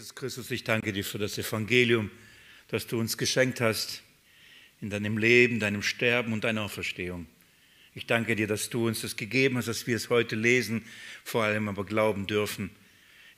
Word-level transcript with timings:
Jesus 0.00 0.14
Christus, 0.14 0.50
ich 0.50 0.64
danke 0.64 0.94
dir 0.94 1.04
für 1.04 1.18
das 1.18 1.36
Evangelium, 1.36 2.10
das 2.68 2.86
du 2.86 2.98
uns 2.98 3.18
geschenkt 3.18 3.60
hast 3.60 4.02
in 4.80 4.88
deinem 4.88 5.18
Leben, 5.18 5.60
deinem 5.60 5.82
Sterben 5.82 6.32
und 6.32 6.44
deiner 6.44 6.62
Auferstehung. 6.62 7.26
Ich 7.94 8.06
danke 8.06 8.34
dir, 8.34 8.46
dass 8.46 8.70
du 8.70 8.88
uns 8.88 9.02
das 9.02 9.16
gegeben 9.16 9.58
hast, 9.58 9.68
dass 9.68 9.86
wir 9.86 9.94
es 9.94 10.08
heute 10.08 10.36
lesen, 10.36 10.86
vor 11.22 11.44
allem 11.44 11.68
aber 11.68 11.84
glauben 11.84 12.26
dürfen. 12.26 12.70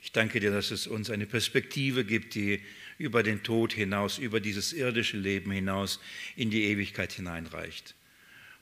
Ich 0.01 0.13
danke 0.13 0.39
dir, 0.39 0.51
dass 0.51 0.71
es 0.71 0.87
uns 0.87 1.09
eine 1.09 1.25
Perspektive 1.25 2.05
gibt, 2.05 2.33
die 2.33 2.61
über 2.97 3.23
den 3.23 3.43
Tod 3.43 3.73
hinaus, 3.73 4.17
über 4.17 4.39
dieses 4.39 4.71
irdische 4.71 5.17
Leben 5.17 5.51
hinaus 5.51 5.99
in 6.37 6.49
die 6.49 6.63
Ewigkeit 6.63 7.11
hineinreicht. 7.11 7.93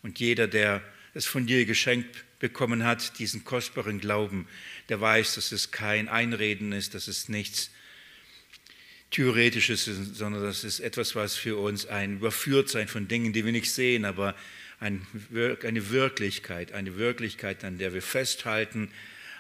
Und 0.02 0.20
jeder, 0.20 0.48
der 0.48 0.82
es 1.14 1.28
von 1.28 1.46
dir 1.46 1.68
geschenkt 1.68 2.26
bekommen 2.40 2.84
hat, 2.84 3.20
diesen 3.20 3.44
kostbaren 3.44 4.00
Glauben, 4.00 4.48
der 4.90 5.00
weiß, 5.00 5.36
dass 5.36 5.52
es 5.52 5.70
kein 5.70 6.10
Einreden 6.10 6.72
ist, 6.72 6.96
dass 6.96 7.08
es 7.08 7.30
nichts 7.30 7.70
Theoretisches 9.12 9.86
sondern 9.86 10.42
das 10.42 10.64
ist 10.64 10.80
etwas, 10.80 11.16
was 11.16 11.36
für 11.36 11.58
uns 11.58 11.86
ein 11.86 12.16
Überführtsein 12.16 12.88
von 12.88 13.10
Dingen, 13.10 13.34
die 13.34 13.44
wir 13.44 13.52
nicht 13.52 13.72
sehen, 13.72 14.06
aber 14.06 14.36
ein, 14.80 15.06
eine 15.64 15.90
Wirklichkeit, 15.90 16.72
eine 16.72 16.96
Wirklichkeit, 16.96 17.64
an 17.66 17.78
der 17.78 17.94
wir 17.94 18.02
festhalten, 18.02 18.90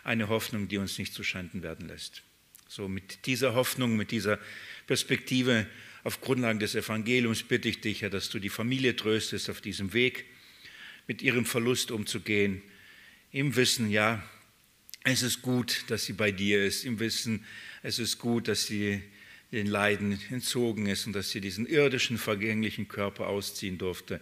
eine 0.04 0.28
Hoffnung, 0.28 0.68
die 0.68 0.78
uns 0.78 0.98
nicht 0.98 1.14
zuschanden 1.14 1.64
werden 1.64 1.88
lässt. 1.88 2.22
So 2.68 2.88
mit 2.88 3.26
dieser 3.26 3.54
Hoffnung, 3.54 3.96
mit 3.96 4.12
dieser 4.12 4.40
Perspektive 4.88 5.66
auf 6.04 6.22
Grundlage 6.22 6.60
des 6.60 6.76
Evangeliums 6.76 7.44
bitte 7.44 7.70
ich 7.70 7.82
dich, 7.82 8.02
Herr, 8.02 8.10
dass 8.10 8.30
du 8.30 8.40
die 8.40 8.50
Familie 8.50 8.96
tröstest 8.96 9.50
auf 9.50 9.62
diesem 9.62 9.94
Weg, 9.94 10.26
mit 11.08 11.22
ihrem 11.22 11.46
Verlust 11.46 11.92
umzugehen, 11.92 12.62
im 13.32 13.56
Wissen, 13.56 13.90
ja, 13.90 14.24
es 15.04 15.24
ist 15.24 15.41
gut, 15.41 15.85
dass 15.88 16.06
sie 16.06 16.13
bei 16.13 16.32
dir 16.32 16.63
ist, 16.63 16.85
im 16.85 17.00
Wissen, 17.00 17.46
es 17.84 18.00
ist 18.00 18.20
gut, 18.20 18.48
dass 18.48 18.66
sie 18.66 19.02
den 19.52 19.68
Leiden 19.68 20.20
entzogen 20.30 20.88
ist 20.88 21.07
und 21.07 21.13
dass 21.13 21.32
sie 21.32 21.41
diesen 21.41 21.66
irdischen, 21.66 22.18
vergänglichen 22.18 22.88
Körper 22.88 23.27
ausziehen 23.27 23.77
durfte 23.77 24.21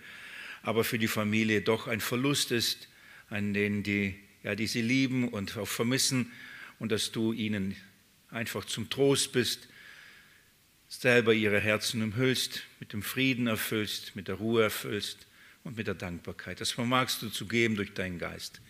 aber 0.61 0.83
für 0.83 0.99
die 0.99 1.07
Familie 1.07 1.61
doch 1.61 1.87
ein 1.87 2.01
Verlust 2.01 2.51
ist, 2.51 2.87
an 3.29 3.53
denen 3.53 3.83
die, 3.83 4.15
ja, 4.43 4.55
die 4.55 4.67
sie 4.67 4.81
lieben 4.81 5.29
und 5.29 5.57
auch 5.57 5.67
vermissen 5.67 6.31
und 6.79 6.91
dass 6.91 7.11
du 7.11 7.33
ihnen 7.33 7.75
einfach 8.29 8.65
zum 8.65 8.89
Trost 8.89 9.31
bist, 9.31 9.67
selber 10.87 11.33
ihre 11.33 11.59
Herzen 11.59 12.01
umhüllst, 12.01 12.63
mit 12.79 12.93
dem 12.93 13.03
Frieden 13.03 13.47
erfüllst, 13.47 14.15
mit 14.15 14.27
der 14.27 14.35
Ruhe 14.35 14.63
erfüllst 14.63 15.27
und 15.63 15.77
mit 15.77 15.87
der 15.87 15.95
Dankbarkeit. 15.95 16.61
Das 16.61 16.71
vermagst 16.71 17.21
du 17.21 17.29
zu 17.29 17.47
geben 17.47 17.75
durch 17.75 17.93
deinen 17.93 18.17
Geist. 18.17 18.61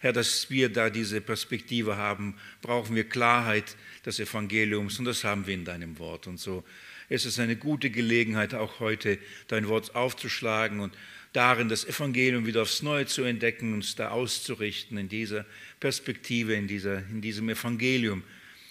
Herr, 0.00 0.12
dass 0.12 0.50
wir 0.50 0.70
da 0.70 0.90
diese 0.90 1.20
Perspektive 1.20 1.96
haben, 1.96 2.34
brauchen 2.62 2.96
wir 2.96 3.04
Klarheit 3.04 3.76
des 4.04 4.18
Evangeliums 4.18 4.98
und 4.98 5.04
das 5.04 5.24
haben 5.24 5.46
wir 5.46 5.54
in 5.54 5.64
deinem 5.64 5.98
Wort. 5.98 6.26
Und 6.26 6.40
so 6.40 6.64
ist 7.08 7.26
es 7.26 7.38
eine 7.38 7.56
gute 7.56 7.90
Gelegenheit, 7.90 8.54
auch 8.54 8.80
heute 8.80 9.18
dein 9.48 9.68
Wort 9.68 9.94
aufzuschlagen 9.94 10.80
und 10.80 10.96
darin, 11.32 11.68
das 11.68 11.84
Evangelium 11.84 12.46
wieder 12.46 12.62
aufs 12.62 12.82
Neue 12.82 13.06
zu 13.06 13.24
entdecken, 13.24 13.74
uns 13.74 13.94
da 13.94 14.08
auszurichten 14.08 14.96
in 14.96 15.08
dieser 15.08 15.44
Perspektive, 15.80 16.54
in, 16.54 16.66
dieser, 16.66 16.98
in 16.98 17.20
diesem 17.20 17.48
Evangelium, 17.48 18.22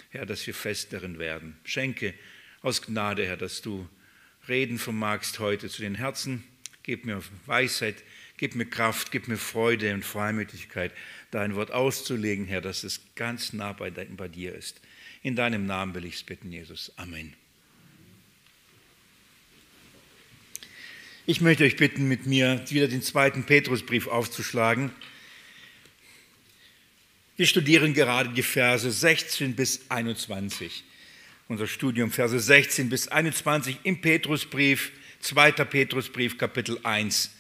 Herr, 0.09 0.25
dass 0.25 0.45
wir 0.47 0.53
fest 0.53 0.94
darin 0.94 1.19
werden. 1.19 1.57
Schenke 1.63 2.13
aus 2.61 2.81
Gnade, 2.81 3.25
Herr, 3.25 3.38
dass 3.38 3.61
du 3.61 3.88
reden 4.47 4.80
vermagst 4.80 5.39
heute 5.39 5.69
zu 5.69 5.81
den 5.81 5.95
Herzen. 5.95 6.44
Gib 6.83 7.05
mir 7.05 7.22
Weisheit, 7.45 8.03
gib 8.38 8.55
mir 8.55 8.66
Kraft, 8.66 9.11
gib 9.11 9.27
mir 9.27 9.38
Freude 9.38 9.94
und 9.94 10.03
Freimütigkeit, 10.03 10.91
dein 11.31 11.55
Wort 11.55 11.72
auszulegen, 11.72 12.45
Herr, 12.45 12.61
dass 12.61 12.83
es 12.83 13.02
ganz 13.16 13.53
nah 13.53 13.73
bei, 13.73 13.89
bei 13.91 14.27
dir 14.27 14.55
ist. 14.55 14.81
In 15.22 15.35
deinem 15.35 15.66
Namen 15.66 15.94
will 15.94 16.06
ich 16.06 16.16
es 16.16 16.23
bitten, 16.23 16.51
Jesus. 16.51 16.91
Amen. 16.95 17.34
Ich 21.25 21.41
möchte 21.41 21.63
euch 21.63 21.75
bitten, 21.75 22.07
mit 22.07 22.25
mir 22.25 22.63
wieder 22.69 22.88
den 22.88 23.03
zweiten 23.03 23.44
Petrusbrief 23.44 24.07
aufzuschlagen. 24.07 24.91
Wir 27.38 27.46
studieren 27.46 27.94
gerade 27.94 28.29
die 28.29 28.44
Verse 28.44 28.90
16 28.90 29.56
bis 29.56 29.81
21. 29.90 30.84
Unser 31.47 31.67
Studium 31.67 32.11
Verse 32.11 32.40
16 32.40 32.90
bis 32.90 33.07
21 33.07 33.78
im 33.84 34.01
Petrusbrief, 34.01 34.91
2. 35.22 35.51
Petrusbrief, 35.51 36.38
Kapitel 36.38 36.79
1. 36.84 37.31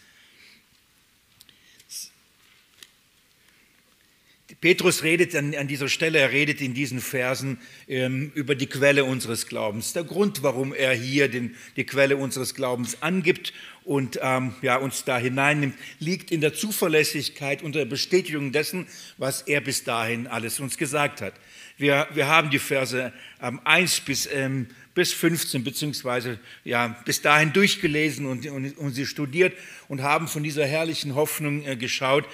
Petrus 4.61 5.03
redet 5.03 5.35
an, 5.35 5.55
an, 5.55 5.67
dieser 5.69 5.87
Stelle, 5.87 6.19
er 6.19 6.31
redet 6.31 6.59
in 6.59 6.73
diesen 6.73 6.99
Versen 6.99 7.59
ähm, 7.87 8.31
über 8.35 8.55
die 8.55 8.67
Quelle 8.67 9.05
unseres 9.05 9.47
Glaubens. 9.47 9.93
Der 9.93 10.03
Grund, 10.03 10.43
warum 10.43 10.73
er 10.73 10.93
hier 10.93 11.29
den, 11.29 11.55
die 11.77 11.85
Quelle 11.85 12.17
unseres 12.17 12.55
Glaubens 12.55 13.01
angibt 13.01 13.53
und 13.85 14.19
ähm, 14.21 14.53
ja, 14.61 14.75
uns 14.75 15.05
da 15.05 15.17
hineinnimmt, 15.17 15.75
liegt 15.99 16.31
in 16.31 16.41
der 16.41 16.53
Zuverlässigkeit 16.53 17.63
und 17.63 17.73
der 17.73 17.85
Bestätigung 17.85 18.51
dessen, 18.51 18.85
was 19.17 19.43
er 19.43 19.61
bis 19.61 19.85
dahin 19.85 20.27
alles 20.27 20.59
uns 20.59 20.77
gesagt 20.77 21.21
hat. 21.21 21.33
Wir, 21.77 22.09
wir 22.13 22.27
haben 22.27 22.49
die 22.49 22.59
Verse 22.59 23.13
ähm, 23.41 23.61
1 23.63 24.01
bis, 24.01 24.27
ähm, 24.33 24.67
bis 24.93 25.13
15 25.13 25.63
beziehungsweise 25.63 26.37
ja, 26.65 26.87
bis 27.05 27.21
dahin 27.21 27.53
durchgelesen 27.53 28.25
und, 28.25 28.45
und, 28.47 28.77
und 28.77 28.91
sie 28.91 29.05
studiert 29.05 29.53
und 29.87 30.01
haben 30.01 30.27
von 30.27 30.43
dieser 30.43 30.65
herrlichen 30.65 31.15
Hoffnung 31.15 31.65
äh, 31.65 31.77
geschaut, 31.77 32.25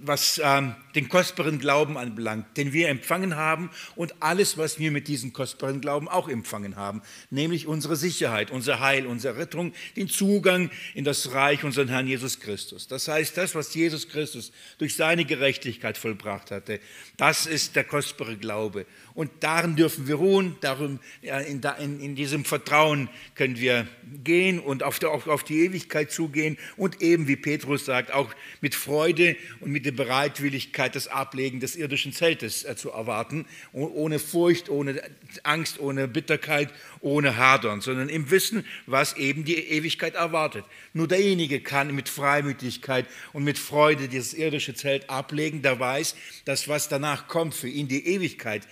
was 0.00 0.40
ähm, 0.42 0.74
den 0.94 1.08
kostbaren 1.08 1.58
Glauben 1.58 1.96
anbelangt, 1.96 2.56
den 2.56 2.72
wir 2.72 2.88
empfangen 2.88 3.36
haben 3.36 3.70
und 3.96 4.14
alles, 4.20 4.56
was 4.56 4.78
wir 4.78 4.90
mit 4.90 5.08
diesem 5.08 5.32
kostbaren 5.32 5.80
Glauben 5.80 6.08
auch 6.08 6.28
empfangen 6.28 6.76
haben, 6.76 7.02
nämlich 7.30 7.66
unsere 7.66 7.96
Sicherheit, 7.96 8.50
unser 8.50 8.80
Heil, 8.80 9.06
unsere 9.06 9.36
Rettung, 9.36 9.72
den 9.96 10.08
Zugang 10.08 10.70
in 10.94 11.04
das 11.04 11.32
Reich 11.32 11.64
unseres 11.64 11.90
Herrn 11.90 12.06
Jesus 12.06 12.38
Christus. 12.38 12.86
Das 12.86 13.08
heißt, 13.08 13.36
das, 13.36 13.54
was 13.54 13.74
Jesus 13.74 14.08
Christus 14.08 14.52
durch 14.78 14.94
seine 14.94 15.24
Gerechtigkeit 15.24 15.98
vollbracht 15.98 16.50
hatte, 16.50 16.80
das 17.16 17.46
ist 17.46 17.74
der 17.74 17.84
kostbare 17.84 18.36
Glaube. 18.36 18.86
Und 19.14 19.30
darin 19.40 19.76
dürfen 19.76 20.08
wir 20.08 20.16
ruhen, 20.16 20.56
darum, 20.60 20.98
in, 21.22 21.62
in, 21.78 22.00
in 22.00 22.14
diesem 22.16 22.44
Vertrauen 22.44 23.08
können 23.36 23.58
wir 23.58 23.86
gehen 24.24 24.58
und 24.58 24.82
auf, 24.82 24.98
der, 24.98 25.10
auf 25.10 25.44
die 25.44 25.60
Ewigkeit 25.60 26.10
zugehen 26.10 26.58
und 26.76 27.00
eben, 27.00 27.28
wie 27.28 27.36
Petrus 27.36 27.84
sagt, 27.84 28.12
auch 28.12 28.34
mit 28.60 28.74
Freude 28.74 29.36
und 29.64 29.70
mit 29.70 29.86
der 29.86 29.92
Bereitwilligkeit 29.92 30.94
das 30.94 31.08
Ablegen 31.08 31.58
des 31.58 31.74
irdischen 31.74 32.12
Zeltes 32.12 32.64
äh, 32.64 32.76
zu 32.76 32.90
erwarten, 32.90 33.46
ohne 33.72 34.18
Furcht, 34.18 34.68
ohne 34.68 35.00
Angst, 35.42 35.80
ohne 35.80 36.06
Bitterkeit, 36.06 36.68
ohne 37.04 37.36
Hadern, 37.36 37.80
sondern 37.80 38.08
im 38.08 38.30
Wissen, 38.30 38.64
was 38.86 39.16
eben 39.16 39.44
die 39.44 39.56
Ewigkeit 39.56 40.14
erwartet. 40.14 40.64
Nur 40.94 41.06
derjenige 41.06 41.60
kann 41.60 41.94
mit 41.94 42.08
Freimütigkeit 42.08 43.06
und 43.32 43.44
mit 43.44 43.58
Freude 43.58 44.08
dieses 44.08 44.32
irdische 44.32 44.74
Zelt 44.74 45.10
ablegen, 45.10 45.62
der 45.62 45.78
weiß, 45.78 46.16
dass 46.46 46.66
was 46.66 46.88
danach 46.88 47.28
kommt, 47.28 47.54
für 47.54 47.68
ihn 47.68 47.88
die 47.88 48.06
Ewigkeit 48.06 48.66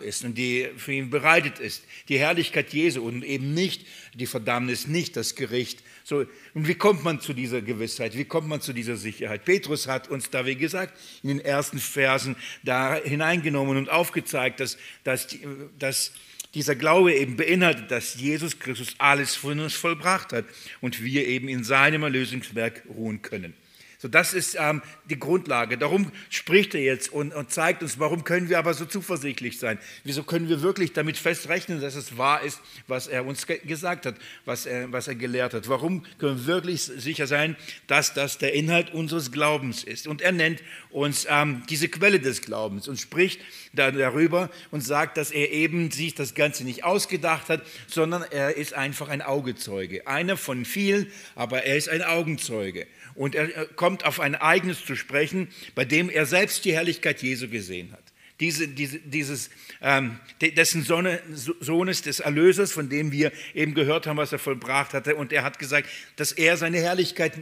ist 0.00 0.24
und 0.24 0.38
die 0.38 0.68
für 0.76 0.92
ihn 0.92 1.10
bereitet 1.10 1.58
ist. 1.58 1.84
Die 2.08 2.18
Herrlichkeit 2.18 2.72
Jesu 2.72 3.02
und 3.02 3.24
eben 3.24 3.52
nicht 3.52 3.84
die 4.14 4.26
Verdammnis, 4.26 4.86
nicht 4.86 5.16
das 5.16 5.34
Gericht. 5.34 5.82
So, 6.04 6.24
und 6.54 6.68
wie 6.68 6.74
kommt 6.74 7.02
man 7.02 7.20
zu 7.20 7.32
dieser 7.32 7.62
Gewissheit? 7.62 8.16
Wie 8.16 8.24
kommt 8.24 8.46
man 8.46 8.60
zu 8.60 8.72
dieser 8.72 8.96
Sicherheit? 8.96 9.44
Petrus 9.44 9.88
hat 9.88 10.08
uns 10.08 10.30
da, 10.30 10.46
wie 10.46 10.56
gesagt, 10.56 10.98
in 11.22 11.30
den 11.30 11.40
ersten 11.40 11.78
Versen 11.78 12.36
da 12.62 12.94
hineingenommen 12.94 13.76
und 13.76 13.88
aufgezeigt, 13.88 14.60
dass, 14.60 14.78
dass, 15.04 15.36
dass 15.78 16.12
dieser 16.54 16.74
Glaube 16.74 17.14
eben 17.14 17.36
beinhaltet, 17.36 17.90
dass 17.90 18.14
Jesus 18.14 18.58
Christus 18.58 18.94
alles 18.98 19.34
von 19.34 19.58
uns 19.60 19.74
vollbracht 19.74 20.32
hat 20.32 20.44
und 20.80 21.02
wir 21.02 21.26
eben 21.26 21.48
in 21.48 21.64
seinem 21.64 22.02
Erlösungswerk 22.02 22.82
ruhen 22.88 23.22
können. 23.22 23.54
So, 24.02 24.08
das 24.08 24.34
ist 24.34 24.56
ähm, 24.58 24.82
die 25.08 25.16
Grundlage. 25.16 25.78
Darum 25.78 26.10
spricht 26.28 26.74
er 26.74 26.80
jetzt 26.80 27.12
und, 27.12 27.32
und, 27.32 27.52
zeigt 27.52 27.84
uns, 27.84 28.00
warum 28.00 28.24
können 28.24 28.48
wir 28.48 28.58
aber 28.58 28.74
so 28.74 28.84
zuversichtlich 28.84 29.60
sein? 29.60 29.78
Wieso 30.02 30.24
können 30.24 30.48
wir 30.48 30.60
wirklich 30.60 30.92
damit 30.92 31.16
festrechnen, 31.16 31.80
dass 31.80 31.94
es 31.94 32.18
wahr 32.18 32.42
ist, 32.42 32.60
was 32.88 33.06
er 33.06 33.24
uns 33.24 33.46
ge 33.46 33.60
gesagt 33.64 34.06
hat, 34.06 34.16
was 34.44 34.66
er, 34.66 34.90
was 34.90 35.06
er 35.06 35.14
gelehrt 35.14 35.54
hat? 35.54 35.68
Warum 35.68 36.02
können 36.18 36.36
wir 36.38 36.46
wirklich 36.46 36.82
sicher 36.82 37.28
sein, 37.28 37.54
dass 37.86 38.12
das 38.12 38.38
der 38.38 38.54
Inhalt 38.54 38.92
unseres 38.92 39.30
Glaubens 39.30 39.84
ist? 39.84 40.08
Und 40.08 40.20
er 40.20 40.32
nennt 40.32 40.64
uns 40.90 41.24
ähm, 41.30 41.62
diese 41.70 41.88
Quelle 41.88 42.18
des 42.18 42.42
Glaubens 42.42 42.88
und 42.88 42.98
spricht 42.98 43.40
darüber 43.72 44.50
und 44.72 44.80
sagt, 44.80 45.16
dass 45.16 45.30
er 45.30 45.52
eben 45.52 45.92
sich 45.92 46.16
das 46.16 46.34
Ganze 46.34 46.64
nicht 46.64 46.82
ausgedacht 46.82 47.48
hat, 47.48 47.62
sondern 47.86 48.24
er 48.32 48.56
ist 48.56 48.74
einfach 48.74 49.08
ein 49.08 49.22
Augezeuge. 49.22 50.08
Einer 50.08 50.36
von 50.36 50.64
vielen, 50.64 51.06
aber 51.36 51.62
er 51.62 51.76
ist 51.76 51.88
ein 51.88 52.02
Augenzeuge. 52.02 52.88
Und 53.14 53.34
er 53.34 53.66
kommt 53.66 54.04
auf 54.04 54.20
ein 54.20 54.34
Ereignis 54.34 54.84
zu 54.84 54.96
sprechen, 54.96 55.48
bei 55.74 55.84
dem 55.84 56.08
er 56.08 56.26
selbst 56.26 56.64
die 56.64 56.72
Herrlichkeit 56.72 57.22
Jesu 57.22 57.48
gesehen 57.48 57.92
hat. 57.92 58.11
Diese, 58.40 58.68
diese, 58.68 58.98
dieses, 58.98 59.50
ähm, 59.80 60.18
dessen 60.40 60.82
Sonne, 60.82 61.20
Sohnes, 61.60 62.02
des 62.02 62.20
Erlösers, 62.20 62.72
von 62.72 62.88
dem 62.88 63.12
wir 63.12 63.32
eben 63.54 63.74
gehört 63.74 64.06
haben, 64.06 64.16
was 64.16 64.32
er 64.32 64.38
vollbracht 64.38 64.94
hatte. 64.94 65.14
Und 65.16 65.32
er 65.32 65.44
hat 65.44 65.58
gesagt, 65.58 65.88
dass 66.16 66.32
er 66.32 66.56
seine 66.56 66.78
Herrlichkeit 66.78 67.34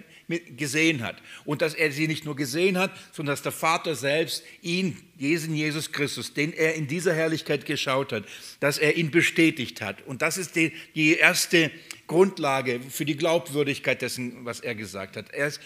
gesehen 0.56 1.02
hat. 1.02 1.16
Und 1.44 1.62
dass 1.62 1.74
er 1.74 1.90
sie 1.92 2.06
nicht 2.06 2.24
nur 2.24 2.36
gesehen 2.36 2.78
hat, 2.78 2.90
sondern 3.12 3.32
dass 3.32 3.42
der 3.42 3.52
Vater 3.52 3.94
selbst 3.94 4.44
ihn, 4.62 4.96
diesen 5.14 5.54
Jesus 5.54 5.92
Christus, 5.92 6.34
den 6.34 6.52
er 6.52 6.74
in 6.74 6.86
dieser 6.86 7.14
Herrlichkeit 7.14 7.64
geschaut 7.64 8.12
hat, 8.12 8.24
dass 8.60 8.78
er 8.78 8.96
ihn 8.96 9.10
bestätigt 9.10 9.80
hat. 9.80 10.06
Und 10.06 10.22
das 10.22 10.38
ist 10.38 10.56
die, 10.56 10.72
die 10.94 11.16
erste 11.16 11.70
Grundlage 12.06 12.80
für 12.90 13.04
die 13.04 13.16
Glaubwürdigkeit 13.16 14.02
dessen, 14.02 14.44
was 14.44 14.60
er 14.60 14.74
gesagt 14.74 15.16
hat. 15.16 15.30
Er 15.30 15.46
ist, 15.46 15.60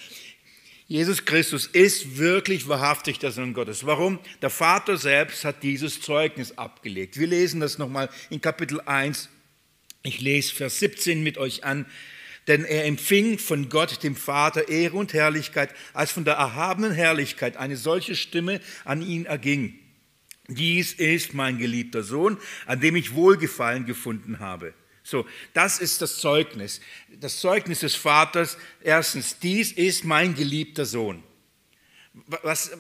Jesus 0.87 1.25
Christus 1.25 1.67
ist 1.67 2.19
wirklich 2.19 2.69
wahrhaftig 2.69 3.19
der 3.19 3.31
Sohn 3.31 3.55
Gottes. 3.55 3.87
Warum? 3.87 4.19
Der 4.43 4.51
Vater 4.51 4.99
selbst 4.99 5.45
hat 5.45 5.63
dieses 5.63 6.03
Zeugnis 6.03 6.59
abgelegt. 6.59 7.19
Wir 7.19 7.27
lesen 7.27 7.61
das 7.61 7.79
nochmal 7.79 8.11
in 8.29 8.43
Kapitel 8.43 8.83
1. 8.83 9.31
Ich 10.03 10.21
lese 10.21 10.55
Vers 10.55 10.79
17 10.81 11.23
mit 11.23 11.39
euch 11.39 11.65
an. 11.65 11.87
Denn 12.47 12.67
er 12.67 12.85
empfing 12.85 13.39
von 13.39 13.71
Gott, 13.71 14.03
dem 14.03 14.15
Vater, 14.15 14.69
Ehre 14.69 14.99
und 14.99 15.15
Herrlichkeit, 15.15 15.75
als 15.95 16.13
von 16.13 16.27
der 16.27 16.35
erhabenen 16.35 16.93
Herrlichkeit 16.93 17.57
eine 17.57 17.79
solche 17.79 18.15
Stimme 18.15 18.61
an 18.85 19.01
ihn 19.01 19.25
erging. 19.25 19.79
Dies 20.49 20.93
ist 20.93 21.33
mein 21.33 21.57
geliebter 21.57 22.03
Sohn, 22.03 22.37
an 22.67 22.81
dem 22.81 22.97
ich 22.97 23.15
Wohlgefallen 23.15 23.87
gefunden 23.87 24.41
habe. 24.41 24.75
So, 25.07 25.27
das 25.53 25.79
ist 25.81 26.01
das 26.01 26.17
Zeugnis. 26.17 26.81
Das 27.21 27.39
Zeugnis 27.39 27.81
des 27.81 27.95
Vaters. 27.95 28.57
Erstens, 28.83 29.39
dies 29.39 29.71
ist 29.71 30.05
mein 30.05 30.35
geliebter 30.35 30.87
Sohn. 30.87 31.23
Was, 32.43 32.71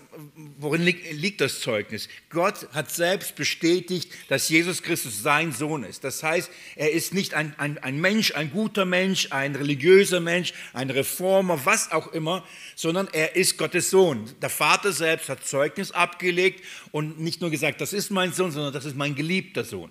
worin 0.58 0.84
liegt 0.84 1.40
das 1.40 1.60
Zeugnis? 1.60 2.08
Gott 2.30 2.68
hat 2.72 2.90
selbst 2.92 3.34
bestätigt, 3.34 4.10
dass 4.28 4.48
Jesus 4.48 4.80
Christus 4.80 5.22
sein 5.22 5.52
Sohn 5.52 5.82
ist. 5.82 6.04
Das 6.04 6.22
heißt, 6.22 6.50
er 6.76 6.92
ist 6.92 7.12
nicht 7.12 7.34
ein, 7.34 7.52
ein, 7.58 7.76
ein 7.78 8.00
Mensch, 8.00 8.34
ein 8.36 8.52
guter 8.52 8.84
Mensch, 8.84 9.32
ein 9.32 9.56
religiöser 9.56 10.20
Mensch, 10.20 10.54
ein 10.72 10.88
Reformer, 10.88 11.66
was 11.66 11.90
auch 11.90 12.12
immer, 12.12 12.46
sondern 12.76 13.08
er 13.12 13.34
ist 13.34 13.58
Gottes 13.58 13.90
Sohn. 13.90 14.30
Der 14.40 14.50
Vater 14.50 14.92
selbst 14.92 15.28
hat 15.28 15.44
Zeugnis 15.44 15.90
abgelegt 15.90 16.64
und 16.92 17.18
nicht 17.18 17.40
nur 17.40 17.50
gesagt, 17.50 17.80
das 17.80 17.92
ist 17.92 18.10
mein 18.10 18.32
Sohn, 18.32 18.52
sondern 18.52 18.72
das 18.72 18.84
ist 18.84 18.96
mein 18.96 19.16
geliebter 19.16 19.64
Sohn. 19.64 19.90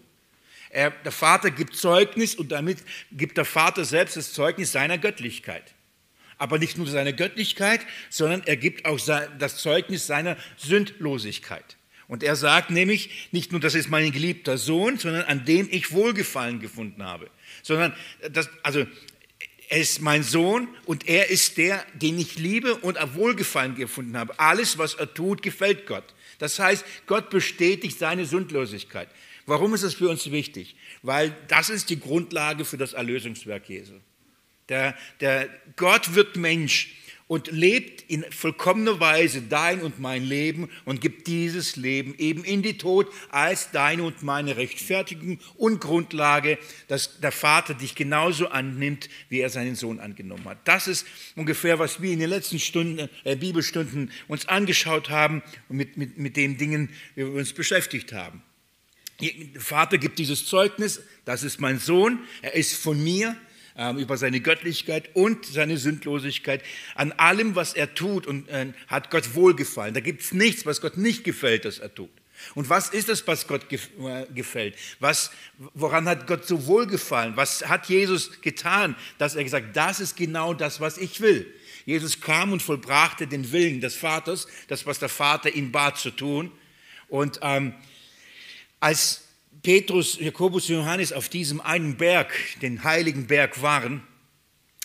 Er, 0.74 0.90
der 0.90 1.12
Vater 1.12 1.52
gibt 1.52 1.76
Zeugnis 1.76 2.34
und 2.34 2.52
damit 2.52 2.80
gibt 3.12 3.38
der 3.38 3.46
Vater 3.46 3.86
selbst 3.86 4.18
das 4.18 4.34
Zeugnis 4.34 4.72
seiner 4.72 4.98
Göttlichkeit. 4.98 5.76
Aber 6.40 6.58
nicht 6.58 6.80
nur 6.80 6.88
seiner 6.88 7.14
Göttlichkeit, 7.14 7.82
sondern 8.10 8.42
er 8.48 8.58
gibt 8.58 8.86
auch 8.86 9.00
das 9.38 9.58
Zeugnis 9.58 10.08
seiner 10.08 10.36
Sündlosigkeit. 10.58 11.78
Und 12.08 12.24
er 12.24 12.36
sagt 12.36 12.72
nämlich 12.72 13.30
nicht 13.32 13.52
nur, 13.52 13.62
das 13.62 13.76
ist 13.76 13.90
mein 13.90 14.12
geliebter 14.12 14.58
Sohn, 14.58 14.98
sondern 14.98 15.26
an 15.26 15.46
dem 15.46 15.68
ich 15.70 15.92
Wohlgefallen 15.92 16.60
gefunden 16.60 17.04
habe. 17.04 17.30
Sondern, 17.62 17.94
das, 18.32 18.50
also, 18.64 18.88
er 19.70 19.78
ist 19.78 20.02
mein 20.02 20.24
Sohn 20.24 20.68
und 20.86 21.08
er 21.08 21.30
ist 21.30 21.58
der, 21.58 21.86
den 21.94 22.18
ich 22.18 22.40
liebe 22.40 22.76
und 22.76 22.98
auch 22.98 23.14
Wohlgefallen 23.14 23.76
gefunden 23.76 24.18
habe. 24.18 24.40
Alles, 24.40 24.80
was 24.80 24.96
er 24.96 25.14
tut, 25.14 25.44
gefällt 25.44 25.86
Gott. 25.86 26.16
Das 26.40 26.58
heißt, 26.58 26.84
Gott 27.06 27.30
bestätigt 27.30 28.00
seine 28.00 28.26
Sündlosigkeit. 28.26 29.08
Warum 29.46 29.74
ist 29.74 29.84
das 29.84 29.96
für 29.96 30.10
uns 30.10 30.32
wichtig? 30.32 30.76
Weil 31.02 31.36
das 31.48 31.70
ist 31.70 31.90
die 31.90 32.00
Grundlage 32.00 32.66
für 32.66 32.78
das 32.78 32.94
Erlösungswerk 32.94 33.68
Jesu. 33.70 33.94
Der, 34.70 34.96
der 35.20 35.50
Gott 35.76 36.16
wird 36.16 36.38
Mensch 36.38 36.96
und 37.28 37.52
lebt 37.52 38.04
in 38.10 38.24
vollkommener 38.32 39.00
Weise 39.00 39.42
dein 39.42 39.82
und 39.82 40.00
mein 40.00 40.24
Leben 40.24 40.70
und 40.86 41.02
gibt 41.02 41.28
dieses 41.28 41.76
Leben 41.76 42.16
eben 42.18 42.44
in 42.44 42.62
die 42.62 42.78
Tod 42.78 43.12
als 43.30 43.72
deine 43.72 44.04
und 44.04 44.24
meine 44.24 44.58
Rechtfertigung 44.58 45.40
und 45.56 45.82
Grundlage, 45.82 46.58
dass 46.88 47.20
der 47.22 47.32
Vater 47.32 47.74
dich 47.74 47.96
genauso 47.96 48.50
annimmt, 48.50 49.10
wie 49.30 49.40
er 49.40 49.50
seinen 49.50 49.76
Sohn 49.76 50.00
angenommen 50.00 50.46
hat. 50.46 50.60
Das 50.66 50.88
ist 50.88 51.08
ungefähr, 51.36 51.80
was 51.80 52.02
wir 52.02 52.12
in 52.12 52.20
den 52.20 52.30
letzten 52.30 52.60
Stunden, 52.60 53.10
äh, 53.24 53.36
Bibelstunden 53.36 54.12
uns 54.28 54.48
angeschaut 54.48 55.10
haben 55.10 55.42
und 55.70 55.78
mit, 55.78 55.98
mit, 55.98 56.18
mit 56.18 56.38
den 56.38 56.58
Dingen, 56.58 56.90
wie 57.16 57.26
wir 57.26 57.34
uns 57.34 57.54
beschäftigt 57.54 58.14
haben. 58.14 58.44
Der 59.24 59.62
Vater 59.62 59.98
gibt 59.98 60.20
dieses 60.20 60.46
Zeugnis, 60.46 61.02
das 61.26 61.44
ist 61.44 61.62
mein 61.62 61.80
Sohn, 61.80 62.20
er 62.42 62.56
ist 62.56 62.76
von 62.76 63.02
mir 63.02 63.36
ähm, 63.76 63.98
über 63.98 64.18
seine 64.18 64.40
Göttlichkeit 64.40 65.16
und 65.16 65.46
seine 65.46 65.78
Sündlosigkeit. 65.78 66.62
An 66.96 67.12
allem, 67.14 67.56
was 67.56 67.74
er 67.74 67.94
tut, 67.94 68.28
und 68.28 68.50
äh, 68.50 68.74
hat 68.88 69.10
Gott 69.10 69.36
wohlgefallen. 69.36 69.94
Da 69.94 70.00
gibt 70.00 70.22
es 70.22 70.34
nichts, 70.34 70.66
was 70.66 70.82
Gott 70.82 70.98
nicht 70.98 71.24
gefällt, 71.24 71.66
dass 71.66 71.80
er 71.80 71.94
tut. 71.94 72.12
Und 72.56 72.70
was 72.70 72.90
ist 72.90 73.10
es, 73.10 73.26
was 73.28 73.48
Gott 73.48 73.66
äh, 73.72 74.26
gefällt? 74.34 74.76
Was, 75.00 75.32
woran 75.74 76.08
hat 76.08 76.28
Gott 76.28 76.46
so 76.48 76.66
wohlgefallen? 76.68 77.38
Was 77.38 77.68
hat 77.68 77.88
Jesus 77.88 78.42
getan, 78.42 78.96
dass 79.18 79.36
er 79.36 79.44
gesagt, 79.44 79.76
das 79.76 80.00
ist 80.00 80.18
genau 80.18 80.54
das, 80.54 80.82
was 80.82 80.98
ich 80.98 81.22
will? 81.22 81.52
Jesus 81.86 82.22
kam 82.22 82.52
und 82.52 82.62
vollbrachte 82.62 83.28
den 83.28 83.52
Willen 83.52 83.82
des 83.82 83.96
Vaters, 83.96 84.48
das, 84.68 84.86
was 84.86 85.00
der 85.00 85.10
Vater 85.10 85.54
ihn 85.54 85.72
bat 85.72 85.98
zu 85.98 86.12
tun. 86.12 86.52
Und 87.08 87.40
ähm, 87.42 87.74
als 88.84 89.22
Petrus, 89.62 90.20
Jakobus 90.20 90.70
und 90.70 90.76
Johannes 90.76 91.14
auf 91.14 91.30
diesem 91.30 91.62
einen 91.62 91.96
Berg, 91.96 92.34
den 92.62 92.84
heiligen 92.84 93.28
Berg 93.28 93.62
waren, 93.62 94.04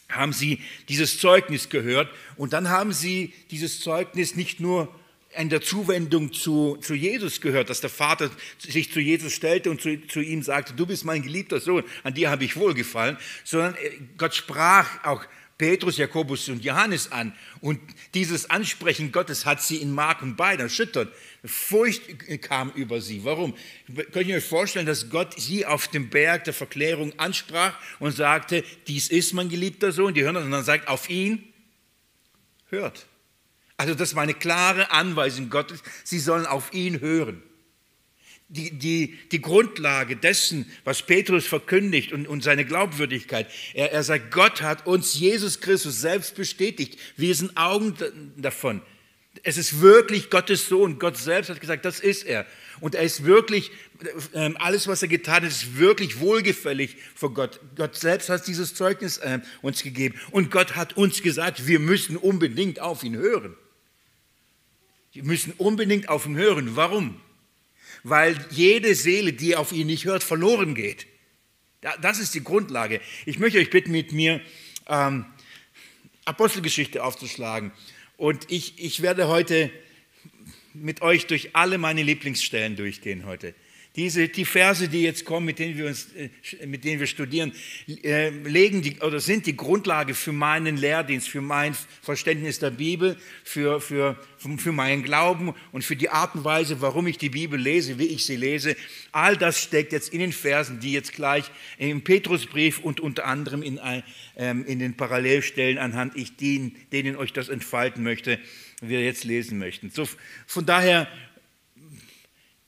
haben 0.09 0.33
sie 0.33 0.61
dieses 0.89 1.19
Zeugnis 1.19 1.69
gehört. 1.69 2.09
Und 2.37 2.53
dann 2.53 2.69
haben 2.69 2.93
sie 2.93 3.35
dieses 3.51 3.81
Zeugnis 3.81 4.37
nicht 4.37 4.61
nur 4.61 4.95
in 5.37 5.49
der 5.49 5.63
Zuwendung 5.63 6.33
zu, 6.33 6.77
zu 6.81 6.95
Jesus 6.95 7.41
gehört, 7.41 7.71
dass 7.71 7.81
der 7.81 7.91
Vater 7.91 8.31
sich 8.59 8.93
zu 8.93 9.01
Jesus 9.01 9.33
stellte 9.33 9.69
und 9.69 9.81
zu, 9.81 10.01
zu 10.07 10.21
ihm 10.21 10.45
sagte, 10.45 10.75
du 10.75 10.87
bist 10.87 11.05
mein 11.05 11.23
geliebter 11.23 11.59
Sohn, 11.59 11.83
an 12.05 12.15
dir 12.15 12.31
habe 12.31 12.45
ich 12.45 12.57
wohlgefallen, 12.57 13.19
sondern 13.43 13.77
Gott 14.17 14.37
sprach 14.37 15.05
auch 15.05 15.25
Petrus, 15.59 15.97
Jakobus 15.97 16.49
und 16.49 16.65
Johannes 16.65 17.11
an. 17.11 17.35
Und 17.61 17.81
dieses 18.15 18.49
Ansprechen 18.49 19.11
Gottes 19.11 19.45
hat 19.45 19.61
sie 19.61 19.77
in 19.77 19.93
Mark 19.93 20.23
und 20.23 20.37
Bein 20.37 20.61
erschüttert. 20.61 21.13
Furcht 21.45 22.03
kam 22.43 22.71
über 22.71 23.01
sie. 23.01 23.25
Warum? 23.25 23.55
Könnt 24.13 24.29
ihr 24.29 24.37
euch 24.37 24.45
vorstellen, 24.45 24.87
dass 24.87 25.11
Gott 25.11 25.35
sie 25.39 25.67
auf 25.67 25.89
dem 25.89 26.11
Berg 26.11 26.45
der 26.45 26.55
Verklärung 26.55 27.13
ansprach 27.19 27.77
und 27.99 28.13
sagte, 28.13 28.65
dies 28.87 29.09
ist 29.09 29.33
mein 29.35 29.49
geliebter 29.49 29.91
Sohn, 29.91 30.15
die 30.15 30.23
hören 30.23 30.37
das 30.37 30.45
und 30.45 30.53
dann 30.53 30.65
sagt, 30.65 30.87
auf 30.87 31.11
ihn 31.11 31.53
hört. 32.69 33.07
Also 33.77 33.95
das 33.95 34.15
war 34.15 34.23
eine 34.23 34.35
klare 34.35 34.93
Anweisung 34.93 35.51
Gottes, 35.51 35.83
sie 36.05 36.21
sollen 36.21 36.47
auf 36.47 36.73
ihn 36.73 37.01
hören 37.01 37.43
die, 38.49 38.71
die, 38.71 39.19
die 39.31 39.41
Grundlage 39.41 40.17
dessen, 40.17 40.71
was 40.85 41.03
Petrus 41.03 41.47
verkündigt 41.47 42.13
und, 42.13 42.27
und 42.27 42.43
seine 42.43 42.65
Glaubwürdigkeit. 42.65 43.47
Er, 43.75 43.93
er 43.93 44.03
sagt, 44.03 44.31
Gott 44.31 44.63
hat 44.63 44.87
uns 44.87 45.19
Jesus 45.19 45.61
Christus 45.61 46.01
selbst 46.01 46.35
bestätigt. 46.35 46.99
Wir 47.17 47.35
sind 47.35 47.57
Augen 47.57 47.95
davon. 48.37 48.81
Es 49.43 49.59
ist 49.59 49.81
wirklich 49.81 50.31
Gottes 50.31 50.67
Sohn. 50.67 50.99
Gott 50.99 51.17
selbst 51.17 51.51
hat 51.51 51.61
gesagt, 51.61 51.85
das 51.85 52.01
ist 52.01 52.25
er. 52.25 52.47
Und 52.81 52.95
er 52.95 53.03
ist 53.03 53.25
wirklich, 53.25 53.71
äh, 54.33 54.51
alles, 54.55 54.89
was 54.89 55.03
er 55.03 55.09
getan 55.09 55.43
hat, 55.43 55.45
ist 55.45 55.77
wirklich 55.77 56.19
wohlgefällig 56.19 56.97
vor 57.15 57.35
Gott. 57.35 57.61
Gott 57.77 57.97
selbst 57.97 58.31
hat 58.31 58.47
dieses 58.47 58.75
Zeugnis 58.75 59.19
äh, 59.19 59.41
uns 59.61 59.83
gegeben. 59.83 60.19
Und 60.31 60.51
Gott 60.51 60.75
hat 60.75 60.97
uns 60.97 61.23
gesagt, 61.23 61.67
wir 61.67 61.81
müssen 61.81 62.17
unbedingt 62.17 62.81
auf 62.81 63.05
ihn 63.05 63.17
hören. 63.17 63.55
Wir 65.13 65.25
müssen 65.25 65.53
unbedingt 65.59 66.09
auf 66.09 66.27
ihn 66.27 66.37
hören. 66.37 66.77
Warum? 66.77 67.21
Weil 68.03 68.37
jede 68.51 68.95
Seele, 68.95 69.33
die 69.33 69.57
auf 69.57 69.73
ihn 69.73 69.87
nicht 69.87 70.05
hört, 70.05 70.23
verloren 70.23 70.75
geht. 70.75 71.07
Das 72.01 72.19
ist 72.19 72.35
die 72.35 72.43
Grundlage. 72.43 73.01
Ich 73.25 73.39
möchte 73.39 73.59
euch 73.59 73.71
bitten, 73.71 73.93
mit 73.93 74.13
mir 74.13 74.41
ähm, 74.89 75.25
Apostelgeschichte 76.25 77.05
aufzuschlagen. 77.05 77.73
Und 78.17 78.51
ich, 78.51 78.83
ich 78.83 79.01
werde 79.03 79.29
heute 79.29 79.71
mit 80.75 81.03
euch 81.03 81.27
durch 81.27 81.55
alle 81.55 81.79
meine 81.79 82.03
Lieblingsstellen 82.03 82.77
durchgehen 82.77 83.27
heute. 83.27 83.55
Diese, 83.99 84.29
die 84.29 84.45
Verse, 84.45 84.87
die 84.87 85.03
jetzt 85.03 85.25
kommen, 85.25 85.47
mit 85.47 85.59
denen 85.59 85.77
wir, 85.77 85.87
uns, 85.87 86.07
äh, 86.15 86.67
mit 86.67 86.85
denen 86.85 87.01
wir 87.01 87.09
studieren, 87.09 87.53
äh, 88.05 88.29
legen 88.29 88.81
die, 88.81 89.01
oder 89.01 89.19
sind 89.19 89.45
die 89.45 89.57
Grundlage 89.57 90.15
für 90.15 90.31
meinen 90.31 90.77
Lehrdienst, 90.77 91.29
für 91.29 91.41
mein 91.41 91.75
Verständnis 92.01 92.61
der 92.61 92.71
Bibel, 92.71 93.17
für, 93.43 93.81
für, 93.81 94.17
für 94.59 94.71
meinen 94.71 95.03
Glauben 95.03 95.53
und 95.73 95.83
für 95.83 95.97
die 95.97 96.11
Art 96.11 96.37
und 96.37 96.45
Weise, 96.45 96.81
warum 96.81 97.09
ich 97.09 97.19
die 97.19 97.31
Bibel 97.31 97.59
lese, 97.59 97.99
wie 97.99 98.07
ich 98.07 98.25
sie 98.25 98.37
lese. 98.37 98.77
All 99.11 99.37
das 99.37 99.61
steckt 99.61 99.93
jetzt 99.93 100.13
in 100.13 100.21
den 100.21 100.33
Versen, 100.33 100.79
die 100.79 100.93
jetzt 100.93 101.13
gleich 101.13 101.51
im 101.77 102.05
Petrusbrief 102.05 102.79
und 102.79 103.01
unter 103.01 103.27
anderem 103.27 103.65
in, 103.65 103.81
ähm, 104.37 104.65
in 104.65 104.79
den 104.79 104.97
Parallelstellen 104.97 105.77
anhand 105.77 106.15
ich 106.15 106.37
denen, 106.37 106.77
denen 106.93 107.17
euch 107.17 107.33
das 107.33 107.49
entfalten 107.49 108.05
möchte, 108.05 108.39
wir 108.81 109.03
jetzt 109.03 109.25
lesen 109.25 109.59
möchten. 109.59 109.91
So, 109.91 110.09
von 110.47 110.65
daher 110.65 111.09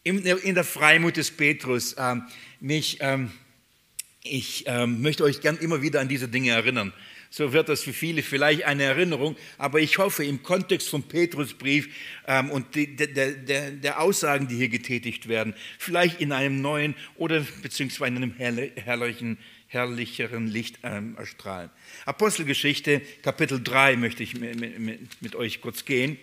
in 0.02 0.54
der 0.54 0.64
Freimut 0.64 1.16
des 1.16 1.30
Petrus. 1.30 1.94
Ähm, 1.98 2.22
mich, 2.60 2.98
ähm, 3.00 3.30
ich 4.22 4.64
ähm, 4.66 5.02
möchte 5.02 5.24
euch 5.24 5.40
gern 5.40 5.58
immer 5.58 5.82
wieder 5.82 6.00
an 6.00 6.08
diese 6.08 6.28
Dinge 6.28 6.50
erinnern. 6.50 6.92
so 7.30 7.52
wird 7.52 7.68
das 7.68 7.82
für 7.82 7.92
viele 7.92 8.22
vielleicht 8.22 8.64
eine 8.64 8.82
Erinnerung, 8.82 9.36
aber 9.56 9.80
ich 9.80 9.98
hoffe 9.98 10.24
im 10.24 10.42
Kontext 10.42 10.88
vom 10.88 11.04
Petrusbrief 11.04 11.88
und 12.50 12.66
der, 12.74 14.00
Aussagen, 14.00 14.48
die 14.48 14.56
hier 14.56 14.68
getätigt 14.68 15.28
werden, 15.28 15.54
vielleicht 15.78 16.20
in 16.20 16.32
einem 16.32 16.60
neuen 16.60 16.96
oder 17.14 17.46
beziehungsweise 17.62 18.16
in 18.16 18.16
einem 18.16 18.34
herrlichen, 18.74 19.38
herrlicheren 19.68 20.48
Licht 20.48 20.82
erstrahlen. 20.82 21.70
Apostelgeschichte, 22.04 23.00
Kapitel 23.22 23.62
3 23.62 23.94
möchte 23.94 24.24
ich 24.24 24.34
mit 25.20 25.36
euch 25.36 25.60
kurz 25.60 25.84
gehen. 25.84 26.18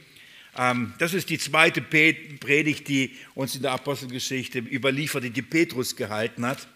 Ähm, 0.57 0.93
das 0.97 1.13
ist 1.13 1.29
die 1.29 1.37
zweite 1.37 1.81
Predigt, 1.81 2.87
die 2.87 3.15
uns 3.35 3.55
in 3.55 3.61
der 3.61 3.71
Apostelgeschichte 3.71 4.59
überliefert, 4.59 5.23
die 5.35 5.41
Petrus 5.41 5.95
gehalten 5.95 6.45
hat. 6.45 6.67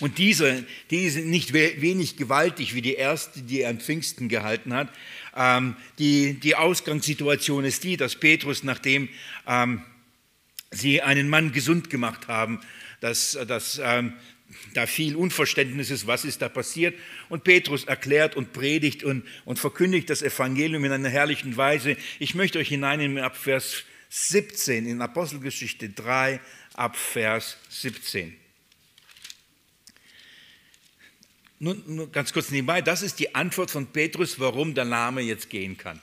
Und 0.00 0.18
diese, 0.18 0.64
die 0.90 1.08
sind 1.10 1.28
nicht 1.28 1.52
wenig 1.52 2.16
gewaltig 2.16 2.74
wie 2.74 2.82
die 2.82 2.94
erste, 2.94 3.42
die 3.42 3.62
er 3.62 3.70
an 3.70 3.80
Pfingsten 3.80 4.28
gehalten 4.28 4.72
hat. 4.74 4.88
Ähm, 5.36 5.76
die, 5.98 6.34
die 6.34 6.54
Ausgangssituation 6.56 7.64
ist 7.64 7.82
die, 7.84 7.96
dass 7.96 8.16
Petrus, 8.16 8.62
nachdem 8.62 9.08
ähm, 9.46 9.82
sie 10.72 11.02
einen 11.02 11.28
Mann 11.28 11.52
gesund 11.52 11.90
gemacht 11.90 12.28
haben, 12.28 12.60
dass, 13.00 13.38
dass 13.46 13.80
ähm, 13.82 14.14
da 14.74 14.86
viel 14.86 15.16
Unverständnis 15.16 15.90
ist, 15.90 16.06
was 16.06 16.24
ist 16.24 16.42
da 16.42 16.48
passiert. 16.48 16.98
Und 17.28 17.44
Petrus 17.44 17.84
erklärt 17.84 18.36
und 18.36 18.52
predigt 18.52 19.04
und, 19.04 19.24
und 19.44 19.58
verkündigt 19.58 20.10
das 20.10 20.22
Evangelium 20.22 20.84
in 20.84 20.92
einer 20.92 21.08
herrlichen 21.08 21.56
Weise. 21.56 21.96
Ich 22.18 22.34
möchte 22.34 22.58
euch 22.58 22.68
hineinnehmen 22.68 23.22
ab 23.22 23.36
Vers 23.36 23.84
17 24.10 24.86
in 24.86 25.00
Apostelgeschichte 25.00 25.88
3 25.88 26.40
ab 26.74 26.96
Vers 26.96 27.58
17. 27.70 28.36
Nun, 31.60 31.82
nur 31.86 32.10
ganz 32.10 32.32
kurz 32.32 32.50
nebenbei, 32.50 32.82
das 32.82 33.02
ist 33.02 33.20
die 33.20 33.34
Antwort 33.34 33.70
von 33.70 33.86
Petrus, 33.86 34.40
warum 34.40 34.74
der 34.74 34.84
Name 34.84 35.20
jetzt 35.20 35.48
gehen 35.48 35.78
kann. 35.78 36.00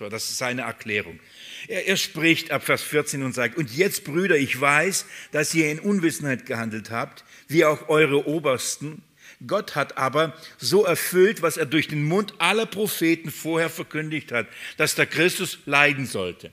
So, 0.00 0.08
das 0.08 0.30
ist 0.30 0.38
seine 0.38 0.62
Erklärung. 0.62 1.20
Er, 1.68 1.86
er, 1.86 1.98
spricht 1.98 2.52
ab 2.52 2.64
Vers 2.64 2.80
14 2.80 3.22
und 3.22 3.34
sagt, 3.34 3.58
und 3.58 3.70
jetzt 3.76 4.04
Brüder, 4.04 4.38
ich 4.38 4.58
weiß, 4.58 5.04
dass 5.30 5.52
ihr 5.52 5.70
in 5.70 5.78
Unwissenheit 5.78 6.46
gehandelt 6.46 6.90
habt, 6.90 7.22
wie 7.48 7.66
auch 7.66 7.90
eure 7.90 8.26
Obersten. 8.26 9.02
Gott 9.46 9.76
hat 9.76 9.98
aber 9.98 10.34
so 10.56 10.86
erfüllt, 10.86 11.42
was 11.42 11.58
er 11.58 11.66
durch 11.66 11.86
den 11.86 12.02
Mund 12.02 12.32
aller 12.38 12.64
Propheten 12.64 13.30
vorher 13.30 13.68
verkündigt 13.68 14.32
hat, 14.32 14.46
dass 14.78 14.94
der 14.94 15.04
Christus 15.04 15.58
leiden 15.66 16.06
sollte. 16.06 16.50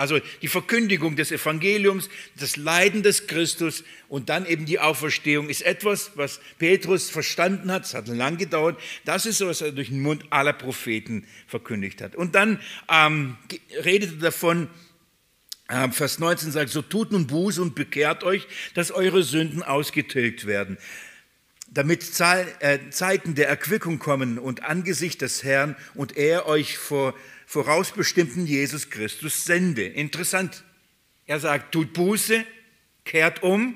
Also 0.00 0.18
die 0.40 0.48
Verkündigung 0.48 1.14
des 1.14 1.30
Evangeliums, 1.30 2.08
das 2.38 2.56
Leiden 2.56 3.02
des 3.02 3.26
Christus 3.26 3.84
und 4.08 4.30
dann 4.30 4.46
eben 4.46 4.64
die 4.64 4.78
Auferstehung 4.78 5.50
ist 5.50 5.60
etwas, 5.60 6.12
was 6.14 6.40
Petrus 6.58 7.10
verstanden 7.10 7.70
hat. 7.70 7.84
Es 7.84 7.92
hat 7.92 8.08
lang 8.08 8.38
gedauert. 8.38 8.80
Das 9.04 9.26
ist 9.26 9.36
so, 9.36 9.46
was 9.46 9.60
er 9.60 9.72
durch 9.72 9.88
den 9.88 10.00
Mund 10.00 10.24
aller 10.30 10.54
Propheten 10.54 11.26
verkündigt 11.46 12.00
hat. 12.00 12.16
Und 12.16 12.34
dann 12.34 12.60
ähm, 12.90 13.36
redet 13.84 14.12
er 14.12 14.18
davon, 14.20 14.70
äh, 15.68 15.90
Vers 15.90 16.18
19 16.18 16.50
sagt, 16.50 16.70
so 16.70 16.80
tut 16.80 17.12
nun 17.12 17.26
Buße 17.26 17.60
und 17.60 17.74
bekehrt 17.74 18.24
euch, 18.24 18.48
dass 18.72 18.92
eure 18.92 19.22
Sünden 19.22 19.62
ausgetilgt 19.62 20.46
werden 20.46 20.78
damit 21.72 22.02
äh, 22.18 22.78
Zeiten 22.90 23.36
der 23.36 23.48
Erquickung 23.48 24.00
kommen 24.00 24.40
und 24.40 24.64
Angesicht 24.64 25.22
des 25.22 25.44
Herrn 25.44 25.76
und 25.94 26.16
er 26.16 26.46
euch 26.46 26.78
vor 26.78 27.14
vorausbestimmten 27.50 28.46
Jesus 28.46 28.90
Christus 28.90 29.44
sende. 29.44 29.84
Interessant. 29.84 30.62
Er 31.26 31.40
sagt, 31.40 31.72
tut 31.72 31.92
Buße, 31.92 32.44
kehrt 33.04 33.42
um 33.42 33.74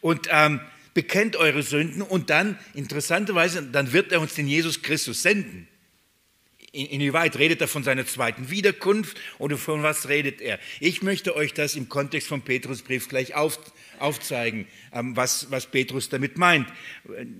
und 0.00 0.28
ähm, 0.30 0.60
bekennt 0.94 1.34
eure 1.34 1.64
Sünden 1.64 2.02
und 2.02 2.30
dann, 2.30 2.56
interessanterweise, 2.72 3.64
dann 3.64 3.92
wird 3.92 4.12
er 4.12 4.20
uns 4.20 4.34
den 4.34 4.46
Jesus 4.46 4.82
Christus 4.82 5.22
senden. 5.22 5.66
Inwieweit 6.70 7.36
redet 7.36 7.60
er 7.60 7.66
von 7.66 7.82
seiner 7.82 8.06
zweiten 8.06 8.48
Wiederkunft 8.48 9.20
oder 9.38 9.56
von 9.56 9.82
was 9.82 10.08
redet 10.08 10.40
er? 10.40 10.60
Ich 10.78 11.02
möchte 11.02 11.34
euch 11.34 11.52
das 11.52 11.74
im 11.74 11.88
Kontext 11.88 12.28
vom 12.28 12.42
Petrusbrief 12.42 13.08
gleich 13.08 13.34
auf, 13.34 13.58
aufzeigen, 13.98 14.68
ähm, 14.92 15.16
was, 15.16 15.50
was 15.50 15.66
Petrus 15.66 16.10
damit 16.10 16.38
meint. 16.38 16.68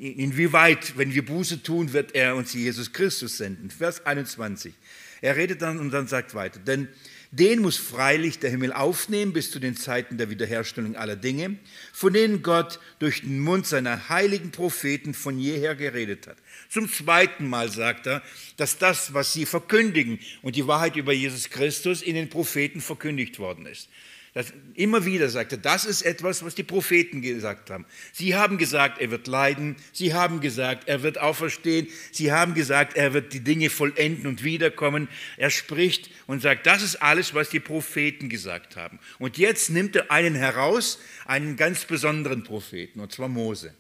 Inwieweit, 0.00 0.98
wenn 0.98 1.14
wir 1.14 1.24
Buße 1.24 1.62
tun, 1.62 1.92
wird 1.92 2.16
er 2.16 2.34
uns 2.34 2.54
Jesus 2.54 2.92
Christus 2.92 3.36
senden. 3.36 3.70
Vers 3.70 4.04
21. 4.04 4.74
Er 5.20 5.36
redet 5.36 5.62
dann 5.62 5.78
und 5.78 5.90
dann 5.90 6.06
sagt 6.06 6.34
weiter, 6.34 6.60
denn 6.60 6.88
den 7.32 7.60
muss 7.60 7.76
freilich 7.76 8.40
der 8.40 8.50
Himmel 8.50 8.72
aufnehmen 8.72 9.32
bis 9.32 9.52
zu 9.52 9.60
den 9.60 9.76
Zeiten 9.76 10.18
der 10.18 10.30
Wiederherstellung 10.30 10.96
aller 10.96 11.14
Dinge, 11.14 11.58
von 11.92 12.12
denen 12.12 12.42
Gott 12.42 12.80
durch 12.98 13.20
den 13.20 13.38
Mund 13.38 13.68
seiner 13.68 14.08
heiligen 14.08 14.50
Propheten 14.50 15.14
von 15.14 15.38
jeher 15.38 15.76
geredet 15.76 16.26
hat. 16.26 16.38
Zum 16.68 16.90
zweiten 16.90 17.48
Mal 17.48 17.70
sagt 17.70 18.08
er, 18.08 18.22
dass 18.56 18.78
das, 18.78 19.14
was 19.14 19.32
sie 19.32 19.46
verkündigen 19.46 20.18
und 20.42 20.56
die 20.56 20.66
Wahrheit 20.66 20.96
über 20.96 21.12
Jesus 21.12 21.50
Christus 21.50 22.02
in 22.02 22.16
den 22.16 22.30
Propheten 22.30 22.80
verkündigt 22.80 23.38
worden 23.38 23.66
ist. 23.66 23.88
Das, 24.32 24.52
immer 24.74 25.04
wieder 25.04 25.28
sagt 25.28 25.50
er, 25.52 25.58
das 25.58 25.84
ist 25.84 26.02
etwas, 26.02 26.44
was 26.44 26.54
die 26.54 26.62
Propheten 26.62 27.20
gesagt 27.20 27.68
haben. 27.68 27.84
Sie 28.12 28.36
haben 28.36 28.58
gesagt, 28.58 29.00
er 29.00 29.10
wird 29.10 29.26
leiden. 29.26 29.74
Sie 29.92 30.14
haben 30.14 30.40
gesagt, 30.40 30.86
er 30.86 31.02
wird 31.02 31.18
auferstehen. 31.18 31.88
Sie 32.12 32.30
haben 32.30 32.54
gesagt, 32.54 32.96
er 32.96 33.12
wird 33.12 33.32
die 33.32 33.40
Dinge 33.40 33.70
vollenden 33.70 34.28
und 34.28 34.44
wiederkommen. 34.44 35.08
Er 35.36 35.50
spricht 35.50 36.10
und 36.28 36.42
sagt, 36.42 36.66
das 36.66 36.82
ist 36.82 37.02
alles, 37.02 37.34
was 37.34 37.50
die 37.50 37.58
Propheten 37.58 38.28
gesagt 38.28 38.76
haben. 38.76 39.00
Und 39.18 39.36
jetzt 39.36 39.68
nimmt 39.70 39.96
er 39.96 40.12
einen 40.12 40.36
heraus, 40.36 41.00
einen 41.26 41.56
ganz 41.56 41.84
besonderen 41.84 42.44
Propheten, 42.44 43.00
und 43.00 43.10
zwar 43.10 43.28
Mose. 43.28 43.74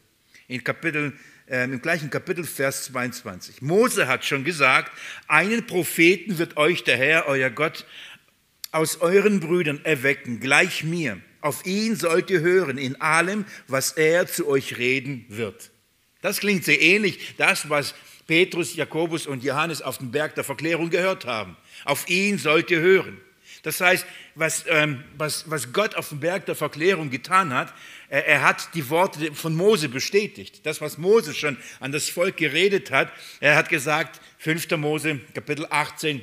In 0.48 0.64
Kapitel, 0.64 1.12
äh, 1.50 1.64
Im 1.64 1.82
gleichen 1.82 2.10
Kapitel, 2.10 2.44
Vers 2.44 2.84
22. 2.84 3.60
Mose 3.60 4.06
hat 4.06 4.24
schon 4.24 4.44
gesagt, 4.44 4.92
einen 5.26 5.66
Propheten 5.66 6.38
wird 6.38 6.56
euch 6.56 6.84
der 6.84 6.96
Herr, 6.96 7.26
euer 7.26 7.50
Gott, 7.50 7.86
aus 8.72 9.00
euren 9.00 9.40
Brüdern 9.40 9.80
erwecken, 9.84 10.40
gleich 10.40 10.84
mir. 10.84 11.20
Auf 11.40 11.64
ihn 11.64 11.96
sollt 11.96 12.30
ihr 12.30 12.40
hören 12.40 12.78
in 12.78 13.00
allem, 13.00 13.44
was 13.66 13.92
er 13.92 14.26
zu 14.26 14.46
euch 14.46 14.78
reden 14.78 15.24
wird. 15.28 15.70
Das 16.20 16.40
klingt 16.40 16.64
sehr 16.64 16.80
ähnlich, 16.80 17.34
das, 17.38 17.70
was 17.70 17.94
Petrus, 18.26 18.76
Jakobus 18.76 19.26
und 19.26 19.42
Johannes 19.42 19.82
auf 19.82 19.98
dem 19.98 20.10
Berg 20.10 20.34
der 20.34 20.44
Verklärung 20.44 20.90
gehört 20.90 21.24
haben. 21.24 21.56
Auf 21.84 22.08
ihn 22.08 22.38
sollt 22.38 22.70
ihr 22.70 22.80
hören. 22.80 23.20
Das 23.62 23.80
heißt, 23.80 24.06
was, 24.34 24.64
ähm, 24.68 25.04
was, 25.16 25.50
was 25.50 25.72
Gott 25.72 25.94
auf 25.94 26.08
dem 26.10 26.20
Berg 26.20 26.46
der 26.46 26.54
Verklärung 26.54 27.10
getan 27.10 27.52
hat, 27.52 27.74
er, 28.08 28.26
er 28.26 28.42
hat 28.42 28.74
die 28.74 28.88
Worte 28.88 29.34
von 29.34 29.54
Mose 29.54 29.88
bestätigt. 29.88 30.64
Das, 30.64 30.80
was 30.80 30.96
Mose 30.96 31.34
schon 31.34 31.56
an 31.78 31.92
das 31.92 32.08
Volk 32.08 32.36
geredet 32.36 32.90
hat, 32.90 33.12
er 33.40 33.56
hat 33.56 33.68
gesagt, 33.68 34.20
5. 34.38 34.70
Mose, 34.76 35.20
Kapitel 35.34 35.66
18, 35.68 36.22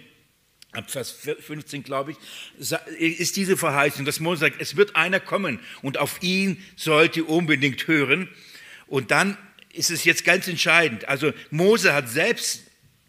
ab 0.72 0.92
Vers 0.92 1.12
15, 1.12 1.84
glaube 1.84 2.12
ich, 2.12 2.18
ist 3.00 3.36
diese 3.36 3.58
Verheißung, 3.58 4.06
dass 4.06 4.20
Mose 4.20 4.42
sagt, 4.42 4.62
es 4.62 4.76
wird 4.76 4.96
einer 4.96 5.20
kommen 5.20 5.60
und 5.82 5.98
auf 5.98 6.22
ihn 6.22 6.64
sollt 6.76 7.18
ihr 7.18 7.30
unbedingt 7.30 7.88
hören. 7.88 8.30
Und 8.88 9.12
dann 9.12 9.38
ist 9.74 9.92
es 9.92 10.04
jetzt 10.04 10.26
ganz 10.26 10.48
entscheidend. 10.48 11.08
Also 11.08 11.34
Mose 11.52 11.94
hat 11.94 12.10
selbst 12.10 12.64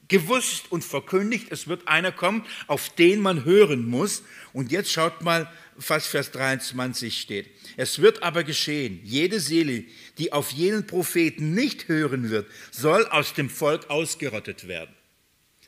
gewusst 0.08 0.70
und 0.70 0.84
verkündigt, 0.84 1.48
es 1.50 1.68
wird 1.68 1.86
einer 1.86 2.12
kommen, 2.12 2.44
auf 2.66 2.88
den 2.90 3.20
man 3.20 3.44
hören 3.44 3.86
muss. 3.86 4.22
Und 4.52 4.72
jetzt 4.72 4.90
schaut 4.90 5.22
mal, 5.22 5.50
was 5.76 6.06
Vers 6.06 6.32
23 6.32 7.20
steht. 7.20 7.50
Es 7.76 8.00
wird 8.00 8.22
aber 8.22 8.42
geschehen, 8.42 9.00
jede 9.04 9.38
Seele, 9.38 9.84
die 10.16 10.32
auf 10.32 10.50
jenen 10.50 10.86
Propheten 10.86 11.54
nicht 11.54 11.88
hören 11.88 12.30
wird, 12.30 12.50
soll 12.70 13.06
aus 13.06 13.34
dem 13.34 13.48
Volk 13.48 13.88
ausgerottet 13.90 14.66
werden. 14.66 14.94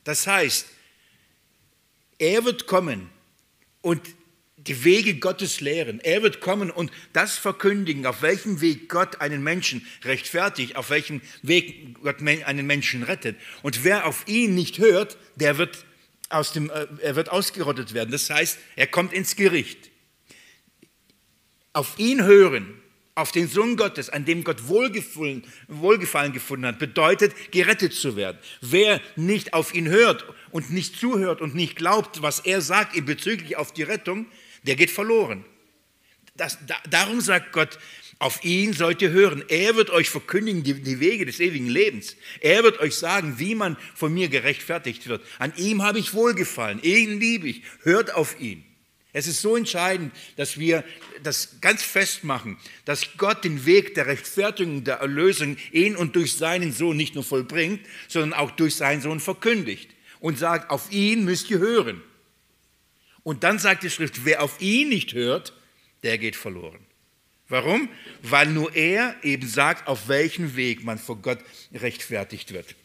Das 0.03 0.27
heißt, 0.27 0.67
er 2.21 2.45
wird 2.45 2.67
kommen 2.67 3.09
und 3.81 4.01
die 4.57 4.83
Wege 4.83 5.15
Gottes 5.15 5.59
lehren. 5.59 5.99
Er 6.01 6.21
wird 6.21 6.39
kommen 6.39 6.69
und 6.69 6.91
das 7.13 7.37
verkündigen, 7.37 8.05
auf 8.05 8.21
welchem 8.21 8.61
Weg 8.61 8.89
Gott 8.89 9.19
einen 9.19 9.41
Menschen 9.41 9.85
rechtfertigt, 10.03 10.75
auf 10.75 10.91
welchem 10.91 11.21
Weg 11.41 11.99
Gott 12.03 12.21
einen 12.21 12.67
Menschen 12.67 13.01
rettet. 13.01 13.37
Und 13.63 13.83
wer 13.83 14.05
auf 14.05 14.27
ihn 14.27 14.53
nicht 14.53 14.77
hört, 14.77 15.17
der 15.35 15.57
wird, 15.57 15.83
aus 16.29 16.53
dem, 16.53 16.69
äh, 16.69 16.85
er 17.01 17.15
wird 17.15 17.29
ausgerottet 17.29 17.95
werden. 17.95 18.11
Das 18.11 18.29
heißt, 18.29 18.59
er 18.75 18.85
kommt 18.85 19.13
ins 19.13 19.35
Gericht. 19.35 19.89
Auf 21.73 21.97
ihn 21.97 22.23
hören 22.23 22.80
auf 23.21 23.31
den 23.31 23.47
Sohn 23.47 23.77
Gottes, 23.77 24.09
an 24.09 24.25
dem 24.25 24.43
Gott 24.43 24.67
Wohlgefallen, 24.67 26.33
gefunden 26.33 26.65
hat, 26.65 26.79
bedeutet, 26.79 27.33
gerettet 27.51 27.93
zu 27.93 28.15
werden. 28.15 28.37
Wer 28.59 28.99
nicht 29.15 29.53
auf 29.53 29.73
ihn 29.73 29.87
hört 29.87 30.25
und 30.49 30.71
nicht 30.71 30.99
zuhört 30.99 31.39
und 31.39 31.55
nicht 31.55 31.75
glaubt, 31.75 32.21
was 32.21 32.39
er 32.39 32.61
sagt 32.61 32.95
in 32.95 33.05
bezüglich 33.05 33.55
auf 33.55 33.71
die 33.73 33.83
Rettung, 33.83 34.25
der 34.63 34.75
geht 34.75 34.91
verloren. 34.91 35.45
Das, 36.35 36.57
da, 36.65 36.75
darum 36.89 37.21
sagt 37.21 37.51
Gott, 37.51 37.77
auf 38.17 38.43
ihn 38.43 38.73
sollt 38.73 39.01
ihr 39.01 39.09
hören. 39.09 39.43
Er 39.47 39.75
wird 39.75 39.89
euch 39.89 40.09
verkündigen 40.09 40.63
die, 40.63 40.75
die, 40.75 40.99
Wege 40.99 41.25
des 41.25 41.39
ewigen 41.39 41.67
Lebens. 41.67 42.15
Er 42.39 42.63
wird 42.63 42.79
euch 42.79 42.95
sagen, 42.95 43.35
wie 43.37 43.55
man 43.55 43.77
von 43.95 44.13
mir 44.13 44.29
gerechtfertigt 44.29 45.07
wird. 45.07 45.23
An 45.39 45.53
ihm 45.57 45.81
habe 45.81 45.97
ich 45.97 46.13
wohlgefallen. 46.13 46.79
Ihn 46.83 47.19
liebe 47.19 47.47
ich. 47.47 47.63
Hört 47.81 48.13
auf 48.13 48.39
ihn. 48.39 48.63
Es 49.13 49.27
ist 49.27 49.41
so 49.41 49.57
entscheidend, 49.57 50.13
dass 50.37 50.57
wir 50.57 50.85
das 51.21 51.59
ganz 51.59 51.83
festmachen, 51.83 52.57
dass 52.85 53.17
Gott 53.17 53.43
den 53.43 53.65
Weg 53.65 53.93
der 53.95 54.07
Rechtfertigung, 54.07 54.83
der 54.85 54.97
Erlösung 54.97 55.57
in 55.71 55.97
und 55.97 56.15
durch 56.15 56.35
seinen 56.35 56.71
Sohn 56.71 56.95
nicht 56.95 57.15
nur 57.15 57.23
vollbringt, 57.23 57.81
sondern 58.07 58.33
auch 58.33 58.51
durch 58.51 58.75
seinen 58.75 59.01
Sohn 59.01 59.19
verkündigt 59.19 59.89
und 60.21 60.37
sagt, 60.37 60.69
auf 60.69 60.91
ihn 60.91 61.25
müsst 61.25 61.49
ihr 61.49 61.59
hören. 61.59 62.01
Und 63.23 63.43
dann 63.43 63.59
sagt 63.59 63.83
die 63.83 63.89
Schrift, 63.89 64.25
wer 64.25 64.41
auf 64.41 64.61
ihn 64.61 64.89
nicht 64.89 65.13
hört, 65.13 65.53
der 66.03 66.17
geht 66.17 66.35
verloren. 66.35 66.79
Warum? 67.49 67.89
Weil 68.21 68.47
nur 68.47 68.73
er 68.75 69.15
eben 69.23 69.47
sagt, 69.47 69.87
auf 69.87 70.07
welchem 70.07 70.55
Weg 70.55 70.85
man 70.85 70.97
vor 70.97 71.17
Gott 71.17 71.39
rechtfertigt 71.73 72.53
wird. 72.53 72.75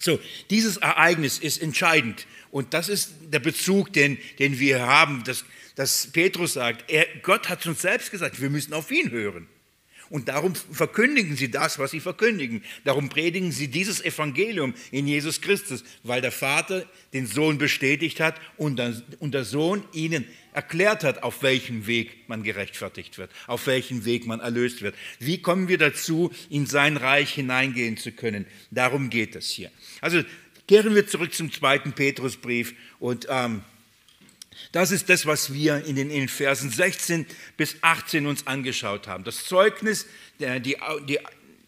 So, 0.00 0.18
dieses 0.48 0.78
Ereignis 0.78 1.38
ist 1.38 1.60
entscheidend 1.60 2.26
und 2.50 2.72
das 2.72 2.88
ist 2.88 3.12
der 3.20 3.38
Bezug, 3.38 3.92
den, 3.92 4.16
den 4.38 4.58
wir 4.58 4.80
haben, 4.86 5.22
dass, 5.24 5.44
dass 5.76 6.06
Petrus 6.06 6.54
sagt, 6.54 6.90
er, 6.90 7.06
Gott 7.22 7.50
hat 7.50 7.66
uns 7.66 7.82
selbst 7.82 8.10
gesagt, 8.10 8.40
wir 8.40 8.48
müssen 8.48 8.72
auf 8.72 8.90
ihn 8.90 9.10
hören. 9.10 9.46
Und 10.10 10.28
darum 10.28 10.54
verkündigen 10.56 11.36
sie 11.36 11.50
das, 11.50 11.78
was 11.78 11.92
sie 11.92 12.00
verkündigen. 12.00 12.62
Darum 12.84 13.08
predigen 13.08 13.52
sie 13.52 13.68
dieses 13.68 14.04
Evangelium 14.04 14.74
in 14.90 15.06
Jesus 15.06 15.40
Christus, 15.40 15.84
weil 16.02 16.20
der 16.20 16.32
Vater 16.32 16.84
den 17.12 17.26
Sohn 17.26 17.58
bestätigt 17.58 18.18
hat 18.18 18.34
und 18.56 18.76
der 18.76 19.44
Sohn 19.44 19.84
ihnen 19.92 20.26
erklärt 20.52 21.04
hat, 21.04 21.22
auf 21.22 21.44
welchem 21.44 21.86
Weg 21.86 22.28
man 22.28 22.42
gerechtfertigt 22.42 23.18
wird, 23.18 23.30
auf 23.46 23.68
welchem 23.68 24.04
Weg 24.04 24.26
man 24.26 24.40
erlöst 24.40 24.82
wird. 24.82 24.96
Wie 25.20 25.40
kommen 25.40 25.68
wir 25.68 25.78
dazu, 25.78 26.32
in 26.48 26.66
sein 26.66 26.96
Reich 26.96 27.32
hineingehen 27.34 27.96
zu 27.96 28.10
können? 28.10 28.46
Darum 28.72 29.10
geht 29.10 29.36
es 29.36 29.48
hier. 29.48 29.70
Also 30.00 30.22
kehren 30.66 30.96
wir 30.96 31.06
zurück 31.06 31.34
zum 31.34 31.52
zweiten 31.52 31.92
Petrusbrief 31.92 32.74
und 32.98 33.28
ähm, 33.30 33.62
das 34.72 34.90
ist 34.90 35.08
das, 35.08 35.26
was 35.26 35.52
wir 35.52 35.84
in 35.84 35.96
den, 35.96 36.10
in 36.10 36.20
den 36.20 36.28
Versen 36.28 36.70
16 36.70 37.26
bis 37.56 37.76
18 37.82 38.26
uns 38.26 38.46
angeschaut 38.46 39.06
haben. 39.06 39.24
Das 39.24 39.44
Zeugnis 39.44 40.06
der, 40.38 40.60
die, 40.60 40.76
die, 41.08 41.18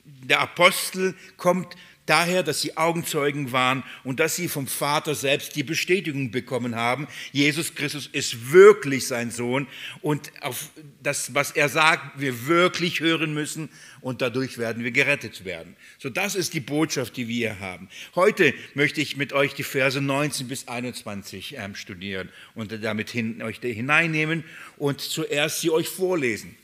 der 0.05 0.41
Apostel 0.41 1.15
kommt 1.37 1.77
daher, 2.07 2.43
dass 2.43 2.61
sie 2.61 2.77
Augenzeugen 2.77 3.53
waren 3.53 3.85
und 4.05 4.21
dass 4.21 4.37
sie 4.37 4.49
vom 4.49 4.67
Vater 4.67 5.15
selbst 5.15 5.55
die 5.57 5.63
Bestätigung 5.63 6.31
bekommen 6.31 6.75
haben, 6.75 7.07
Jesus 7.33 7.75
Christus 7.75 8.09
ist 8.11 8.53
wirklich 8.53 9.07
sein 9.07 9.31
Sohn 9.31 9.67
und 10.01 10.33
auf 10.41 10.71
das, 11.03 11.35
was 11.35 11.53
er 11.53 11.69
sagt, 11.69 12.21
wir 12.21 12.47
wirklich 12.47 13.01
hören 13.01 13.35
müssen 13.35 13.69
und 14.01 14.21
dadurch 14.21 14.59
werden 14.59 14.83
wir 14.83 14.91
gerettet 14.91 15.45
werden. 15.45 15.77
So, 15.99 16.11
das 16.11 16.35
ist 16.35 16.55
die 16.55 16.61
Botschaft, 16.61 17.17
die 17.17 17.29
wir 17.29 17.61
haben. 17.61 17.89
Heute 18.15 18.53
möchte 18.75 19.01
ich 19.01 19.17
mit 19.17 19.33
euch 19.33 19.55
die 19.55 19.63
Verse 19.63 20.01
19 20.01 20.49
bis 20.49 20.69
21 20.69 21.57
ähm, 21.57 21.75
studieren 21.75 22.29
und 22.55 22.83
damit 22.83 23.11
hin, 23.11 23.43
euch 23.43 23.61
hineinnehmen 23.61 24.45
und 24.77 25.01
zuerst 25.01 25.61
sie 25.61 25.71
euch 25.71 25.89
vorlesen. 25.89 26.57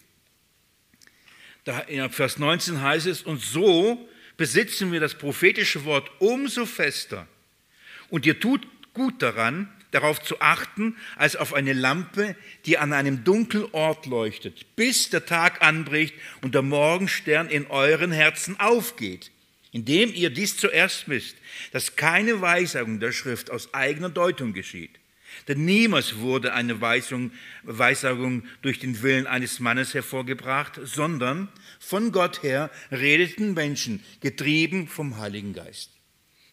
Da, 1.64 1.80
in 1.80 2.08
Vers 2.10 2.38
19 2.38 2.80
heißt 2.80 3.06
es, 3.06 3.22
und 3.22 3.40
so 3.40 4.08
besitzen 4.38 4.92
wir 4.92 5.00
das 5.00 5.14
prophetische 5.14 5.84
Wort 5.84 6.10
umso 6.20 6.64
fester. 6.64 7.28
Und 8.08 8.24
ihr 8.24 8.40
tut 8.40 8.66
gut 8.94 9.20
daran, 9.20 9.70
darauf 9.90 10.22
zu 10.22 10.40
achten, 10.40 10.96
als 11.16 11.36
auf 11.36 11.52
eine 11.52 11.74
Lampe, 11.74 12.36
die 12.64 12.78
an 12.78 12.92
einem 12.94 13.24
dunklen 13.24 13.66
Ort 13.72 14.06
leuchtet, 14.06 14.76
bis 14.76 15.10
der 15.10 15.26
Tag 15.26 15.60
anbricht 15.60 16.14
und 16.40 16.54
der 16.54 16.62
Morgenstern 16.62 17.48
in 17.48 17.66
euren 17.66 18.12
Herzen 18.12 18.58
aufgeht, 18.60 19.30
indem 19.72 20.14
ihr 20.14 20.30
dies 20.30 20.56
zuerst 20.56 21.08
wisst, 21.08 21.36
dass 21.72 21.96
keine 21.96 22.40
Weisung 22.40 23.00
der 23.00 23.12
Schrift 23.12 23.50
aus 23.50 23.74
eigener 23.74 24.08
Deutung 24.08 24.52
geschieht. 24.52 24.98
Denn 25.48 25.64
niemals 25.64 26.18
wurde 26.18 26.52
eine 26.52 26.80
Weisung, 26.80 27.32
Weissagung 27.62 28.44
durch 28.60 28.78
den 28.78 29.02
Willen 29.02 29.26
eines 29.26 29.60
Mannes 29.60 29.94
hervorgebracht, 29.94 30.78
sondern 30.84 31.48
von 31.80 32.12
Gott 32.12 32.42
her 32.42 32.70
redeten 32.92 33.54
Menschen, 33.54 34.04
getrieben 34.20 34.86
vom 34.86 35.16
Heiligen 35.18 35.54
Geist. 35.54 35.90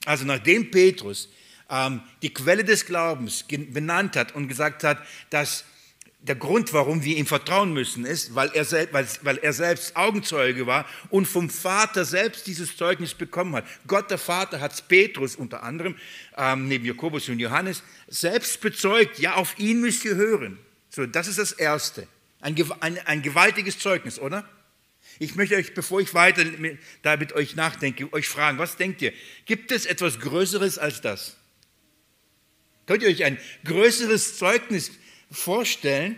Also 0.05 0.25
nachdem 0.25 0.71
Petrus 0.71 1.29
ähm, 1.69 2.01
die 2.21 2.33
Quelle 2.33 2.63
des 2.63 2.85
Glaubens 2.85 3.43
benannt 3.43 4.15
hat 4.15 4.33
und 4.33 4.47
gesagt 4.47 4.83
hat, 4.83 5.05
dass 5.29 5.65
der 6.27 6.35
Grund, 6.35 6.73
warum 6.73 7.03
wir 7.03 7.17
ihm 7.17 7.27
vertrauen 7.27 7.71
müssen, 7.71 8.03
ist, 8.03 8.33
weil 8.33 8.49
er, 8.53 8.65
selbst, 8.65 8.93
weil, 8.93 9.07
weil 9.21 9.37
er 9.37 9.53
selbst 9.53 9.95
Augenzeuge 9.95 10.65
war 10.65 10.87
und 11.09 11.27
vom 11.27 11.49
Vater 11.51 12.03
selbst 12.03 12.47
dieses 12.47 12.75
Zeugnis 12.75 13.13
bekommen 13.13 13.55
hat. 13.55 13.65
Gott 13.85 14.09
der 14.09 14.17
Vater 14.17 14.59
hat 14.59 14.87
Petrus 14.87 15.35
unter 15.35 15.61
anderem, 15.61 15.95
ähm, 16.35 16.67
neben 16.67 16.83
Jakobus 16.85 17.29
und 17.29 17.39
Johannes, 17.39 17.83
selbst 18.07 18.59
bezeugt, 18.59 19.19
ja, 19.19 19.35
auf 19.35 19.57
ihn 19.59 19.81
müsst 19.81 20.03
ihr 20.03 20.15
hören. 20.15 20.57
So, 20.89 21.05
das 21.05 21.27
ist 21.27 21.37
das 21.37 21.51
Erste. 21.51 22.07
Ein, 22.41 22.55
ein, 22.79 22.97
ein 23.05 23.21
gewaltiges 23.21 23.77
Zeugnis, 23.77 24.17
oder? 24.17 24.49
Ich 25.19 25.35
möchte 25.35 25.55
euch, 25.55 25.75
bevor 25.75 26.01
ich 26.01 26.13
weiter 26.13 26.43
mit, 26.43 26.79
da 27.03 27.17
mit 27.17 27.33
euch 27.33 27.55
nachdenke, 27.55 28.11
euch 28.13 28.27
fragen, 28.27 28.57
was 28.57 28.77
denkt 28.77 29.01
ihr? 29.01 29.13
Gibt 29.45 29.71
es 29.71 29.85
etwas 29.85 30.19
Größeres 30.19 30.79
als 30.79 31.01
das? 31.01 31.37
Könnt 32.87 33.03
ihr 33.03 33.09
euch 33.09 33.23
ein 33.23 33.37
größeres 33.63 34.37
Zeugnis 34.37 34.91
vorstellen, 35.31 36.17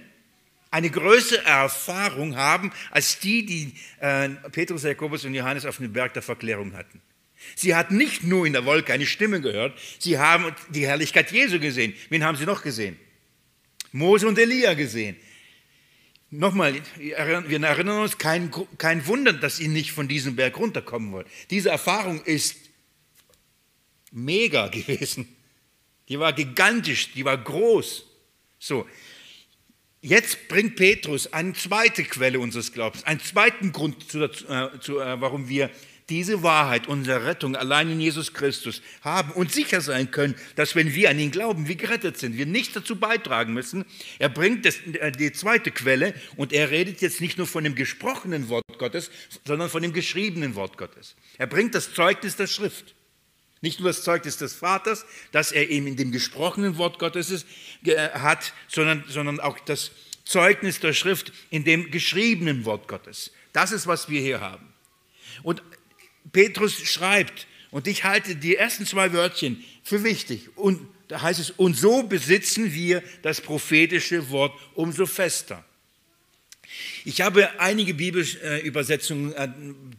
eine 0.71 0.89
größere 0.89 1.45
Erfahrung 1.45 2.35
haben 2.35 2.71
als 2.91 3.19
die, 3.19 3.45
die 3.45 3.73
äh, 3.99 4.29
Petrus, 4.51 4.83
Jakobus 4.83 5.25
und 5.25 5.33
Johannes 5.33 5.65
auf 5.65 5.77
dem 5.77 5.91
Berg 5.93 6.13
der 6.13 6.21
Verklärung 6.21 6.73
hatten? 6.73 7.01
Sie 7.55 7.75
hatten 7.75 7.97
nicht 7.97 8.23
nur 8.23 8.45
in 8.45 8.53
der 8.53 8.65
Wolke 8.65 8.93
eine 8.93 9.05
Stimme 9.05 9.41
gehört, 9.41 9.77
sie 9.99 10.17
haben 10.17 10.53
die 10.69 10.85
Herrlichkeit 10.85 11.31
Jesu 11.31 11.59
gesehen. 11.59 11.93
Wen 12.09 12.23
haben 12.23 12.37
sie 12.37 12.45
noch 12.45 12.63
gesehen? 12.63 12.97
Mose 13.91 14.27
und 14.27 14.37
Elia 14.37 14.73
gesehen. 14.73 15.15
Nochmal, 16.29 16.75
wir 16.97 17.15
erinnern 17.15 18.01
uns, 18.01 18.17
kein, 18.17 18.51
kein 18.77 19.07
Wunder, 19.07 19.31
dass 19.31 19.59
ihr 19.59 19.69
nicht 19.69 19.93
von 19.93 20.09
diesem 20.09 20.35
Berg 20.35 20.57
runterkommen 20.57 21.11
wollt. 21.13 21.27
Diese 21.49 21.69
Erfahrung 21.69 22.21
ist 22.25 22.57
mega 24.11 24.67
gewesen. 24.67 25.27
Die 26.09 26.19
war 26.19 26.33
gigantisch, 26.33 27.13
die 27.13 27.23
war 27.23 27.37
groß. 27.37 28.06
So, 28.59 28.87
jetzt 30.01 30.47
bringt 30.47 30.75
Petrus 30.75 31.31
eine 31.33 31.53
zweite 31.53 32.03
Quelle 32.03 32.39
unseres 32.39 32.71
Glaubens, 32.71 33.03
einen 33.03 33.19
zweiten 33.19 33.71
Grund, 33.71 34.09
zu, 34.09 34.23
äh, 34.23 34.79
zu, 34.79 34.99
äh, 34.99 35.21
warum 35.21 35.47
wir 35.49 35.69
diese 36.09 36.41
Wahrheit, 36.41 36.87
unsere 36.87 37.25
Rettung 37.25 37.55
allein 37.55 37.91
in 37.91 37.99
Jesus 37.99 38.33
Christus 38.33 38.81
haben 39.01 39.31
und 39.33 39.51
sicher 39.51 39.81
sein 39.81 40.09
können, 40.09 40.35
dass 40.55 40.75
wenn 40.75 40.93
wir 40.93 41.09
an 41.09 41.19
ihn 41.19 41.31
glauben, 41.31 41.67
wir 41.67 41.75
gerettet 41.75 42.17
sind, 42.17 42.37
wir 42.37 42.45
nichts 42.45 42.73
dazu 42.73 42.95
beitragen 42.95 43.53
müssen. 43.53 43.83
Er 44.17 44.29
bringt 44.29 44.65
das, 44.65 44.77
äh, 44.93 45.11
die 45.11 45.31
zweite 45.33 45.71
Quelle 45.71 46.13
und 46.37 46.53
er 46.53 46.71
redet 46.71 47.01
jetzt 47.01 47.19
nicht 47.19 47.37
nur 47.37 47.47
von 47.47 47.63
dem 47.63 47.75
gesprochenen 47.75 48.49
Wort 48.49 48.63
Gottes, 48.77 49.11
sondern 49.45 49.69
von 49.69 49.81
dem 49.81 49.93
geschriebenen 49.93 50.55
Wort 50.55 50.77
Gottes. 50.77 51.15
Er 51.37 51.47
bringt 51.47 51.75
das 51.75 51.93
Zeugnis 51.93 52.35
der 52.35 52.47
Schrift. 52.47 52.95
Nicht 53.61 53.79
nur 53.79 53.89
das 53.89 54.03
Zeugnis 54.03 54.37
des 54.37 54.53
Vaters, 54.53 55.05
das 55.31 55.51
er 55.51 55.69
eben 55.69 55.87
in 55.87 55.95
dem 55.95 56.11
gesprochenen 56.11 56.77
Wort 56.77 56.99
Gottes 56.99 57.29
ist, 57.29 57.47
hat, 58.13 58.53
sondern, 58.67 59.03
sondern 59.07 59.39
auch 59.39 59.59
das 59.59 59.91
Zeugnis 60.25 60.79
der 60.79 60.93
Schrift 60.93 61.31
in 61.49 61.63
dem 61.63 61.89
geschriebenen 61.89 62.65
Wort 62.65 62.87
Gottes. 62.87 63.31
Das 63.53 63.71
ist, 63.71 63.87
was 63.87 64.09
wir 64.09 64.21
hier 64.21 64.41
haben. 64.41 64.73
Und 65.43 65.63
Petrus 66.31 66.79
schreibt, 66.87 67.47
und 67.71 67.87
ich 67.87 68.03
halte 68.03 68.35
die 68.35 68.55
ersten 68.55 68.85
zwei 68.85 69.13
Wörtchen 69.13 69.63
für 69.83 70.03
wichtig, 70.03 70.49
und 70.55 70.87
da 71.07 71.21
heißt 71.21 71.39
es, 71.39 71.51
und 71.51 71.75
so 71.75 72.03
besitzen 72.03 72.73
wir 72.73 73.01
das 73.21 73.39
prophetische 73.39 74.29
Wort 74.29 74.53
umso 74.75 75.05
fester. 75.05 75.63
Ich 77.05 77.21
habe 77.21 77.59
einige 77.59 77.93
Bibelübersetzungen 77.93 79.33
äh, 79.33 79.47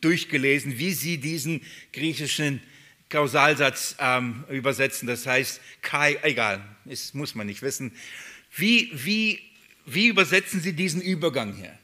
durchgelesen, 0.01 0.79
wie 0.79 0.93
sie 0.93 1.17
diesen 1.17 1.63
griechischen 1.93 2.61
Kausalsatz 3.09 3.97
ähm, 3.99 4.45
übersetzen, 4.51 5.07
das 5.07 5.27
heißt 5.27 5.61
Kai, 5.83 6.19
egal, 6.23 6.63
das 6.85 7.15
muss 7.15 7.35
man 7.35 7.47
nicht 7.47 7.63
wissen. 7.63 7.93
Wie, 8.55 8.91
wie, 8.93 9.41
wie 9.87 10.09
übersetzen 10.09 10.61
Sie 10.61 10.75
diesen 10.75 11.01
Übergang 11.01 11.55
hier? 11.55 11.79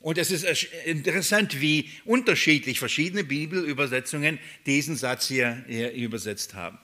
Und 0.00 0.18
es 0.18 0.30
ist 0.30 0.44
interessant, 0.84 1.60
wie 1.60 1.90
unterschiedlich 2.04 2.78
verschiedene 2.78 3.24
Bibelübersetzungen 3.24 4.38
diesen 4.64 4.96
Satz 4.96 5.26
hier, 5.26 5.64
hier 5.66 5.92
übersetzt 5.92 6.54
haben. 6.54 6.78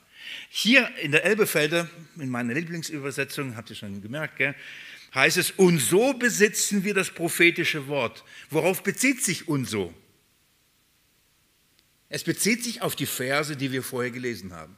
Hier 0.48 0.90
in 1.02 1.12
der 1.12 1.24
Elbefelder, 1.24 1.88
in 2.18 2.28
meiner 2.28 2.54
Lieblingsübersetzung, 2.54 3.56
habt 3.56 3.70
ihr 3.70 3.76
schon 3.76 4.00
gemerkt, 4.02 4.36
gell, 4.36 4.54
heißt 5.14 5.36
es, 5.36 5.52
und 5.52 5.78
so 5.78 6.14
besitzen 6.14 6.82
wir 6.82 6.94
das 6.94 7.10
prophetische 7.10 7.86
Wort. 7.86 8.24
Worauf 8.50 8.82
bezieht 8.82 9.22
sich 9.22 9.48
und 9.48 9.66
so? 9.66 9.94
Es 12.14 12.22
bezieht 12.22 12.62
sich 12.62 12.80
auf 12.80 12.94
die 12.94 13.06
Verse, 13.06 13.56
die 13.56 13.72
wir 13.72 13.82
vorher 13.82 14.12
gelesen 14.12 14.52
haben. 14.52 14.76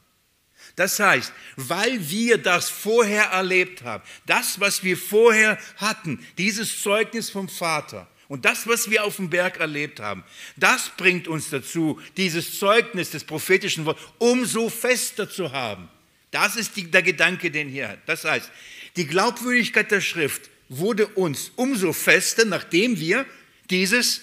Das 0.75 0.99
heißt, 0.99 1.31
weil 1.55 2.09
wir 2.09 2.39
das 2.39 2.67
vorher 2.67 3.25
erlebt 3.25 3.83
haben, 3.83 4.03
das, 4.25 4.59
was 4.59 4.83
wir 4.83 4.97
vorher 4.97 5.59
hatten, 5.75 6.25
dieses 6.39 6.81
Zeugnis 6.81 7.29
vom 7.29 7.47
Vater 7.47 8.07
und 8.27 8.43
das, 8.45 8.65
was 8.65 8.89
wir 8.89 9.03
auf 9.03 9.17
dem 9.17 9.29
Berg 9.29 9.59
erlebt 9.59 9.99
haben, 9.99 10.23
das 10.55 10.89
bringt 10.97 11.27
uns 11.27 11.51
dazu, 11.51 12.01
dieses 12.17 12.57
Zeugnis 12.57 13.11
des 13.11 13.23
prophetischen 13.23 13.85
Wortes 13.85 14.03
umso 14.17 14.69
fester 14.69 15.29
zu 15.29 15.51
haben. 15.51 15.89
Das 16.31 16.55
ist 16.55 16.75
die, 16.75 16.89
der 16.89 17.03
Gedanke, 17.03 17.51
den 17.51 17.69
hier 17.69 17.89
hat. 17.89 17.99
Das 18.07 18.23
heißt, 18.23 18.49
die 18.95 19.05
Glaubwürdigkeit 19.05 19.91
der 19.91 20.01
Schrift 20.01 20.49
wurde 20.69 21.05
uns 21.05 21.51
umso 21.55 21.93
fester, 21.93 22.45
nachdem 22.45 22.99
wir 22.99 23.27
dieses 23.69 24.21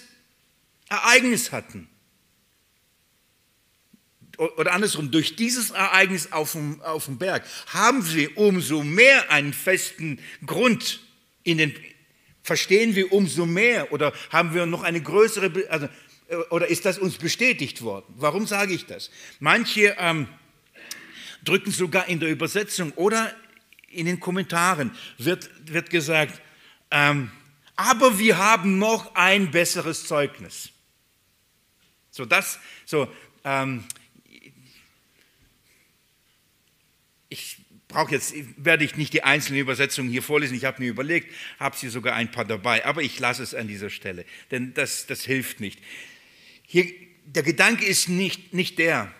Ereignis 0.89 1.53
hatten. 1.53 1.87
Oder 4.37 4.73
andersrum, 4.73 5.11
durch 5.11 5.35
dieses 5.35 5.71
Ereignis 5.71 6.31
auf 6.31 6.53
dem, 6.53 6.81
auf 6.81 7.05
dem 7.05 7.17
Berg 7.17 7.43
haben 7.67 8.13
wir 8.13 8.37
umso 8.37 8.83
mehr 8.83 9.31
einen 9.31 9.53
festen 9.53 10.19
Grund 10.45 10.99
in 11.43 11.57
den, 11.57 11.73
verstehen 12.43 12.95
wir 12.95 13.13
umso 13.13 13.45
mehr 13.45 13.91
oder 13.93 14.13
haben 14.31 14.53
wir 14.53 14.65
noch 14.65 14.83
eine 14.83 15.01
größere, 15.01 15.51
also, 15.69 15.87
äh, 16.27 16.35
oder 16.49 16.67
ist 16.67 16.85
das 16.85 16.97
uns 16.97 17.17
bestätigt 17.17 17.81
worden? 17.81 18.05
Warum 18.17 18.45
sage 18.47 18.73
ich 18.73 18.85
das? 18.85 19.09
Manche 19.39 19.95
ähm, 19.99 20.27
drücken 21.43 21.71
sogar 21.71 22.07
in 22.07 22.19
der 22.19 22.29
Übersetzung 22.29 22.91
oder 22.93 23.33
in 23.89 24.05
den 24.05 24.19
Kommentaren 24.19 24.91
wird, 25.17 25.49
wird 25.71 25.89
gesagt, 25.89 26.41
ähm, 26.91 27.31
aber 27.75 28.19
wir 28.19 28.37
haben 28.37 28.79
noch 28.79 29.15
ein 29.15 29.51
besseres 29.51 30.07
Zeugnis. 30.07 30.69
So 32.11 32.25
das, 32.25 32.59
so, 32.85 33.07
ähm, 33.43 33.83
ich 37.29 37.57
brauche 37.95 38.11
jetzt, 38.11 38.33
werde 38.57 38.83
ich 38.83 38.97
nicht 38.97 39.13
die 39.13 39.23
einzelnen 39.23 39.61
Übersetzungen 39.61 40.09
hier 40.09 40.21
vorlesen, 40.21 40.55
ich 40.55 40.65
habe 40.65 40.83
mir 40.83 40.89
überlegt, 40.89 41.33
habe 41.59 41.77
sie 41.77 41.87
sogar 41.87 42.13
ein 42.13 42.29
paar 42.29 42.43
dabei, 42.43 42.85
aber 42.85 43.01
ich 43.01 43.17
lasse 43.19 43.41
es 43.41 43.55
an 43.55 43.69
dieser 43.69 43.89
Stelle, 43.89 44.25
denn 44.51 44.73
das, 44.73 45.05
das 45.07 45.23
hilft 45.23 45.61
nicht. 45.61 45.79
Hier, 46.67 46.91
der 47.25 47.43
Gedanke 47.43 47.85
ist 47.85 48.09
nicht, 48.09 48.53
nicht 48.53 48.79
der, 48.79 49.13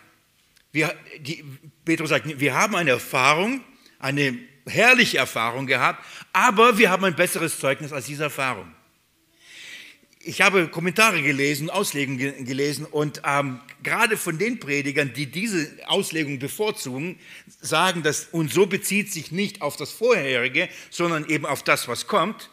wir, 0.72 0.94
die, 1.20 1.42
Petrus 1.86 2.10
sagt, 2.10 2.38
wir 2.38 2.52
haben 2.52 2.76
eine 2.76 2.90
Erfahrung, 2.90 3.62
eine 3.98 4.38
herrliche 4.66 5.16
Erfahrung 5.16 5.66
gehabt, 5.66 6.04
aber 6.34 6.76
wir 6.76 6.90
haben 6.90 7.04
ein 7.04 7.16
besseres 7.16 7.58
Zeugnis 7.58 7.94
als 7.94 8.04
diese 8.04 8.24
Erfahrung. 8.24 8.75
Ich 10.28 10.40
habe 10.40 10.66
Kommentare 10.66 11.22
gelesen, 11.22 11.70
Auslegungen 11.70 12.44
gelesen 12.44 12.84
und 12.84 13.22
ähm, 13.24 13.60
gerade 13.84 14.16
von 14.16 14.38
den 14.38 14.58
Predigern, 14.58 15.12
die 15.14 15.26
diese 15.26 15.70
Auslegung 15.86 16.40
bevorzugen, 16.40 17.20
sagen, 17.60 18.02
dass 18.02 18.24
und 18.32 18.52
so 18.52 18.66
bezieht 18.66 19.12
sich 19.12 19.30
nicht 19.30 19.62
auf 19.62 19.76
das 19.76 19.92
Vorherige, 19.92 20.68
sondern 20.90 21.28
eben 21.28 21.46
auf 21.46 21.62
das, 21.62 21.86
was 21.86 22.08
kommt, 22.08 22.50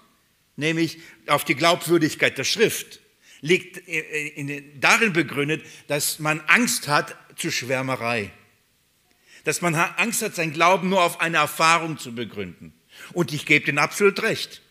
nämlich 0.55 0.99
auf 1.25 1.45
die 1.45 1.55
Glaubwürdigkeit 1.55 2.37
der 2.37 2.43
Schrift. 2.43 2.99
Liegt 3.41 3.87
äh, 3.87 4.27
in, 4.35 4.79
darin 4.79 5.11
begründet, 5.11 5.65
dass 5.87 6.19
man 6.19 6.41
Angst 6.41 6.87
hat 6.87 7.17
zu 7.35 7.49
Schwärmerei 7.49 8.31
dass 9.43 9.61
man 9.61 9.75
Angst 9.75 10.21
hat, 10.21 10.35
sein 10.35 10.53
Glauben 10.53 10.89
nur 10.89 11.03
auf 11.03 11.19
eine 11.19 11.37
Erfahrung 11.37 11.97
zu 11.97 12.15
begründen. 12.15 12.73
Und 13.11 13.33
ich 13.33 13.45
gebe 13.45 13.65
den 13.65 13.77
absolut 13.77 14.21
recht. 14.23 14.62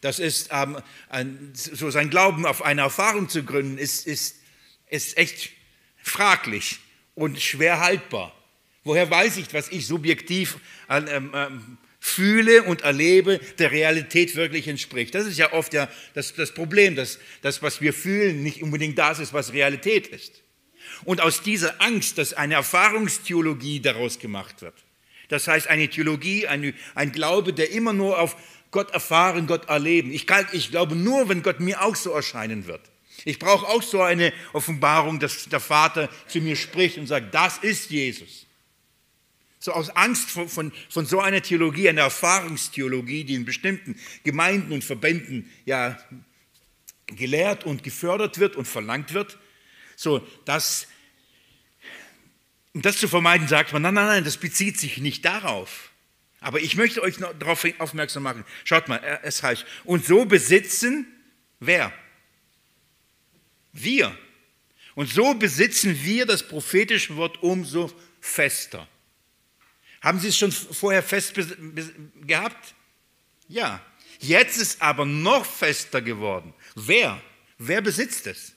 Das 0.00 0.18
ist 0.18 0.48
ähm, 0.52 0.78
ein, 1.08 1.52
so 1.54 1.90
sein 1.90 2.10
Glauben 2.10 2.46
auf 2.46 2.62
eine 2.62 2.82
Erfahrung 2.82 3.28
zu 3.28 3.42
gründen, 3.42 3.76
ist, 3.76 4.06
ist, 4.06 4.36
ist 4.88 5.16
echt 5.18 5.50
fraglich 6.02 6.78
und 7.14 7.40
schwer 7.40 7.80
haltbar. 7.80 8.34
Woher 8.82 9.10
weiß 9.10 9.36
ich, 9.36 9.52
was 9.52 9.68
ich 9.68 9.86
subjektiv 9.86 10.58
ähm, 10.88 11.30
ähm, 11.34 11.78
fühle 11.98 12.62
und 12.62 12.80
erlebe, 12.80 13.38
der 13.58 13.72
Realität 13.72 14.36
wirklich 14.36 14.68
entspricht? 14.68 15.14
Das 15.14 15.26
ist 15.26 15.36
ja 15.36 15.52
oft 15.52 15.74
ja 15.74 15.88
das, 16.14 16.34
das 16.34 16.54
Problem, 16.54 16.96
dass 16.96 17.18
das, 17.42 17.62
was 17.62 17.82
wir 17.82 17.92
fühlen, 17.92 18.42
nicht 18.42 18.62
unbedingt 18.62 18.98
das 18.98 19.18
ist, 19.18 19.34
was 19.34 19.52
Realität 19.52 20.06
ist. 20.06 20.42
Und 21.04 21.20
aus 21.20 21.42
dieser 21.42 21.80
Angst, 21.82 22.16
dass 22.16 22.32
eine 22.32 22.54
Erfahrungstheologie 22.54 23.80
daraus 23.80 24.18
gemacht 24.18 24.62
wird. 24.62 24.74
Das 25.28 25.46
heißt, 25.46 25.68
eine 25.68 25.88
Theologie, 25.88 26.46
eine, 26.46 26.74
ein 26.94 27.12
Glaube, 27.12 27.52
der 27.52 27.70
immer 27.70 27.92
nur 27.92 28.18
auf 28.18 28.36
Gott 28.70 28.90
erfahren, 28.92 29.46
Gott 29.46 29.68
erleben. 29.68 30.12
Ich, 30.12 30.26
kann, 30.26 30.46
ich 30.52 30.70
glaube 30.70 30.94
nur, 30.94 31.28
wenn 31.28 31.42
Gott 31.42 31.60
mir 31.60 31.82
auch 31.82 31.96
so 31.96 32.10
erscheinen 32.10 32.66
wird. 32.66 32.80
Ich 33.24 33.38
brauche 33.38 33.66
auch 33.66 33.82
so 33.82 34.02
eine 34.02 34.32
Offenbarung, 34.52 35.18
dass 35.18 35.48
der 35.48 35.60
Vater 35.60 36.08
zu 36.26 36.40
mir 36.40 36.56
spricht 36.56 36.96
und 36.98 37.06
sagt, 37.06 37.34
das 37.34 37.58
ist 37.58 37.90
Jesus. 37.90 38.46
So 39.58 39.72
aus 39.72 39.90
Angst 39.90 40.30
von, 40.30 40.48
von, 40.48 40.72
von 40.88 41.04
so 41.04 41.20
einer 41.20 41.42
Theologie, 41.42 41.88
einer 41.88 42.02
Erfahrungstheologie, 42.02 43.24
die 43.24 43.34
in 43.34 43.44
bestimmten 43.44 43.94
Gemeinden 44.24 44.72
und 44.72 44.84
Verbänden 44.84 45.50
ja 45.66 45.98
gelehrt 47.06 47.64
und 47.64 47.82
gefördert 47.82 48.38
wird 48.38 48.56
und 48.56 48.66
verlangt 48.66 49.12
wird, 49.12 49.38
so, 49.96 50.26
das, 50.46 50.86
um 52.72 52.80
das 52.80 52.96
zu 52.96 53.06
vermeiden, 53.06 53.48
sagt 53.48 53.74
man, 53.74 53.82
nein, 53.82 53.94
nein, 53.94 54.06
nein, 54.06 54.24
das 54.24 54.38
bezieht 54.38 54.78
sich 54.78 54.96
nicht 54.96 55.26
darauf. 55.26 55.89
Aber 56.40 56.60
ich 56.60 56.74
möchte 56.74 57.02
euch 57.02 57.18
noch 57.18 57.38
darauf 57.38 57.66
aufmerksam 57.78 58.22
machen. 58.22 58.44
Schaut 58.64 58.88
mal, 58.88 59.20
es 59.22 59.42
heißt, 59.42 59.64
und 59.84 60.04
so 60.04 60.24
besitzen 60.24 61.06
wer? 61.60 61.92
Wir. 63.72 64.16
Und 64.94 65.08
so 65.08 65.34
besitzen 65.34 66.02
wir 66.02 66.26
das 66.26 66.46
prophetische 66.46 67.16
Wort 67.16 67.42
umso 67.42 67.92
fester. 68.20 68.88
Haben 70.00 70.18
Sie 70.18 70.28
es 70.28 70.38
schon 70.38 70.50
vorher 70.50 71.02
fest 71.02 71.34
gehabt? 72.26 72.74
Ja. 73.48 73.84
Jetzt 74.18 74.58
ist 74.58 74.82
aber 74.82 75.04
noch 75.04 75.44
fester 75.46 76.00
geworden. 76.02 76.52
Wer? 76.74 77.20
Wer 77.58 77.80
besitzt 77.80 78.26
es? 78.26 78.54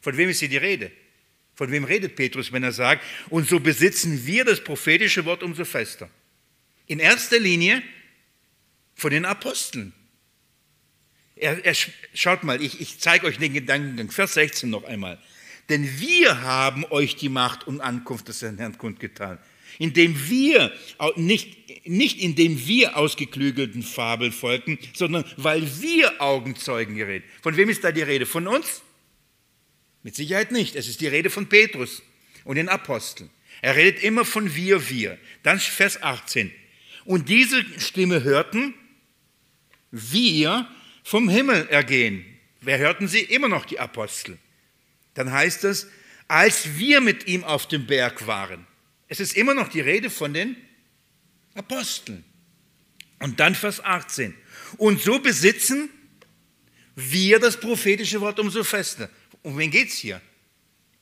Von 0.00 0.16
wem 0.16 0.28
ist 0.28 0.40
hier 0.40 0.48
die 0.48 0.56
Rede? 0.56 0.90
Von 1.54 1.70
wem 1.70 1.84
redet 1.84 2.16
Petrus, 2.16 2.52
wenn 2.52 2.62
er 2.62 2.72
sagt, 2.72 3.02
und 3.30 3.48
so 3.48 3.60
besitzen 3.60 4.26
wir 4.26 4.44
das 4.44 4.62
prophetische 4.62 5.24
Wort 5.24 5.42
umso 5.42 5.64
fester? 5.64 6.10
In 6.86 6.98
erster 6.98 7.38
Linie 7.38 7.82
von 8.94 9.10
den 9.10 9.24
Aposteln. 9.24 9.92
Er, 11.36 11.64
er, 11.64 11.74
schaut 12.14 12.44
mal, 12.44 12.62
ich, 12.62 12.80
ich 12.80 12.98
zeige 12.98 13.26
euch 13.26 13.38
den 13.38 13.52
Gedankengang, 13.52 14.10
Vers 14.10 14.34
16 14.34 14.70
noch 14.70 14.84
einmal. 14.84 15.20
Denn 15.68 16.00
wir 16.00 16.42
haben 16.42 16.84
euch 16.86 17.16
die 17.16 17.28
Macht 17.28 17.66
und 17.66 17.80
Ankunft 17.80 18.28
des 18.28 18.40
Herrn 18.40 18.78
kundgetan, 18.78 19.38
indem 19.78 20.28
wir, 20.28 20.72
nicht, 21.16 21.86
nicht 21.86 22.20
indem 22.20 22.66
wir 22.66 22.96
ausgeklügelten 22.96 23.82
Fabeln 23.82 24.32
folgten, 24.32 24.78
sondern 24.94 25.24
weil 25.36 25.82
wir 25.82 26.22
Augenzeugen 26.22 26.96
geredet. 26.96 27.28
Von 27.42 27.56
wem 27.56 27.68
ist 27.68 27.82
da 27.84 27.92
die 27.92 28.02
Rede? 28.02 28.26
Von 28.26 28.46
uns? 28.46 28.82
Mit 30.02 30.14
Sicherheit 30.14 30.52
nicht. 30.52 30.76
Es 30.76 30.88
ist 30.88 31.00
die 31.00 31.08
Rede 31.08 31.30
von 31.30 31.48
Petrus 31.48 32.00
und 32.44 32.56
den 32.56 32.68
Aposteln. 32.68 33.28
Er 33.60 33.74
redet 33.74 34.02
immer 34.02 34.24
von 34.24 34.54
wir, 34.54 34.88
wir. 34.88 35.18
Dann 35.42 35.58
Vers 35.58 36.00
18. 36.00 36.52
Und 37.06 37.28
diese 37.28 37.64
Stimme 37.80 38.22
hörten 38.24 38.74
wir 39.90 40.68
vom 41.04 41.28
Himmel 41.28 41.68
ergehen. 41.68 42.24
Wer 42.60 42.78
hörten 42.78 43.06
sie? 43.06 43.20
Immer 43.20 43.48
noch 43.48 43.64
die 43.64 43.78
Apostel. 43.78 44.38
Dann 45.14 45.30
heißt 45.32 45.64
es, 45.64 45.86
als 46.28 46.76
wir 46.76 47.00
mit 47.00 47.28
ihm 47.28 47.44
auf 47.44 47.68
dem 47.68 47.86
Berg 47.86 48.26
waren. 48.26 48.66
Es 49.08 49.20
ist 49.20 49.36
immer 49.36 49.54
noch 49.54 49.68
die 49.68 49.80
Rede 49.80 50.10
von 50.10 50.34
den 50.34 50.56
Aposteln. 51.54 52.24
Und 53.20 53.38
dann 53.38 53.54
Vers 53.54 53.82
18. 53.82 54.34
Und 54.76 55.00
so 55.00 55.20
besitzen 55.20 55.88
wir 56.96 57.38
das 57.38 57.58
prophetische 57.58 58.20
Wort 58.20 58.40
umso 58.40 58.64
fester. 58.64 59.08
Um 59.42 59.56
wen 59.56 59.70
geht 59.70 59.88
es 59.90 59.94
hier? 59.94 60.20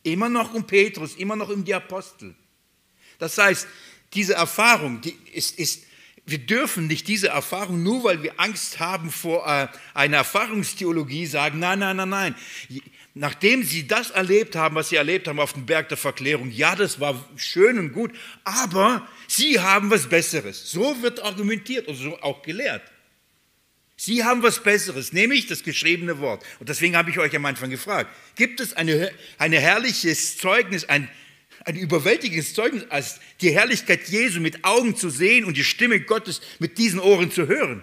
Immer 0.02 0.28
noch 0.28 0.52
um 0.52 0.66
Petrus, 0.66 1.16
immer 1.16 1.34
noch 1.34 1.48
um 1.48 1.64
die 1.64 1.74
Apostel. 1.74 2.34
Das 3.18 3.38
heißt, 3.38 3.66
diese 4.12 4.34
Erfahrung, 4.34 5.00
die 5.00 5.16
ist, 5.32 5.58
ist, 5.58 5.84
wir 6.26 6.38
dürfen 6.38 6.86
nicht 6.86 7.06
diese 7.06 7.28
Erfahrung, 7.28 7.82
nur 7.82 8.04
weil 8.04 8.22
wir 8.22 8.40
Angst 8.40 8.80
haben 8.80 9.10
vor 9.10 9.46
äh, 9.46 9.68
einer 9.92 10.18
Erfahrungstheologie, 10.18 11.26
sagen, 11.26 11.58
nein, 11.58 11.80
nein, 11.80 11.96
nein, 11.96 12.08
nein. 12.08 12.34
Nachdem 13.12 13.62
sie 13.62 13.86
das 13.86 14.10
erlebt 14.10 14.56
haben, 14.56 14.74
was 14.74 14.88
sie 14.88 14.96
erlebt 14.96 15.28
haben 15.28 15.38
auf 15.38 15.52
dem 15.52 15.66
Berg 15.66 15.88
der 15.90 15.98
Verklärung, 15.98 16.50
ja, 16.50 16.74
das 16.76 16.98
war 16.98 17.22
schön 17.36 17.78
und 17.78 17.92
gut, 17.92 18.10
aber 18.42 19.06
sie 19.28 19.60
haben 19.60 19.90
was 19.90 20.08
Besseres. 20.08 20.70
So 20.70 21.02
wird 21.02 21.22
argumentiert 21.22 21.88
und 21.88 21.96
so 21.96 22.18
auch 22.22 22.42
gelehrt. 22.42 22.82
Sie 23.96 24.24
haben 24.24 24.42
was 24.42 24.62
Besseres, 24.62 25.12
nämlich 25.12 25.46
das 25.46 25.62
geschriebene 25.62 26.18
Wort. 26.18 26.42
Und 26.58 26.68
deswegen 26.68 26.96
habe 26.96 27.10
ich 27.10 27.18
euch 27.18 27.36
am 27.36 27.44
Anfang 27.44 27.70
gefragt, 27.70 28.10
gibt 28.34 28.60
es 28.60 28.72
ein 28.72 28.88
eine 29.38 29.60
herrliches 29.60 30.38
Zeugnis, 30.38 30.84
ein, 30.86 31.08
ein 31.64 31.76
überwältigendes 31.76 32.54
Zeugnis, 32.54 32.84
als 32.90 33.20
die 33.40 33.52
Herrlichkeit 33.52 34.08
Jesu 34.08 34.40
mit 34.40 34.64
Augen 34.64 34.96
zu 34.96 35.10
sehen 35.10 35.44
und 35.44 35.56
die 35.56 35.64
Stimme 35.64 36.00
Gottes 36.00 36.40
mit 36.58 36.78
diesen 36.78 37.00
Ohren 37.00 37.30
zu 37.30 37.48
hören? 37.48 37.82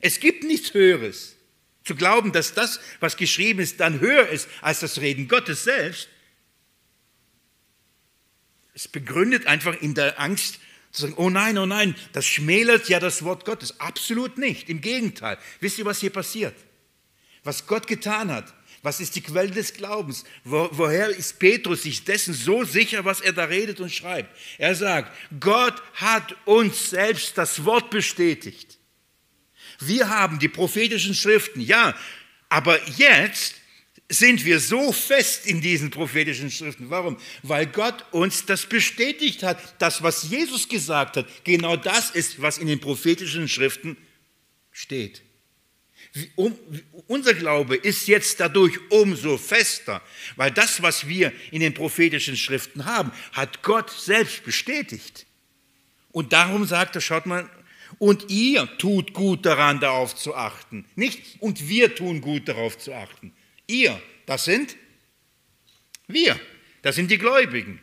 Es 0.00 0.20
gibt 0.20 0.44
nichts 0.44 0.72
Höheres. 0.74 1.36
Zu 1.84 1.94
glauben, 1.94 2.32
dass 2.32 2.54
das, 2.54 2.80
was 3.00 3.16
geschrieben 3.16 3.60
ist, 3.60 3.80
dann 3.80 4.00
höher 4.00 4.28
ist 4.28 4.48
als 4.60 4.80
das 4.80 5.00
Reden 5.00 5.28
Gottes 5.28 5.64
selbst, 5.64 6.08
es 8.76 8.88
begründet 8.88 9.46
einfach 9.46 9.80
in 9.80 9.94
der 9.94 10.20
Angst 10.20 10.58
zu 10.92 11.02
sagen, 11.02 11.14
oh 11.16 11.30
nein, 11.30 11.56
oh 11.56 11.64
nein, 11.64 11.94
das 12.12 12.26
schmälert 12.26 12.90
ja 12.90 13.00
das 13.00 13.24
Wort 13.24 13.46
Gottes. 13.46 13.80
Absolut 13.80 14.36
nicht. 14.36 14.68
Im 14.68 14.82
Gegenteil. 14.82 15.38
Wisst 15.60 15.78
ihr, 15.78 15.86
was 15.86 16.00
hier 16.00 16.10
passiert? 16.10 16.54
Was 17.42 17.66
Gott 17.66 17.86
getan 17.86 18.30
hat. 18.30 18.52
Was 18.82 19.00
ist 19.00 19.16
die 19.16 19.20
Quelle 19.20 19.50
des 19.50 19.74
Glaubens? 19.74 20.24
Wo, 20.44 20.68
woher 20.72 21.08
ist 21.08 21.38
Petrus 21.38 21.82
sich 21.82 22.04
dessen 22.04 22.34
so 22.34 22.64
sicher, 22.64 23.04
was 23.04 23.20
er 23.20 23.32
da 23.32 23.44
redet 23.44 23.80
und 23.80 23.92
schreibt? 23.92 24.34
Er 24.58 24.74
sagt, 24.74 25.12
Gott 25.40 25.82
hat 25.94 26.36
uns 26.44 26.90
selbst 26.90 27.36
das 27.38 27.64
Wort 27.64 27.90
bestätigt. 27.90 28.78
Wir 29.80 30.08
haben 30.08 30.38
die 30.38 30.48
prophetischen 30.48 31.14
Schriften, 31.14 31.60
ja, 31.60 31.94
aber 32.48 32.80
jetzt 32.90 33.56
sind 34.08 34.44
wir 34.44 34.60
so 34.60 34.92
fest 34.92 35.46
in 35.46 35.60
diesen 35.60 35.90
prophetischen 35.90 36.50
Schriften. 36.50 36.90
Warum? 36.90 37.16
Weil 37.42 37.66
Gott 37.66 38.04
uns 38.12 38.46
das 38.46 38.66
bestätigt 38.66 39.42
hat. 39.42 39.58
Das, 39.80 40.02
was 40.02 40.30
Jesus 40.30 40.68
gesagt 40.68 41.16
hat, 41.16 41.26
genau 41.44 41.76
das 41.76 42.10
ist, 42.10 42.40
was 42.40 42.58
in 42.58 42.68
den 42.68 42.80
prophetischen 42.80 43.48
Schriften 43.48 43.96
steht. 44.70 45.22
Um, 46.34 46.56
unser 47.08 47.34
Glaube 47.34 47.76
ist 47.76 48.08
jetzt 48.08 48.40
dadurch 48.40 48.78
umso 48.90 49.36
fester, 49.36 50.02
weil 50.36 50.50
das, 50.50 50.80
was 50.80 51.06
wir 51.06 51.32
in 51.50 51.60
den 51.60 51.74
prophetischen 51.74 52.36
Schriften 52.36 52.86
haben, 52.86 53.12
hat 53.32 53.62
Gott 53.62 53.90
selbst 53.90 54.44
bestätigt. 54.44 55.26
Und 56.12 56.32
darum 56.32 56.64
sagt 56.64 56.94
er, 56.94 57.02
schaut 57.02 57.26
mal, 57.26 57.50
und 57.98 58.30
ihr 58.30 58.68
tut 58.78 59.12
gut 59.12 59.44
daran, 59.44 59.80
darauf 59.80 60.14
zu 60.14 60.34
achten. 60.34 60.86
Nicht, 60.94 61.40
und 61.40 61.68
wir 61.68 61.94
tun 61.94 62.20
gut 62.20 62.48
darauf 62.48 62.78
zu 62.78 62.94
achten. 62.94 63.32
Ihr, 63.66 64.00
das 64.24 64.44
sind 64.44 64.76
wir, 66.08 66.38
das 66.82 66.96
sind 66.96 67.10
die 67.10 67.18
Gläubigen. 67.18 67.80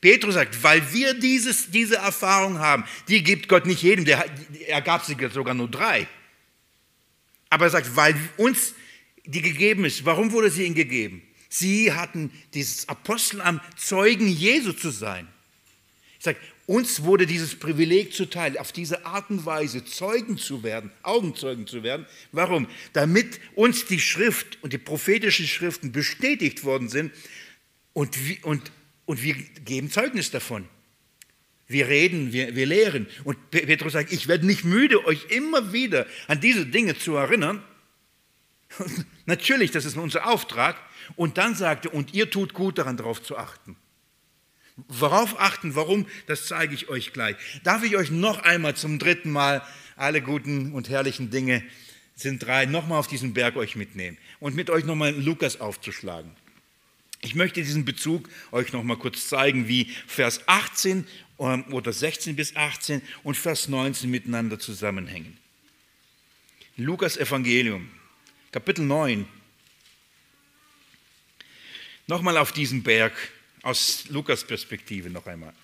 Petrus 0.00 0.34
sagt, 0.34 0.62
weil 0.62 0.92
wir 0.92 1.14
dieses, 1.14 1.70
diese 1.70 1.96
Erfahrung 1.96 2.58
haben, 2.58 2.84
die 3.08 3.22
gibt 3.22 3.48
Gott 3.48 3.66
nicht 3.66 3.82
jedem, 3.82 4.04
der, 4.04 4.24
er 4.66 4.82
gab 4.82 5.04
sie 5.04 5.16
sogar 5.32 5.54
nur 5.54 5.68
drei. 5.68 6.06
Aber 7.54 7.66
er 7.66 7.70
sagt, 7.70 7.94
weil 7.94 8.16
uns 8.36 8.74
die 9.26 9.40
gegeben 9.40 9.84
ist, 9.84 10.04
warum 10.04 10.32
wurde 10.32 10.50
sie 10.50 10.64
ihnen 10.64 10.74
gegeben? 10.74 11.22
Sie 11.48 11.92
hatten 11.92 12.32
dieses 12.52 12.88
Apostelamt, 12.88 13.62
Zeugen 13.76 14.26
Jesu 14.26 14.72
zu 14.72 14.90
sein. 14.90 15.28
Ich 16.18 16.24
sage, 16.24 16.38
uns 16.66 17.04
wurde 17.04 17.28
dieses 17.28 17.54
Privileg 17.54 18.12
zuteil, 18.12 18.58
auf 18.58 18.72
diese 18.72 19.06
Art 19.06 19.30
und 19.30 19.46
Weise 19.46 19.84
Zeugen 19.84 20.36
zu 20.36 20.64
werden, 20.64 20.90
Augenzeugen 21.04 21.68
zu 21.68 21.84
werden. 21.84 22.06
Warum? 22.32 22.66
Damit 22.92 23.38
uns 23.54 23.86
die 23.86 24.00
Schrift 24.00 24.60
und 24.64 24.72
die 24.72 24.78
prophetischen 24.78 25.46
Schriften 25.46 25.92
bestätigt 25.92 26.64
worden 26.64 26.88
sind 26.88 27.12
und, 27.92 28.18
und, 28.42 28.72
und 29.06 29.22
wir 29.22 29.34
geben 29.64 29.92
Zeugnis 29.92 30.32
davon. 30.32 30.68
Wir 31.66 31.88
reden, 31.88 32.32
wir, 32.32 32.54
wir 32.54 32.66
lehren. 32.66 33.06
Und 33.24 33.50
Petrus 33.50 33.94
sagt, 33.94 34.12
ich 34.12 34.28
werde 34.28 34.46
nicht 34.46 34.64
müde, 34.64 35.04
euch 35.06 35.26
immer 35.30 35.72
wieder 35.72 36.06
an 36.28 36.40
diese 36.40 36.66
Dinge 36.66 36.96
zu 36.96 37.16
erinnern. 37.16 37.62
Natürlich, 39.26 39.70
das 39.70 39.84
ist 39.84 39.96
unser 39.96 40.26
Auftrag. 40.26 40.76
Und 41.16 41.38
dann 41.38 41.54
sagt 41.54 41.86
er, 41.86 41.94
und 41.94 42.14
ihr 42.14 42.30
tut 42.30 42.54
gut 42.54 42.78
daran, 42.78 42.96
darauf 42.96 43.22
zu 43.22 43.36
achten. 43.36 43.76
Worauf 44.88 45.38
achten, 45.40 45.76
warum, 45.76 46.06
das 46.26 46.46
zeige 46.46 46.74
ich 46.74 46.88
euch 46.88 47.12
gleich. 47.12 47.36
Darf 47.62 47.84
ich 47.84 47.96
euch 47.96 48.10
noch 48.10 48.42
einmal 48.42 48.74
zum 48.74 48.98
dritten 48.98 49.30
Mal 49.30 49.62
alle 49.96 50.20
guten 50.20 50.72
und 50.72 50.88
herrlichen 50.88 51.30
Dinge, 51.30 51.62
sind 52.16 52.44
drei, 52.44 52.66
nochmal 52.66 52.98
auf 52.98 53.06
diesen 53.06 53.34
Berg 53.34 53.56
euch 53.56 53.76
mitnehmen 53.76 54.18
und 54.40 54.54
mit 54.54 54.70
euch 54.70 54.84
nochmal 54.84 55.12
Lukas 55.12 55.60
aufzuschlagen. 55.60 56.30
Ich 57.24 57.34
möchte 57.34 57.62
diesen 57.62 57.86
Bezug 57.86 58.28
euch 58.52 58.74
nochmal 58.74 58.98
kurz 58.98 59.30
zeigen, 59.30 59.66
wie 59.66 59.90
Vers 60.06 60.46
18 60.46 61.06
ähm, 61.38 61.64
oder 61.72 61.90
16 61.90 62.36
bis 62.36 62.54
18 62.54 63.00
und 63.22 63.34
Vers 63.34 63.68
19 63.68 64.10
miteinander 64.10 64.58
zusammenhängen. 64.58 65.38
Lukas 66.76 67.16
Evangelium, 67.16 67.90
Kapitel 68.52 68.84
9. 68.84 69.26
Nochmal 72.06 72.36
auf 72.36 72.52
diesen 72.52 72.82
Berg 72.82 73.14
aus 73.62 74.04
Lukas 74.10 74.44
Perspektive 74.44 75.08
noch 75.08 75.26
einmal. 75.26 75.54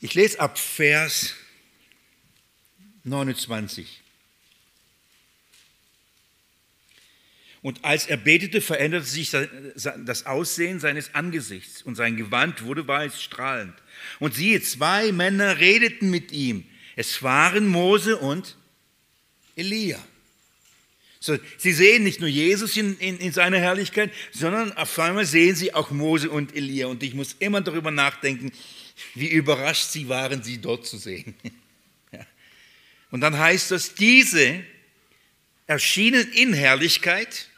Ich 0.00 0.14
lese 0.14 0.40
ab 0.40 0.58
Vers 0.58 1.36
29. 3.04 4.03
Und 7.64 7.82
als 7.82 8.04
er 8.04 8.18
betete, 8.18 8.60
veränderte 8.60 9.06
sich 9.06 9.30
das 9.30 10.26
Aussehen 10.26 10.80
seines 10.80 11.14
Angesichts 11.14 11.80
und 11.80 11.94
sein 11.94 12.14
Gewand 12.18 12.62
wurde 12.62 12.86
weiß 12.86 13.22
strahlend. 13.22 13.72
Und 14.18 14.34
siehe, 14.34 14.60
zwei 14.60 15.12
Männer 15.12 15.58
redeten 15.60 16.10
mit 16.10 16.30
ihm. 16.30 16.66
Es 16.94 17.22
waren 17.22 17.66
Mose 17.66 18.18
und 18.18 18.58
Elia. 19.56 19.98
So, 21.20 21.38
sie 21.56 21.72
sehen 21.72 22.04
nicht 22.04 22.20
nur 22.20 22.28
Jesus 22.28 22.76
in, 22.76 22.98
in, 22.98 23.16
in, 23.16 23.32
seiner 23.32 23.58
Herrlichkeit, 23.58 24.12
sondern 24.30 24.72
auf 24.72 24.98
einmal 24.98 25.24
sehen 25.24 25.56
sie 25.56 25.72
auch 25.72 25.90
Mose 25.90 26.28
und 26.28 26.54
Elia. 26.54 26.88
Und 26.88 27.02
ich 27.02 27.14
muss 27.14 27.34
immer 27.38 27.62
darüber 27.62 27.90
nachdenken, 27.90 28.52
wie 29.14 29.30
überrascht 29.30 29.88
sie 29.88 30.10
waren, 30.10 30.42
sie 30.42 30.58
dort 30.58 30.86
zu 30.86 30.98
sehen. 30.98 31.34
Und 33.10 33.22
dann 33.22 33.38
heißt 33.38 33.70
das, 33.70 33.94
diese 33.94 34.62
erschienen 35.66 36.30
in 36.32 36.52
Herrlichkeit 36.52 37.48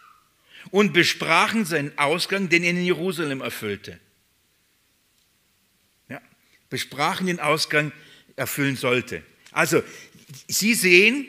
und 0.70 0.92
besprachen 0.92 1.64
seinen 1.64 1.96
Ausgang, 1.98 2.48
den 2.48 2.62
er 2.62 2.70
in 2.70 2.84
Jerusalem 2.84 3.40
erfüllte. 3.40 3.98
Ja, 6.08 6.20
besprachen 6.70 7.26
den 7.26 7.40
Ausgang 7.40 7.92
erfüllen 8.36 8.76
sollte. 8.76 9.22
Also, 9.52 9.82
sie 10.48 10.74
sehen 10.74 11.26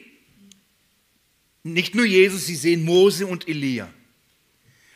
nicht 1.64 1.96
nur 1.96 2.06
Jesus, 2.06 2.46
sie 2.46 2.56
sehen 2.56 2.84
Mose 2.84 3.28
und 3.28 3.48
Elia. 3.48 3.92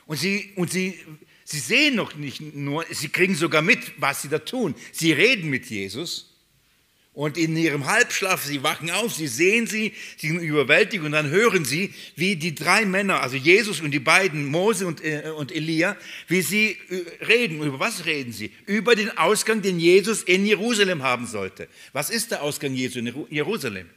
Und 0.05 0.17
sie, 0.17 0.51
und 0.55 0.71
sie, 0.71 0.99
sie 1.43 1.59
sehen 1.59 1.95
noch 1.95 2.15
nicht 2.15 2.41
nur, 2.41 2.85
sie 2.89 3.09
kriegen 3.09 3.35
sogar 3.35 3.61
mit, 3.61 3.93
was 3.97 4.21
sie 4.21 4.29
da 4.29 4.39
tun. 4.39 4.75
Sie 4.91 5.11
reden 5.11 5.49
mit 5.49 5.69
Jesus 5.69 6.30
und 7.13 7.37
in 7.37 7.57
ihrem 7.57 7.87
Halbschlaf, 7.87 8.45
sie 8.45 8.63
wachen 8.63 8.89
auf, 8.89 9.13
sie 9.13 9.27
sehen 9.27 9.67
sie, 9.67 9.93
sie 10.15 10.29
sind 10.29 10.39
überwältigt 10.39 11.03
und 11.03 11.11
dann 11.11 11.29
hören 11.29 11.65
sie, 11.65 11.93
wie 12.15 12.37
die 12.37 12.55
drei 12.55 12.85
Männer, 12.85 13.21
also 13.21 13.35
Jesus 13.35 13.81
und 13.81 13.91
die 13.91 13.99
beiden, 13.99 14.45
Mose 14.45 14.87
und, 14.87 15.03
äh, 15.03 15.29
und 15.35 15.51
Elia, 15.51 15.97
wie 16.27 16.41
sie 16.41 16.77
äh, 16.89 17.25
reden. 17.25 17.61
Über 17.61 17.79
was 17.79 18.05
reden 18.05 18.31
sie? 18.31 18.51
Über 18.65 18.95
den 18.95 19.17
Ausgang, 19.17 19.61
den 19.61 19.77
Jesus 19.77 20.23
in 20.23 20.45
Jerusalem 20.45 21.03
haben 21.03 21.27
sollte. 21.27 21.67
Was 21.91 22.09
ist 22.09 22.31
der 22.31 22.43
Ausgang 22.43 22.73
Jesu 22.73 22.99
in 22.99 23.25
Jerusalem? 23.29 23.89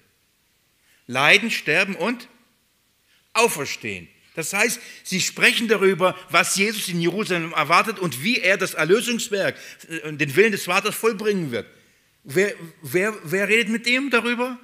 Leiden, 1.06 1.52
sterben 1.52 1.94
und 1.94 2.28
auferstehen. 3.32 4.08
Das 4.34 4.52
heißt, 4.52 4.80
sie 5.04 5.20
sprechen 5.20 5.68
darüber, 5.68 6.18
was 6.30 6.56
Jesus 6.56 6.88
in 6.88 7.00
Jerusalem 7.00 7.52
erwartet 7.52 8.00
und 8.00 8.24
wie 8.24 8.40
er 8.40 8.56
das 8.56 8.74
Erlösungswerk, 8.74 9.56
äh, 9.88 10.12
den 10.12 10.34
Willen 10.34 10.50
des 10.50 10.64
Vaters 10.64 10.96
vollbringen 10.96 11.52
wird. 11.52 11.68
Wer, 12.24 12.54
wer, 12.82 13.14
wer 13.22 13.48
redet 13.48 13.68
mit 13.68 13.86
dem 13.86 14.10
darüber? 14.10 14.58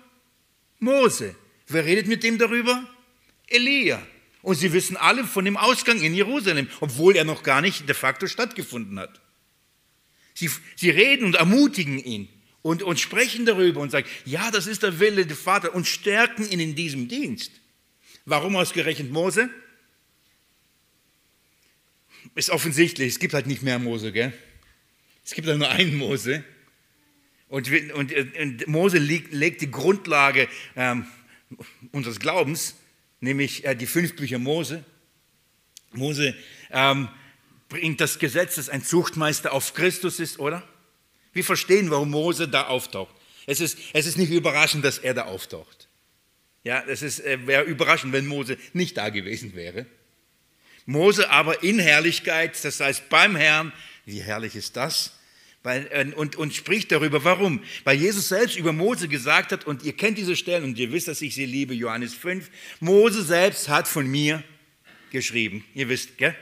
Mose. 0.79 1.37
Wer 1.69 1.85
redet 1.85 2.07
mit 2.07 2.25
dem 2.25 2.39
darüber? 2.39 2.89
Elia. 3.47 4.05
Und 4.43 4.55
sie 4.55 4.73
wissen 4.73 4.97
alle 4.97 5.25
von 5.25 5.45
dem 5.45 5.59
Ausgang 5.59 6.01
in 6.01 6.15
Jerusalem, 6.15 6.69
obwohl 6.81 7.15
er 7.17 7.25
noch 7.25 7.43
gar 7.43 7.61
nicht 7.61 7.87
de 7.87 7.95
facto 7.95 8.27
stattgefunden 8.27 8.99
hat. 8.99 9.21
Sie, 10.35 10.51
sie 10.77 10.89
reden 10.89 11.27
und 11.27 11.35
ermutigen 11.35 11.99
ihn 11.99 12.29
und, 12.63 12.83
und 12.83 12.99
sprechen 12.99 13.45
darüber 13.45 13.81
und 13.81 13.91
sagen, 13.91 14.09
ja, 14.25 14.51
das 14.51 14.67
ist 14.67 14.83
der 14.83 14.99
Wille 14.99 15.27
des 15.27 15.39
Vaters 15.39 15.75
und 15.75 15.87
stärken 15.87 16.51
ihn 16.51 16.61
in 16.61 16.75
diesem 16.75 17.09
Dienst. 17.09 17.53
Warum 18.25 18.57
ausgerechnet 18.57 19.11
Mose? 19.11 19.51
Ist 22.35 22.51
offensichtlich, 22.51 23.09
es 23.09 23.19
gibt 23.19 23.35
halt 23.35 23.47
nicht 23.47 23.63
mehr 23.63 23.79
Mose, 23.79 24.13
gell? 24.13 24.33
Es 25.25 25.35
gibt 25.35 25.49
halt 25.49 25.59
nur 25.59 25.69
einen 25.69 25.97
Mose. 25.97 26.45
Und, 27.51 27.69
und, 27.93 28.13
und 28.15 28.67
Mose 28.69 28.99
legt, 28.99 29.33
legt, 29.33 29.61
die 29.61 29.71
Grundlage 29.71 30.49
ähm, 30.77 31.05
unseres 31.91 32.21
Glaubens, 32.21 32.77
nämlich 33.19 33.65
äh, 33.65 33.75
die 33.75 33.87
fünf 33.87 34.15
Bücher 34.15 34.39
Mose. 34.39 34.85
Mose 35.93 36.37
ähm, 36.71 37.09
bringt 37.69 38.01
das 38.01 38.21
Gesetz, 38.21 38.55
dass 38.55 38.69
ein 38.69 38.85
Zuchtmeister 38.85 39.53
auf 39.53 39.75
Christus 39.75 40.21
ist, 40.21 40.39
oder? 40.39 40.63
Wir 41.33 41.43
verstehen, 41.43 41.91
warum 41.91 42.11
Mose 42.11 42.47
da 42.47 42.69
auftaucht. 42.69 43.15
Es 43.47 43.61
ist, 43.61 43.79
es 43.95 44.07
ist 44.07 44.17
nicht 44.17 44.31
überraschend, 44.31 44.85
dass 44.85 44.99
er 44.99 45.15
da 45.15 45.25
auftaucht. 45.25 45.89
Ja, 46.63 46.85
es 46.87 47.19
äh, 47.19 47.47
wäre 47.49 47.65
überraschend, 47.65 48.13
wenn 48.13 48.29
Mose 48.29 48.59
nicht 48.75 48.97
da 48.97 49.09
gewesen 49.09 49.57
wäre. 49.57 49.87
Mose 50.87 51.31
aber 51.31 51.65
in 51.65 51.81
Herrlichkeit, 51.81 52.65
das 52.65 52.79
heißt 52.79 53.09
beim 53.09 53.35
Herrn, 53.35 53.73
wie 54.05 54.23
herrlich 54.23 54.55
ist 54.55 54.77
das? 54.77 55.17
Äh, 55.65 56.13
und, 56.15 56.37
und 56.37 56.55
spricht 56.55 56.91
darüber. 56.91 57.25
Warum? 57.25 57.61
Weil 57.85 57.99
Jesus 57.99 58.29
selbst 58.29 58.57
über 58.57 58.73
Mose 58.73 59.09
gesagt 59.09 59.53
hat, 59.53 59.67
und 59.67 59.83
ihr 59.83 59.93
kennt 59.93 60.17
diese 60.17 60.37
Stellen 60.37 60.65
und 60.65 60.79
ihr 60.79 60.93
wisst, 60.93 61.09
dass 61.09 61.21
ich 61.21 61.35
sie 61.35 61.47
liebe, 61.47 61.75
Johannes 61.75 62.15
5. 62.15 62.51
Mose 62.81 63.23
selbst 63.23 63.69
hat 63.69 63.87
von 63.87 64.07
mir 64.07 64.43
geschrieben. 65.11 65.65
Ihr 65.75 65.89
wisst, 65.89 66.17
gell? 66.17 66.35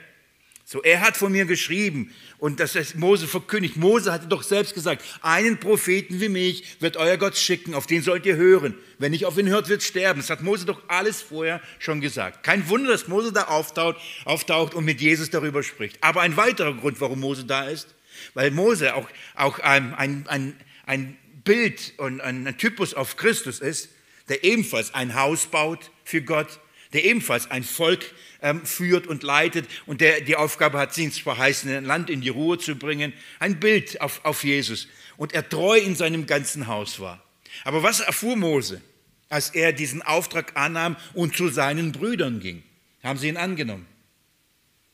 So, 0.71 0.83
er 0.83 1.01
hat 1.01 1.17
von 1.17 1.31
mir 1.31 1.45
geschrieben 1.45 2.13
und 2.37 2.59
das 2.59 2.75
ist 2.75 2.95
Mose 2.95 3.25
verkündigt. 3.25 3.75
Mose 3.75 4.11
hatte 4.11 4.27
doch 4.27 4.43
selbst 4.43 4.75
gesagt, 4.75 5.03
einen 5.23 5.59
Propheten 5.59 6.21
wie 6.21 6.29
mich 6.29 6.63
wird 6.79 6.95
euer 6.95 7.17
Gott 7.17 7.35
schicken, 7.35 7.73
auf 7.73 7.87
den 7.87 8.03
sollt 8.03 8.23
ihr 8.27 8.35
hören. 8.35 8.75
Wenn 8.99 9.09
nicht 9.09 9.25
auf 9.25 9.35
ihn 9.39 9.49
hört, 9.49 9.67
wird 9.67 9.81
sterben. 9.81 10.21
Das 10.21 10.29
hat 10.29 10.43
Mose 10.43 10.67
doch 10.67 10.83
alles 10.87 11.23
vorher 11.23 11.59
schon 11.79 12.01
gesagt. 12.01 12.43
Kein 12.43 12.69
Wunder, 12.69 12.91
dass 12.91 13.07
Mose 13.07 13.33
da 13.33 13.45
auftaucht, 13.45 13.97
auftaucht 14.25 14.75
und 14.75 14.85
mit 14.85 15.01
Jesus 15.01 15.31
darüber 15.31 15.63
spricht. 15.63 15.97
Aber 16.03 16.21
ein 16.21 16.37
weiterer 16.37 16.75
Grund, 16.75 17.01
warum 17.01 17.19
Mose 17.19 17.45
da 17.45 17.67
ist, 17.67 17.95
weil 18.33 18.51
Mose 18.51 18.95
auch, 18.95 19.09
auch 19.35 19.59
ein, 19.59 19.93
ein, 19.93 20.27
ein, 20.27 20.55
ein 20.85 21.17
Bild 21.43 21.93
und 21.97 22.21
ein 22.21 22.57
Typus 22.57 22.93
auf 22.93 23.15
Christus 23.15 23.59
ist, 23.59 23.89
der 24.27 24.43
ebenfalls 24.43 24.93
ein 24.93 25.15
Haus 25.15 25.47
baut 25.47 25.91
für 26.03 26.21
Gott, 26.21 26.59
der 26.93 27.03
ebenfalls 27.03 27.49
ein 27.51 27.63
Volk 27.63 28.13
ähm, 28.41 28.65
führt 28.65 29.07
und 29.07 29.23
leitet 29.23 29.67
und 29.85 30.01
der 30.01 30.21
die 30.21 30.35
Aufgabe 30.35 30.79
hat, 30.79 30.93
sie 30.93 31.03
ins 31.03 31.19
verheißene 31.19 31.81
Land 31.81 32.09
in 32.09 32.21
die 32.21 32.29
Ruhe 32.29 32.57
zu 32.57 32.75
bringen. 32.75 33.13
Ein 33.39 33.59
Bild 33.59 34.01
auf, 34.01 34.23
auf 34.23 34.43
Jesus. 34.43 34.87
Und 35.17 35.33
er 35.33 35.47
treu 35.47 35.77
in 35.77 35.95
seinem 35.95 36.25
ganzen 36.25 36.67
Haus 36.67 36.99
war. 36.99 37.23
Aber 37.63 37.83
was 37.83 37.99
erfuhr 37.99 38.35
Mose, 38.35 38.81
als 39.27 39.49
er 39.49 39.73
diesen 39.73 40.01
Auftrag 40.01 40.55
annahm 40.55 40.95
und 41.13 41.35
zu 41.35 41.49
seinen 41.49 41.91
Brüdern 41.91 42.39
ging? 42.39 42.63
Haben 43.03 43.19
sie 43.19 43.27
ihn 43.27 43.37
angenommen? 43.37 43.85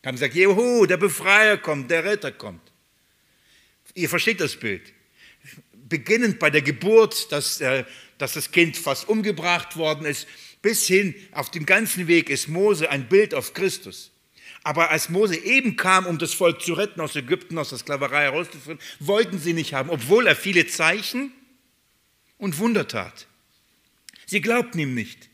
Haben 0.05 0.15
gesagt, 0.15 0.35
Juhu, 0.35 0.85
der 0.85 0.97
Befreier 0.97 1.57
kommt, 1.57 1.89
der 1.89 2.03
Retter 2.03 2.31
kommt. 2.31 2.61
Ihr 3.95 4.09
versteht 4.09 4.41
das 4.41 4.57
Bild. 4.57 4.93
Beginnend 5.73 6.37
bei 6.39 6.49
der 6.49 6.61
Geburt, 6.61 7.31
dass, 7.31 7.61
äh, 7.61 7.85
dass 8.17 8.33
das 8.33 8.51
Kind 8.51 8.77
fast 8.77 9.07
umgebracht 9.07 9.77
worden 9.77 10.05
ist, 10.05 10.27
bis 10.61 10.85
hin 10.85 11.15
auf 11.31 11.49
dem 11.49 11.65
ganzen 11.65 12.07
Weg 12.07 12.29
ist 12.29 12.47
Mose 12.47 12.89
ein 12.89 13.07
Bild 13.07 13.33
auf 13.33 13.53
Christus. 13.53 14.11
Aber 14.63 14.89
als 14.89 15.09
Mose 15.09 15.37
eben 15.37 15.75
kam, 15.75 16.07
um 16.07 16.17
das 16.17 16.33
Volk 16.33 16.61
zu 16.61 16.73
retten 16.73 16.99
aus 16.99 17.15
Ägypten, 17.15 17.57
aus 17.57 17.69
der 17.69 17.77
Sklaverei 17.77 18.23
herauszuführen, 18.23 18.79
wollten 18.99 19.39
sie 19.39 19.53
nicht 19.53 19.73
haben, 19.73 19.91
obwohl 19.91 20.25
er 20.25 20.35
viele 20.35 20.65
Zeichen 20.65 21.31
und 22.37 22.57
Wunder 22.57 22.87
tat. 22.87 23.27
Sie 24.25 24.41
glaubten 24.41 24.79
ihm 24.79 24.95
nicht. 24.95 25.29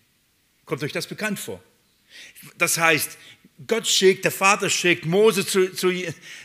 Kommt 0.66 0.84
euch 0.84 0.92
das 0.92 1.08
bekannt 1.08 1.40
vor? 1.40 1.64
Das 2.58 2.78
heißt, 2.78 3.18
Gott 3.68 3.88
schickt, 3.88 4.24
der 4.26 4.32
Vater 4.32 4.70
schickt 4.70 5.06
Mose 5.06 5.46
zu, 5.46 5.74
zu, 5.74 5.92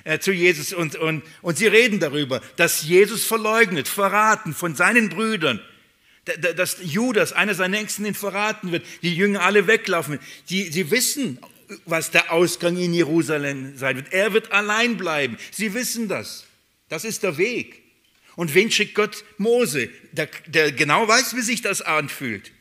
äh, 0.05 0.19
zu 0.19 0.33
Jesus 0.33 0.73
und, 0.73 0.97
und, 0.97 1.23
und 1.43 1.57
sie 1.57 1.67
reden 1.67 2.01
darüber, 2.01 2.43
dass 2.57 2.83
Jesus 2.83 3.25
verleugnet, 3.25 3.89
verraten 3.89 4.55
von 4.55 4.75
seinen 4.75 5.09
Brüdern, 5.09 5.61
dass 6.57 6.79
Judas, 6.83 7.33
einer 7.33 7.55
seiner 7.55 7.79
Nächsten, 7.79 8.05
ihn 8.05 8.15
verraten 8.15 8.73
wird, 8.73 8.85
die 9.03 9.15
Jünger 9.15 9.43
alle 9.43 9.67
weglaufen. 9.67 10.19
Die, 10.51 10.65
sie 10.65 10.91
wissen, 10.91 11.39
was 11.85 12.11
der 12.11 12.33
Ausgang 12.33 12.77
in 12.77 12.93
Jerusalem 12.93 13.77
sein 13.79 13.97
wird. 13.97 14.13
Er 14.13 14.33
wird 14.33 14.53
allein 14.53 14.97
bleiben. 14.97 15.39
Sie 15.53 15.73
wissen 15.75 16.09
das. 16.09 16.45
Das 16.89 17.05
ist 17.05 17.23
der 17.23 17.39
Weg. 17.39 17.83
Und 18.35 18.55
wen 18.55 18.71
schickt 18.71 18.95
Gott? 18.95 19.25
Mose, 19.39 19.89
der, 20.13 20.29
der 20.47 20.73
genau 20.73 21.09
weiß, 21.09 21.37
wie 21.37 21.43
sich 21.43 21.63
das 21.63 21.81
anfühlt. 21.81 22.53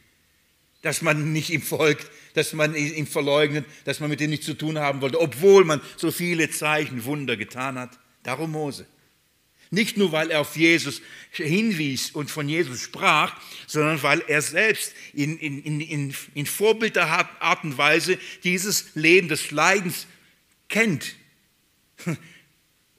Dass 0.82 1.02
man 1.02 1.34
nicht 1.34 1.50
ihm 1.50 1.62
folgt, 1.62 2.10
dass 2.36 2.54
man 2.54 2.76
ihn 2.76 3.08
verleugnet, 3.08 3.66
dass 3.86 4.00
man 4.00 4.10
mit 4.10 4.22
ihm 4.22 4.30
nichts 4.30 4.46
zu 4.46 4.54
tun 4.54 4.78
haben 4.78 5.02
wollte, 5.02 5.20
obwohl 5.20 5.66
man 5.66 5.82
so 5.98 6.12
viele 6.12 6.50
Zeichen, 6.50 7.06
Wunder 7.06 7.38
getan 7.38 7.80
hat. 7.80 7.98
Darum 8.24 8.52
Mose. 8.52 8.86
Nicht 9.72 9.98
nur, 9.98 10.12
weil 10.12 10.30
er 10.30 10.42
auf 10.42 10.56
Jesus 10.56 11.02
hinwies 11.32 12.12
und 12.12 12.30
von 12.30 12.48
Jesus 12.48 12.82
sprach, 12.82 13.40
sondern 13.66 14.02
weil 14.04 14.22
er 14.28 14.42
selbst 14.42 14.94
in, 15.14 15.38
in, 15.40 15.82
in, 15.82 16.16
in 16.34 16.46
vorbildlicher 16.46 17.30
Art 17.40 17.64
und 17.64 17.78
Weise 17.78 18.20
dieses 18.44 18.96
Leben 18.96 19.28
des 19.28 19.52
Leidens 19.52 20.08
kennt. 20.70 21.16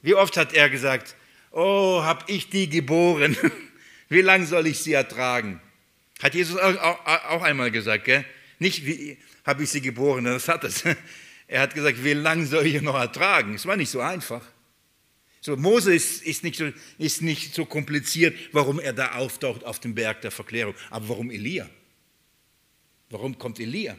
Wie 0.02 0.14
oft 0.14 0.36
hat 0.36 0.54
er 0.54 0.68
gesagt, 0.68 1.14
oh, 1.52 2.02
hab 2.02 2.28
ich 2.28 2.50
die 2.50 2.68
geboren, 2.68 3.36
wie 4.08 4.22
lange 4.22 4.46
soll 4.46 4.66
ich 4.66 4.78
sie 4.78 4.92
ertragen? 4.92 5.60
Hat 6.22 6.34
Jesus 6.34 6.58
auch, 6.58 6.76
auch 7.06 7.42
einmal 7.42 7.70
gesagt, 7.70 8.04
gell? 8.04 8.24
Nicht, 8.58 8.86
wie 8.86 9.18
habe 9.44 9.62
ich 9.62 9.70
sie 9.70 9.80
geboren, 9.80 10.24
das 10.24 10.48
hat 10.48 10.64
es. 10.64 10.84
Er 11.48 11.60
hat 11.60 11.74
gesagt, 11.74 12.02
wie 12.02 12.12
lange 12.12 12.44
soll 12.44 12.66
ich 12.66 12.82
noch 12.82 12.96
ertragen? 12.96 13.54
Es 13.54 13.66
war 13.66 13.76
nicht 13.76 13.90
so 13.90 14.00
einfach. 14.00 14.44
So, 15.40 15.56
Mose 15.56 15.94
ist, 15.94 16.24
ist, 16.24 16.42
nicht 16.42 16.56
so, 16.56 16.72
ist 16.98 17.22
nicht 17.22 17.54
so 17.54 17.64
kompliziert, 17.64 18.36
warum 18.50 18.80
er 18.80 18.92
da 18.92 19.12
auftaucht 19.12 19.62
auf 19.62 19.78
dem 19.78 19.94
Berg 19.94 20.22
der 20.22 20.32
Verklärung. 20.32 20.74
Aber 20.90 21.08
warum 21.10 21.30
Elia? 21.30 21.70
Warum 23.10 23.38
kommt 23.38 23.60
Elia? 23.60 23.96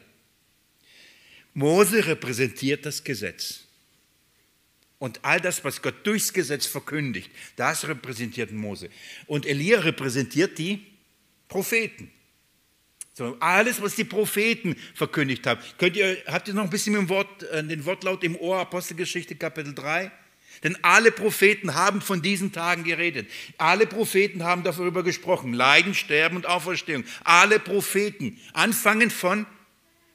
Mose 1.54 2.06
repräsentiert 2.06 2.86
das 2.86 3.02
Gesetz. 3.02 3.62
Und 5.00 5.24
all 5.24 5.40
das, 5.40 5.64
was 5.64 5.82
Gott 5.82 6.06
durchs 6.06 6.34
Gesetz 6.34 6.66
verkündigt, 6.66 7.32
das 7.56 7.88
repräsentiert 7.88 8.52
Mose. 8.52 8.90
Und 9.26 9.46
Elia 9.46 9.80
repräsentiert 9.80 10.58
die 10.58 10.86
Propheten. 11.48 12.12
So, 13.18 13.36
alles, 13.40 13.82
was 13.82 13.96
die 13.96 14.04
Propheten 14.04 14.76
verkündigt 14.94 15.48
haben. 15.48 15.60
Könnt 15.80 15.98
ihr, 15.98 16.18
habt 16.28 16.50
ihr 16.50 16.54
noch 16.54 16.66
ein 16.66 16.70
bisschen 16.70 17.10
Wort, 17.10 17.42
äh, 17.50 17.64
den 17.64 17.84
Wortlaut 17.84 18.24
im 18.24 18.36
Ohr, 18.36 18.60
Apostelgeschichte 18.60 19.34
Kapitel 19.34 19.74
3? 19.74 20.12
Denn 20.64 20.78
alle 20.84 21.12
Propheten 21.12 21.74
haben 21.74 22.02
von 22.02 22.22
diesen 22.22 22.52
Tagen 22.52 22.84
geredet. 22.84 23.28
Alle 23.58 23.88
Propheten 23.88 24.44
haben 24.44 24.62
darüber 24.62 25.02
gesprochen. 25.02 25.52
Leiden, 25.54 25.96
Sterben 25.96 26.36
und 26.36 26.46
Auferstehung. 26.46 27.06
Alle 27.24 27.58
Propheten. 27.58 28.40
Anfangen 28.54 29.10
von 29.10 29.48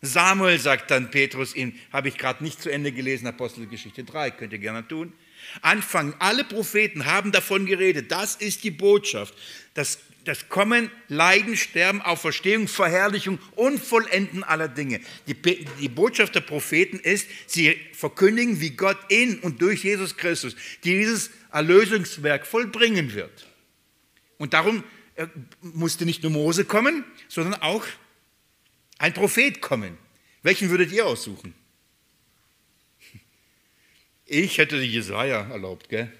Samuel, 0.00 0.60
sagt 0.60 0.92
dann 0.92 1.10
Petrus 1.10 1.56
habe 1.92 2.06
ich 2.06 2.16
gerade 2.16 2.44
nicht 2.44 2.62
zu 2.62 2.70
Ende 2.70 2.92
gelesen, 2.92 3.26
Apostelgeschichte 3.26 4.04
3, 4.04 4.30
könnt 4.30 4.52
ihr 4.52 4.60
gerne 4.60 4.86
tun. 4.86 5.12
Anfangen, 5.60 6.14
alle 6.20 6.44
Propheten 6.44 7.04
haben 7.04 7.32
davon 7.32 7.66
geredet. 7.66 8.12
Das 8.12 8.36
ist 8.36 8.62
die 8.62 8.70
Botschaft. 8.70 9.34
Das 9.74 9.98
das 10.24 10.48
Kommen, 10.48 10.90
Leiden, 11.08 11.56
Sterben, 11.56 12.00
Auferstehung, 12.00 12.68
Verherrlichung 12.68 13.38
und 13.56 13.78
Vollenden 13.78 14.44
aller 14.44 14.68
Dinge. 14.68 15.00
Die, 15.26 15.34
die, 15.34 15.88
Botschaft 15.88 16.34
der 16.34 16.40
Propheten 16.40 16.98
ist, 16.98 17.28
sie 17.46 17.76
verkündigen, 17.92 18.60
wie 18.60 18.70
Gott 18.70 18.98
in 19.08 19.40
und 19.40 19.60
durch 19.60 19.84
Jesus 19.84 20.16
Christus 20.16 20.54
dieses 20.84 21.30
Erlösungswerk 21.50 22.46
vollbringen 22.46 23.14
wird. 23.14 23.46
Und 24.38 24.54
darum 24.54 24.84
äh, 25.16 25.26
musste 25.60 26.04
nicht 26.06 26.22
nur 26.22 26.32
Mose 26.32 26.64
kommen, 26.64 27.04
sondern 27.28 27.60
auch 27.60 27.84
ein 28.98 29.14
Prophet 29.14 29.60
kommen. 29.60 29.98
Welchen 30.42 30.70
würdet 30.70 30.92
ihr 30.92 31.06
aussuchen? 31.06 31.54
Ich 34.24 34.58
hätte 34.58 34.76
Jesaja 34.76 35.48
erlaubt, 35.50 35.88
gell? 35.88 36.10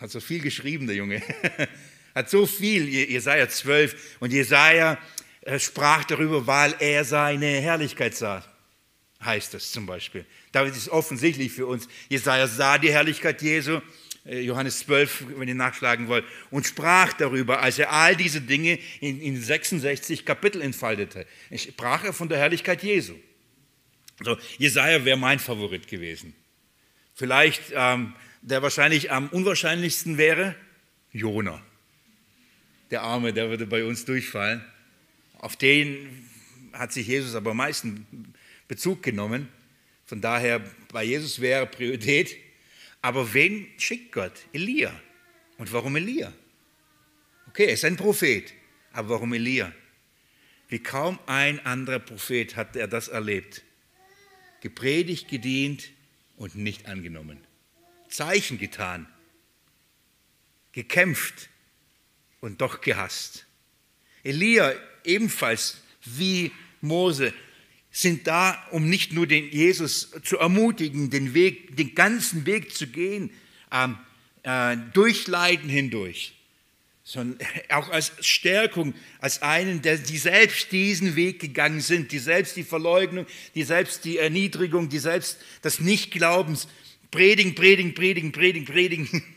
Hat 0.00 0.10
so 0.10 0.20
viel 0.20 0.40
geschrieben, 0.40 0.86
der 0.86 0.96
Junge. 0.96 1.22
hat 2.16 2.30
so 2.30 2.46
viel, 2.46 2.88
Jesaja 2.88 3.46
12, 3.46 4.16
und 4.20 4.32
Jesaja 4.32 4.98
äh, 5.42 5.58
sprach 5.58 6.02
darüber, 6.04 6.46
weil 6.46 6.74
er 6.78 7.04
seine 7.04 7.60
Herrlichkeit 7.60 8.16
sah, 8.16 8.42
heißt 9.22 9.52
es 9.52 9.70
zum 9.70 9.84
Beispiel. 9.84 10.24
Damit 10.50 10.74
ist 10.74 10.88
offensichtlich 10.88 11.52
für 11.52 11.66
uns, 11.66 11.86
Jesaja 12.08 12.46
sah 12.46 12.78
die 12.78 12.90
Herrlichkeit 12.90 13.42
Jesu, 13.42 13.82
äh, 14.24 14.40
Johannes 14.40 14.78
12, 14.78 15.24
wenn 15.36 15.46
ihr 15.46 15.54
nachschlagen 15.54 16.08
wollt, 16.08 16.24
und 16.50 16.66
sprach 16.66 17.12
darüber, 17.12 17.60
als 17.60 17.78
er 17.78 17.92
all 17.92 18.16
diese 18.16 18.40
Dinge 18.40 18.78
in, 19.00 19.20
in 19.20 19.38
66 19.38 20.24
Kapitel 20.24 20.62
entfaltete. 20.62 21.26
Sprach 21.54 22.02
er 22.02 22.14
von 22.14 22.30
der 22.30 22.38
Herrlichkeit 22.38 22.82
Jesu. 22.82 23.12
So, 24.24 24.38
Jesaja 24.56 25.04
wäre 25.04 25.18
mein 25.18 25.38
Favorit 25.38 25.86
gewesen. 25.86 26.34
Vielleicht 27.12 27.60
ähm, 27.74 28.14
der 28.40 28.62
wahrscheinlich 28.62 29.12
am 29.12 29.28
unwahrscheinlichsten 29.28 30.16
wäre 30.16 30.54
Jona 31.12 31.62
der 32.90 33.02
Arme, 33.02 33.32
der 33.32 33.48
würde 33.50 33.66
bei 33.66 33.84
uns 33.84 34.04
durchfallen. 34.04 34.64
Auf 35.38 35.56
den 35.56 36.28
hat 36.72 36.92
sich 36.92 37.06
Jesus 37.06 37.34
aber 37.34 37.52
am 37.52 37.58
meisten 37.58 38.34
Bezug 38.68 39.02
genommen. 39.02 39.48
Von 40.04 40.20
daher, 40.20 40.60
bei 40.92 41.04
Jesus 41.04 41.40
wäre 41.40 41.66
Priorität. 41.66 42.36
Aber 43.02 43.32
wen 43.34 43.66
schickt 43.78 44.12
Gott? 44.12 44.32
Elia. 44.52 44.92
Und 45.58 45.72
warum 45.72 45.96
Elia? 45.96 46.32
Okay, 47.48 47.66
er 47.66 47.74
ist 47.74 47.84
ein 47.84 47.96
Prophet. 47.96 48.52
Aber 48.92 49.10
warum 49.10 49.32
Elia? 49.32 49.72
Wie 50.68 50.80
kaum 50.80 51.18
ein 51.26 51.64
anderer 51.64 51.98
Prophet 52.00 52.56
hat 52.56 52.76
er 52.76 52.88
das 52.88 53.08
erlebt. 53.08 53.62
Gepredigt, 54.60 55.28
gedient 55.28 55.90
und 56.36 56.56
nicht 56.56 56.86
angenommen. 56.86 57.38
Zeichen 58.08 58.58
getan. 58.58 59.06
Gekämpft, 60.72 61.48
und 62.46 62.60
doch 62.60 62.80
gehasst. 62.80 63.44
Elia 64.22 64.72
ebenfalls 65.04 65.78
wie 66.04 66.52
Mose 66.80 67.34
sind 67.90 68.26
da, 68.26 68.64
um 68.70 68.88
nicht 68.88 69.12
nur 69.12 69.26
den 69.26 69.50
Jesus 69.50 70.12
zu 70.22 70.38
ermutigen, 70.38 71.10
den 71.10 71.34
Weg, 71.34 71.76
den 71.76 71.94
ganzen 71.94 72.46
Weg 72.46 72.74
zu 72.74 72.86
gehen, 72.86 73.30
äh, 73.70 73.88
äh, 74.44 74.76
durch 74.92 75.26
Leiden 75.26 75.68
hindurch, 75.68 76.34
sondern 77.02 77.44
auch 77.70 77.88
als 77.88 78.12
Stärkung, 78.20 78.94
als 79.18 79.42
einen, 79.42 79.82
der, 79.82 79.98
die 79.98 80.18
selbst 80.18 80.70
diesen 80.70 81.16
Weg 81.16 81.40
gegangen 81.40 81.80
sind, 81.80 82.12
die 82.12 82.18
selbst 82.18 82.56
die 82.56 82.64
Verleugnung, 82.64 83.26
die 83.54 83.64
selbst 83.64 84.04
die 84.04 84.18
Erniedrigung, 84.18 84.88
die 84.88 84.98
selbst 84.98 85.38
das 85.62 85.80
Nichtglaubens, 85.80 86.68
predigen, 87.10 87.54
predigen, 87.54 87.94
predigen, 87.94 88.30
predigen, 88.30 88.66
predigen. 88.66 89.22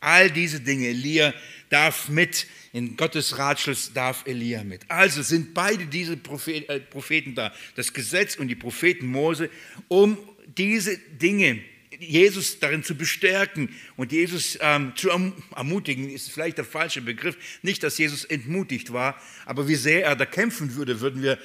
All 0.00 0.30
diese 0.30 0.60
Dinge, 0.60 0.88
Elia 0.88 1.34
darf 1.70 2.08
mit, 2.08 2.46
in 2.72 2.96
Gottes 2.96 3.38
Ratschluss 3.38 3.92
darf 3.94 4.26
Elia 4.26 4.62
mit. 4.62 4.82
Also 4.88 5.22
sind 5.22 5.54
beide 5.54 5.86
diese 5.86 6.12
äh, 6.12 6.80
Propheten 6.80 7.34
da, 7.34 7.52
das 7.76 7.92
Gesetz 7.92 8.36
und 8.36 8.48
die 8.48 8.54
Propheten 8.54 9.06
Mose, 9.06 9.48
um 9.88 10.18
diese 10.46 10.98
Dinge 10.98 11.60
Jesus 11.98 12.58
darin 12.58 12.82
zu 12.82 12.94
bestärken 12.94 13.68
und 13.96 14.12
Jesus 14.12 14.58
ähm, 14.60 14.92
zu 14.96 15.10
ermutigen, 15.54 16.10
ist 16.10 16.30
vielleicht 16.30 16.58
der 16.58 16.64
falsche 16.64 17.02
Begriff. 17.02 17.36
Nicht, 17.62 17.82
dass 17.82 17.98
Jesus 17.98 18.24
entmutigt 18.24 18.92
war, 18.92 19.20
aber 19.44 19.68
wie 19.68 19.74
sehr 19.74 20.04
er 20.04 20.16
da 20.16 20.24
kämpfen 20.24 20.74
würde, 20.76 21.00
würden 21.00 21.22
wir, 21.22 21.38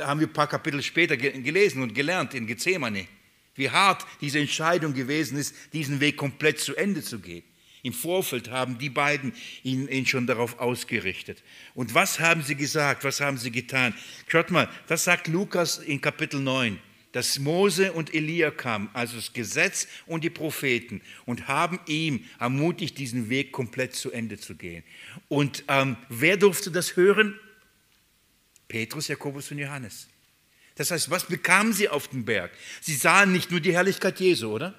haben 0.00 0.20
wir 0.20 0.26
ein 0.26 0.32
paar 0.32 0.48
Kapitel 0.48 0.82
später 0.82 1.16
gelesen 1.16 1.82
und 1.82 1.94
gelernt 1.94 2.34
in 2.34 2.46
Gethsemane. 2.46 3.06
Wie 3.54 3.70
hart 3.70 4.04
diese 4.20 4.40
Entscheidung 4.40 4.94
gewesen 4.94 5.38
ist, 5.38 5.54
diesen 5.72 6.00
Weg 6.00 6.16
komplett 6.16 6.58
zu 6.58 6.74
Ende 6.74 7.02
zu 7.02 7.20
gehen. 7.20 7.44
Im 7.82 7.92
Vorfeld 7.92 8.50
haben 8.50 8.78
die 8.78 8.90
beiden 8.90 9.32
ihn, 9.62 9.88
ihn, 9.88 10.06
schon 10.06 10.26
darauf 10.26 10.58
ausgerichtet. 10.58 11.42
Und 11.74 11.94
was 11.94 12.20
haben 12.20 12.42
sie 12.42 12.54
gesagt? 12.54 13.04
Was 13.04 13.20
haben 13.20 13.38
sie 13.38 13.50
getan? 13.50 13.94
Schaut 14.28 14.50
mal, 14.50 14.68
das 14.86 15.04
sagt 15.04 15.28
Lukas 15.28 15.78
in 15.78 16.00
Kapitel 16.00 16.40
9 16.40 16.78
dass 17.12 17.38
Mose 17.38 17.92
und 17.92 18.14
Elia 18.14 18.50
kamen, 18.50 18.88
also 18.92 19.16
das 19.16 19.32
Gesetz 19.32 19.88
und 20.06 20.22
die 20.22 20.30
Propheten, 20.30 21.02
und 21.26 21.48
haben 21.48 21.80
ihm 21.86 22.24
ermutigt, 22.38 22.98
diesen 22.98 23.28
Weg 23.28 23.52
komplett 23.52 23.94
zu 23.94 24.12
Ende 24.12 24.38
zu 24.38 24.54
gehen. 24.54 24.84
Und 25.28 25.64
ähm, 25.68 25.96
wer 26.08 26.36
durfte 26.36 26.70
das 26.70 26.96
hören? 26.96 27.38
Petrus, 28.68 29.08
Jakobus 29.08 29.50
und 29.50 29.58
Johannes. 29.58 30.06
Das 30.76 30.92
heißt, 30.92 31.10
was 31.10 31.24
bekamen 31.24 31.72
sie 31.72 31.88
auf 31.88 32.08
dem 32.08 32.24
Berg? 32.24 32.52
Sie 32.80 32.94
sahen 32.94 33.32
nicht 33.32 33.50
nur 33.50 33.60
die 33.60 33.72
Herrlichkeit 33.72 34.20
Jesu, 34.20 34.52
oder? 34.52 34.74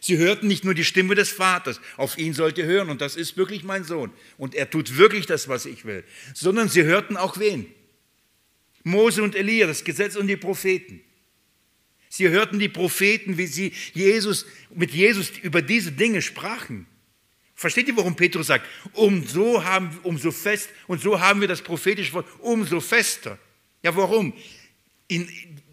Sie 0.00 0.18
hörten 0.18 0.46
nicht 0.46 0.64
nur 0.64 0.74
die 0.74 0.84
Stimme 0.84 1.14
des 1.14 1.30
Vaters, 1.30 1.80
auf 1.96 2.18
ihn 2.18 2.34
sollt 2.34 2.58
ihr 2.58 2.66
hören, 2.66 2.90
und 2.90 3.00
das 3.00 3.16
ist 3.16 3.36
wirklich 3.36 3.64
mein 3.64 3.84
Sohn, 3.84 4.12
und 4.36 4.54
er 4.54 4.70
tut 4.70 4.96
wirklich 4.96 5.26
das, 5.26 5.48
was 5.48 5.66
ich 5.66 5.84
will, 5.84 6.04
sondern 6.34 6.68
sie 6.68 6.84
hörten 6.84 7.16
auch 7.16 7.38
wen? 7.38 7.66
Mose 8.84 9.22
und 9.22 9.34
Elia, 9.34 9.66
das 9.66 9.84
Gesetz 9.84 10.16
und 10.16 10.28
die 10.28 10.36
Propheten. 10.36 11.00
Sie 12.08 12.28
hörten 12.28 12.58
die 12.58 12.68
Propheten, 12.68 13.36
wie 13.36 13.46
sie 13.46 13.72
Jesus, 13.92 14.46
mit 14.74 14.92
Jesus 14.92 15.30
über 15.42 15.60
diese 15.60 15.92
Dinge 15.92 16.22
sprachen. 16.22 16.86
Versteht 17.54 17.88
ihr, 17.88 17.96
warum 17.96 18.16
Petrus 18.16 18.46
sagt, 18.46 18.66
umso, 18.92 19.64
haben, 19.64 19.98
umso 20.04 20.30
fest, 20.30 20.70
und 20.86 21.02
so 21.02 21.20
haben 21.20 21.40
wir 21.40 21.48
das 21.48 21.60
prophetische 21.60 22.12
Wort, 22.14 22.26
umso 22.38 22.80
fester. 22.80 23.38
Ja, 23.82 23.94
warum? 23.96 24.32
In, 25.08 25.28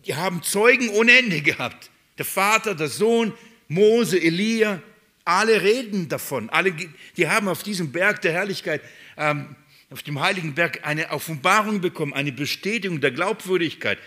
die 0.06 0.16
haben 0.16 0.42
Zeugen 0.44 0.90
ohne 0.90 1.18
Ende 1.18 1.42
gehabt. 1.42 1.92
Der 2.18 2.26
Vater, 2.26 2.76
der 2.76 2.88
Sohn, 2.88 3.34
Mose, 3.68 4.22
Elia, 4.22 4.82
alle 5.24 5.62
reden 5.62 6.08
davon. 6.08 6.50
Alle, 6.50 6.74
die 7.18 7.28
haben 7.28 7.48
auf 7.48 7.64
diesem 7.64 7.92
Berg 7.92 8.22
der 8.22 8.34
Herrlichkeit, 8.34 8.82
ähm, 9.18 9.56
auf 9.90 10.04
dem 10.04 10.20
heiligen 10.20 10.54
Berg 10.54 10.86
eine 10.86 11.10
Offenbarung 11.10 11.82
bekommen, 11.82 12.14
eine 12.14 12.32
Bestätigung 12.32 13.02
der 13.02 13.12
Glaubwürdigkeit. 13.12 13.98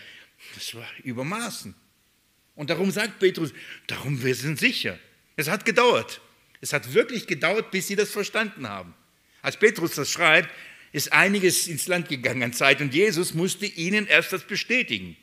Das 0.55 0.75
war 0.75 0.87
übermaßen. 1.03 1.75
Und 2.55 2.71
darum 2.71 2.91
sagt 2.91 3.19
Petrus, 3.19 3.53
darum 3.87 4.23
wir 4.23 4.35
sind 4.35 4.59
sicher. 4.59 4.99
Es 5.37 5.49
hat 5.49 5.65
gedauert. 5.65 6.21
Es 6.61 6.73
hat 6.73 6.93
wirklich 6.95 7.27
gedauert, 7.27 7.71
bis 7.71 7.87
sie 7.87 7.97
das 7.97 8.11
verstanden 8.11 8.69
haben. 8.69 8.95
Als 9.43 9.57
Petrus 9.57 9.95
das 9.95 10.11
schreibt, 10.11 10.51
ist 10.93 11.13
einiges 11.13 11.69
ins 11.69 11.87
Land 11.87 12.09
gegangen 12.09 12.43
an 12.43 12.53
Zeit 12.53 12.81
und 12.81 12.95
Jesus 12.95 13.35
musste 13.35 13.67
ihnen 13.67 14.07
erst 14.07 14.33
das 14.33 14.43
bestätigen. 14.45 15.17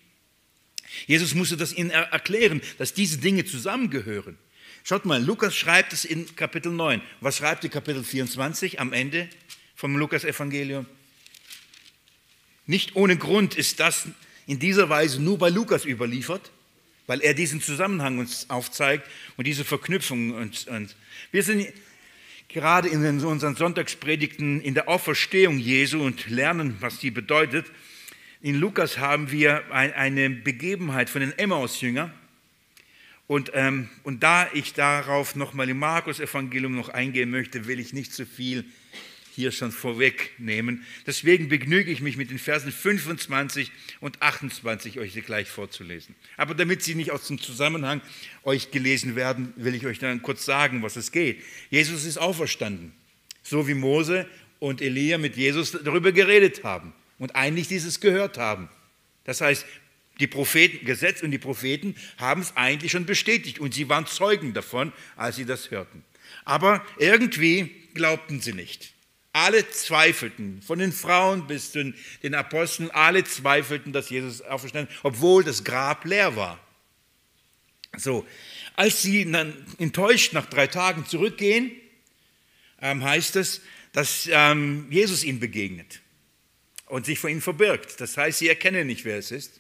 Jesus 1.08 1.36
musste 1.36 1.58
das 1.58 1.74
ihnen 1.74 1.89
erklären, 1.89 2.62
dass 2.78 2.93
diese 2.93 3.18
Dinge 3.18 3.46
zusammengehören. 3.46 4.38
Schaut 4.84 5.06
mal, 5.06 5.24
Lukas 5.24 5.56
schreibt 5.56 5.93
es 5.93 6.06
in 6.06 6.36
Kapitel 6.36 6.72
9. 6.72 7.02
Was 7.22 7.38
schreibt 7.38 7.64
er 7.64 7.70
Kapitel 7.70 8.04
24 8.04 8.80
am 8.80 8.93
Ende 8.93 9.30
vom 9.76 9.98
Lukas-Evangelium? 9.98 10.86
Nicht 12.68 12.96
ohne 12.96 13.18
Grund 13.18 13.56
ist 13.56 13.80
das 13.80 14.08
in 14.48 14.60
dieser 14.60 14.89
Weise 14.89 15.22
nur 15.22 15.38
bei 15.38 15.50
Lukas 15.50 15.86
überliefert 15.86 16.52
weil 17.08 17.22
er 17.22 17.34
diesen 17.34 17.62
Zusammenhang 17.62 18.18
uns 18.18 18.50
aufzeigt 18.50 19.08
und 19.38 19.46
diese 19.48 19.64
Verknüpfung. 19.64 20.32
Und, 20.32 20.68
und 20.68 20.96
wir 21.32 21.43
sind 21.43 21.68
gerade 22.48 22.89
in 22.89 23.06
unseren 23.26 23.56
Sonntagspredigten 23.56 24.62
in 24.62 24.74
der 24.74 24.88
Auferstehung 24.88 25.58
Jesu 25.58 26.02
und 26.02 26.30
lernen, 26.30 26.78
was 26.80 27.00
die 27.00 27.12
bedeutet. 27.12 27.66
In 28.46 28.60
Lukas 28.60 29.00
haben 29.00 29.32
wir 29.32 29.74
eine 29.74 30.30
Begebenheit 30.30 31.10
von 31.10 31.22
den 31.22 31.36
Emmaus-Jüngern. 31.36 32.14
Und, 33.26 33.50
ähm, 33.56 33.89
und 34.04 34.22
da 34.22 34.48
ich 34.54 34.76
darauf 34.76 35.36
nochmal 35.36 35.68
im 35.68 35.80
Markus-Evangelium 35.80 36.76
noch 36.76 36.89
eingehen 36.89 37.32
möchte, 37.32 37.66
will 37.66 37.80
ich 37.80 37.91
nicht 37.91 38.14
zu 38.14 38.24
viel 38.24 38.64
hier 39.34 39.52
schon 39.52 39.72
vorwegnehmen. 39.72 40.86
Deswegen 41.08 41.50
begnüge 41.50 41.89
ich 41.89 42.02
mich 42.02 42.18
mit 42.18 42.30
den 42.30 42.38
Versen 42.38 42.72
25 42.72 43.72
und 44.00 44.22
28 44.22 45.00
euch 45.00 45.16
gleich 45.26 45.50
vorzulesen. 45.50 46.14
Aber 46.38 46.54
damit 46.54 46.84
sie 46.84 46.93
nicht 46.93 47.10
aus 47.10 47.26
dem 47.26 47.41
Zusammenhang 47.41 48.00
euch 48.43 48.70
gelesen 48.70 49.16
werden, 49.16 49.54
will 49.56 49.74
ich 49.74 49.88
euch 49.88 49.98
dann 49.98 50.22
kurz 50.22 50.46
sagen, 50.46 50.84
was 50.84 50.98
es 50.98 51.12
geht. 51.12 51.41
Jesus 51.72 52.06
ist 52.06 52.20
auferstanden, 52.20 52.93
so 53.41 53.68
wie 53.68 53.74
Mose 53.74 54.28
und 54.60 54.84
Elia 54.84 55.18
mit 55.18 55.36
Jesus 55.36 55.72
darüber 55.72 56.12
geredet 56.12 56.64
haben 56.64 56.93
und 57.20 57.36
eigentlich 57.36 57.68
dieses 57.68 57.99
gehört 57.99 58.38
haben. 58.38 58.70
Das 59.24 59.41
heißt, 59.41 59.66
die 60.20 60.28
Propheten, 60.28 60.86
Gesetz 60.86 61.22
und 61.24 61.32
die 61.32 61.38
Propheten 61.38 61.95
haben 62.18 62.41
es 62.41 62.55
eigentlich 62.55 62.91
schon 62.91 63.05
bestätigt 63.05 63.59
und 63.59 63.74
sie 63.74 63.89
waren 63.89 64.07
Zeugen 64.07 64.53
davon, 64.53 64.93
als 65.16 65.36
sie 65.36 65.45
das 65.45 65.72
hörten. 65.72 66.03
Aber 66.45 66.86
irgendwie 66.97 67.72
glaubten 67.93 68.39
sie 68.39 68.53
nicht. 68.53 68.93
Alle 69.34 69.70
zweifelten, 69.70 70.61
von 70.61 70.80
den 70.80 70.93
Frauen 70.93 71.47
bis 71.47 71.74
zu 71.74 71.93
den 72.24 72.36
Aposteln, 72.36 72.89
alle 72.91 73.26
zweifelten, 73.26 73.91
dass 73.91 74.09
Jesus 74.09 74.41
auferstanden 74.41 74.93
obwohl 75.03 75.43
das 75.43 75.66
Grab 75.66 76.05
leer 76.05 76.38
war. 76.38 76.59
So, 77.97 78.26
als 78.78 79.01
sie 79.01 79.30
dann 79.30 79.53
enttäuscht 79.78 80.32
nach 80.32 80.45
drei 80.45 80.68
Tagen 80.68 81.05
zurückgehen, 81.05 81.72
ähm, 82.82 83.03
heißt 83.03 83.36
es, 83.36 83.61
dass 83.91 84.30
ähm, 84.32 84.88
Jesus 84.89 85.24
ihnen 85.24 85.39
begegnet 85.39 86.01
und 86.96 87.06
sich 87.06 87.20
vor 87.20 87.30
ihnen 87.30 87.41
verbirgt. 87.41 88.00
Das 88.00 88.16
heißt, 88.16 88.39
sie 88.39 88.48
erkennen 88.48 88.88
nicht, 88.88 89.04
wer 89.04 89.18
es 89.18 89.30
ist. 89.30 89.60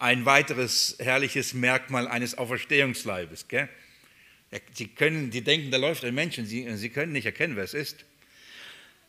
Ein 0.00 0.24
weiteres 0.24 0.96
herrliches 0.98 1.54
Merkmal 1.54 2.08
eines 2.08 2.36
Auferstehungsleibes. 2.36 3.46
Gell? 3.46 3.68
Sie, 4.74 4.88
können, 4.88 5.30
sie 5.30 5.42
denken, 5.42 5.70
da 5.70 5.76
läuft 5.76 6.04
ein 6.04 6.16
Mensch 6.16 6.38
und 6.38 6.46
sie, 6.46 6.68
sie 6.74 6.88
können 6.88 7.12
nicht 7.12 7.26
erkennen, 7.26 7.54
wer 7.54 7.62
es 7.62 7.74
ist. 7.74 8.04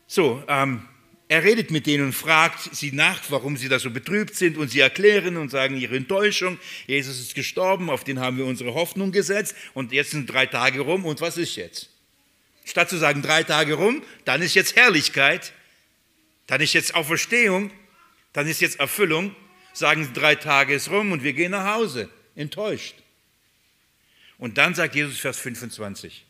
So, 0.06 0.44
ähm, 0.46 0.86
er 1.26 1.42
redet 1.42 1.72
mit 1.72 1.88
denen 1.88 2.04
und 2.04 2.12
fragt 2.12 2.72
sie 2.72 2.92
nach, 2.92 3.20
warum 3.30 3.56
sie 3.56 3.68
da 3.68 3.80
so 3.80 3.90
betrübt 3.90 4.36
sind 4.36 4.56
und 4.56 4.68
sie 4.68 4.78
erklären 4.78 5.36
und 5.36 5.50
sagen 5.50 5.76
ihre 5.76 5.96
Enttäuschung. 5.96 6.56
Jesus 6.86 7.18
ist 7.18 7.34
gestorben, 7.34 7.90
auf 7.90 8.04
den 8.04 8.20
haben 8.20 8.38
wir 8.38 8.46
unsere 8.46 8.74
Hoffnung 8.74 9.10
gesetzt 9.10 9.56
und 9.72 9.90
jetzt 9.90 10.12
sind 10.12 10.32
drei 10.32 10.46
Tage 10.46 10.82
rum 10.82 11.04
und 11.04 11.20
was 11.20 11.36
ist 11.36 11.56
jetzt? 11.56 11.90
Statt 12.64 12.90
zu 12.90 12.96
sagen 12.96 13.22
drei 13.22 13.42
Tage 13.42 13.74
rum, 13.74 14.04
dann 14.24 14.40
ist 14.40 14.54
jetzt 14.54 14.76
Herrlichkeit, 14.76 15.52
dann 16.46 16.60
ist 16.60 16.72
jetzt 16.74 16.94
Auferstehung, 16.94 17.70
dann 18.32 18.46
ist 18.46 18.60
jetzt 18.60 18.80
Erfüllung, 18.80 19.34
sagen 19.72 20.04
sie 20.04 20.12
drei 20.12 20.34
Tage 20.34 20.74
ist 20.74 20.90
rum 20.90 21.12
und 21.12 21.22
wir 21.22 21.32
gehen 21.32 21.52
nach 21.52 21.74
Hause, 21.74 22.10
enttäuscht. 22.34 22.94
Und 24.38 24.58
dann 24.58 24.74
sagt 24.74 24.94
Jesus 24.94 25.18
Vers 25.18 25.38
25, 25.38 26.24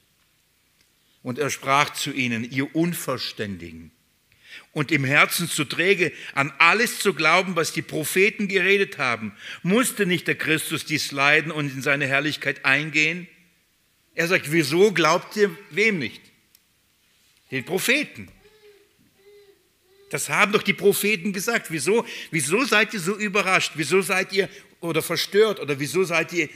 und 1.23 1.39
er 1.39 1.51
sprach 1.51 1.91
zu 1.91 2.13
ihnen, 2.13 2.45
ihr 2.51 2.75
Unverständigen 2.77 3.91
und 4.73 4.93
im 4.93 5.05
Herzen 5.05 5.49
zu 5.49 5.65
träge, 5.65 6.13
an 6.35 6.53
alles 6.59 6.99
zu 6.99 7.15
glauben, 7.15 7.57
was 7.57 7.73
die 7.73 7.83
Propheten 7.83 8.49
geredet 8.49 8.99
haben. 8.99 9.37
Musste 9.63 10.07
nicht 10.07 10.29
der 10.29 10.35
Christus 10.35 10.85
dies 10.85 11.13
leiden 11.13 11.51
und 11.51 11.73
in 11.73 11.83
seine 11.83 12.07
Herrlichkeit 12.07 12.65
eingehen? 12.65 13.29
Er 14.15 14.29
sagt, 14.29 14.53
wieso 14.53 14.93
glaubt 14.93 15.37
ihr 15.37 15.57
wem 15.71 15.99
nicht? 15.99 16.21
Den 17.51 17.65
Propheten. 17.65 18.29
Das 20.15 20.29
haben 20.29 20.53
doch 20.53 20.63
die 20.63 20.75
Propheten 20.75 21.33
gesagt. 21.33 21.73
Wieso, 21.73 22.07
wieso 22.31 22.65
seid 22.65 22.95
ihr 22.95 23.01
so 23.01 23.17
überrascht? 23.17 23.73
Wieso 23.75 24.01
seid 24.01 24.33
ihr 24.33 24.49
oder 24.79 25.03
verstört 25.03 25.59
oder 25.59 25.81
wieso 25.81 26.05
seid 26.05 26.33
ihr 26.33 26.49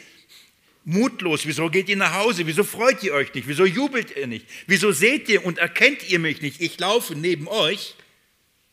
mutlos? 0.84 1.44
Wieso 1.44 1.68
geht 1.68 1.88
ihr 1.88 1.96
nach 1.96 2.14
Hause? 2.14 2.46
Wieso 2.46 2.62
freut 2.62 3.02
ihr 3.02 3.14
euch 3.14 3.34
nicht? 3.34 3.48
Wieso 3.48 3.66
jubelt 3.66 4.16
ihr 4.16 4.28
nicht? 4.28 4.46
Wieso 4.68 4.92
seht 4.92 5.28
ihr 5.28 5.44
und 5.44 5.59
erkennt 5.59 6.09
ihr 6.09 6.20
mich 6.20 6.40
nicht? 6.40 6.61
Ich 6.61 6.78
laufe 6.78 7.16
neben 7.16 7.48
euch. 7.48 7.96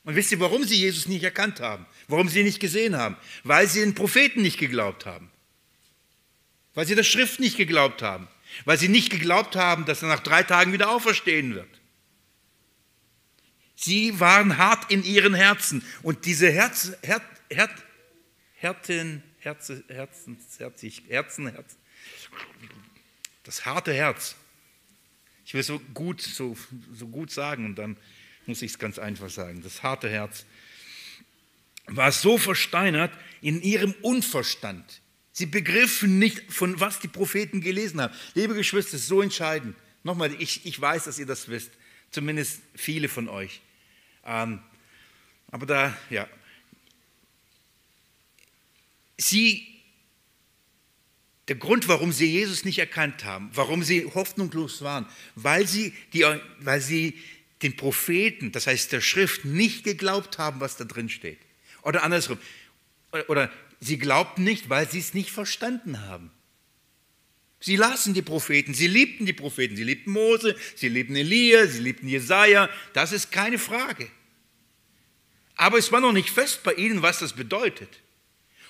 Und 0.03 0.15
wisst 0.15 0.31
ihr, 0.31 0.39
warum 0.39 0.63
sie 0.65 0.75
Jesus 0.75 1.07
nicht 1.07 1.23
erkannt 1.23 1.61
haben? 1.61 1.87
Warum 2.07 2.29
sie 2.29 2.41
ihn 2.41 2.45
nicht 2.45 2.59
gesehen 2.59 2.95
haben? 2.95 3.17
Weil 3.43 3.67
sie 3.67 3.79
den 3.79 3.95
Propheten 3.95 4.43
nicht 4.43 4.59
geglaubt 4.59 5.07
haben. 5.07 5.31
Weil 6.75 6.85
sie 6.85 6.93
der 6.93 7.01
Schrift 7.01 7.39
nicht 7.39 7.57
geglaubt 7.57 8.03
haben. 8.03 8.27
Weil 8.65 8.77
sie 8.77 8.89
nicht 8.89 9.09
geglaubt 9.09 9.55
haben, 9.55 9.85
dass 9.85 10.03
er 10.03 10.09
nach 10.09 10.19
drei 10.19 10.43
Tagen 10.43 10.73
wieder 10.73 10.91
auferstehen 10.91 11.55
wird. 11.55 11.69
Sie 13.85 14.19
waren 14.19 14.57
hart 14.57 14.91
in 14.91 15.03
ihren 15.03 15.35
Herzen. 15.35 15.83
Und 16.01 16.25
diese 16.25 16.51
Herz, 16.51 16.91
Her, 17.03 17.21
Her, 17.49 17.69
Herzen, 18.55 19.21
Herzen, 19.37 19.83
Herzen, 19.87 20.37
Herzen, 20.57 21.47
Herzen, 21.47 21.77
das 23.43 23.63
harte 23.63 23.93
Herz. 23.93 24.35
Ich 25.45 25.53
will 25.53 25.61
so 25.61 25.77
gut, 25.93 26.19
so, 26.19 26.57
so 26.93 27.07
gut 27.07 27.29
sagen 27.29 27.65
und 27.65 27.75
dann 27.75 27.95
muss 28.47 28.63
ich 28.63 28.71
es 28.71 28.79
ganz 28.79 28.97
einfach 28.97 29.29
sagen. 29.29 29.61
Das 29.61 29.83
harte 29.83 30.09
Herz 30.09 30.45
war 31.85 32.11
so 32.11 32.39
versteinert 32.39 33.13
in 33.41 33.61
ihrem 33.61 33.93
Unverstand. 34.01 35.01
Sie 35.31 35.45
begriffen 35.45 36.17
nicht, 36.17 36.51
von 36.51 36.79
was 36.79 36.99
die 37.01 37.07
Propheten 37.07 37.61
gelesen 37.61 38.01
haben. 38.01 38.15
Liebe 38.33 38.55
Geschwister, 38.55 38.97
so 38.97 39.21
entscheidend. 39.21 39.75
Nochmal, 40.01 40.33
ich, 40.41 40.65
ich 40.65 40.81
weiß, 40.81 41.03
dass 41.03 41.19
ihr 41.19 41.27
das 41.27 41.49
wisst. 41.49 41.69
Zumindest 42.09 42.61
viele 42.73 43.09
von 43.09 43.29
euch. 43.29 43.61
Ähm, 44.25 44.59
aber 45.51 45.65
da, 45.65 45.97
ja. 46.09 46.27
Sie, 49.17 49.65
der 51.47 51.55
Grund, 51.55 51.87
warum 51.87 52.11
sie 52.11 52.31
Jesus 52.31 52.65
nicht 52.65 52.79
erkannt 52.79 53.23
haben, 53.23 53.49
warum 53.53 53.83
sie 53.83 54.05
hoffnungslos 54.05 54.81
waren, 54.81 55.05
weil 55.35 55.67
sie, 55.67 55.93
die, 56.13 56.25
weil 56.59 56.81
sie 56.81 57.17
den 57.61 57.75
Propheten, 57.77 58.51
das 58.51 58.67
heißt 58.67 58.91
der 58.91 59.01
Schrift, 59.01 59.45
nicht 59.45 59.83
geglaubt 59.83 60.37
haben, 60.37 60.59
was 60.59 60.75
da 60.75 60.83
drin 60.83 61.09
steht. 61.09 61.39
Oder 61.83 62.03
andersrum. 62.03 62.37
Oder 63.27 63.51
sie 63.79 63.97
glaubten 63.97 64.43
nicht, 64.43 64.69
weil 64.69 64.89
sie 64.89 64.99
es 64.99 65.13
nicht 65.13 65.31
verstanden 65.31 66.01
haben. 66.01 66.31
Sie 67.59 67.75
lasen 67.77 68.13
die 68.13 68.21
Propheten, 68.21 68.73
sie 68.73 68.87
liebten 68.87 69.25
die 69.25 69.33
Propheten, 69.33 69.75
sie 69.75 69.83
liebten 69.83 70.11
Mose, 70.11 70.55
sie 70.75 70.89
liebten 70.89 71.15
Elia, 71.15 71.65
sie 71.65 71.79
liebten 71.79 72.07
Jesaja, 72.07 72.69
das 72.93 73.11
ist 73.11 73.31
keine 73.31 73.57
Frage. 73.57 74.07
Aber 75.55 75.77
es 75.77 75.91
war 75.91 76.01
noch 76.01 76.11
nicht 76.11 76.29
fest 76.29 76.63
bei 76.63 76.73
ihnen, 76.73 77.01
was 77.01 77.19
das 77.19 77.33
bedeutet. 77.33 78.01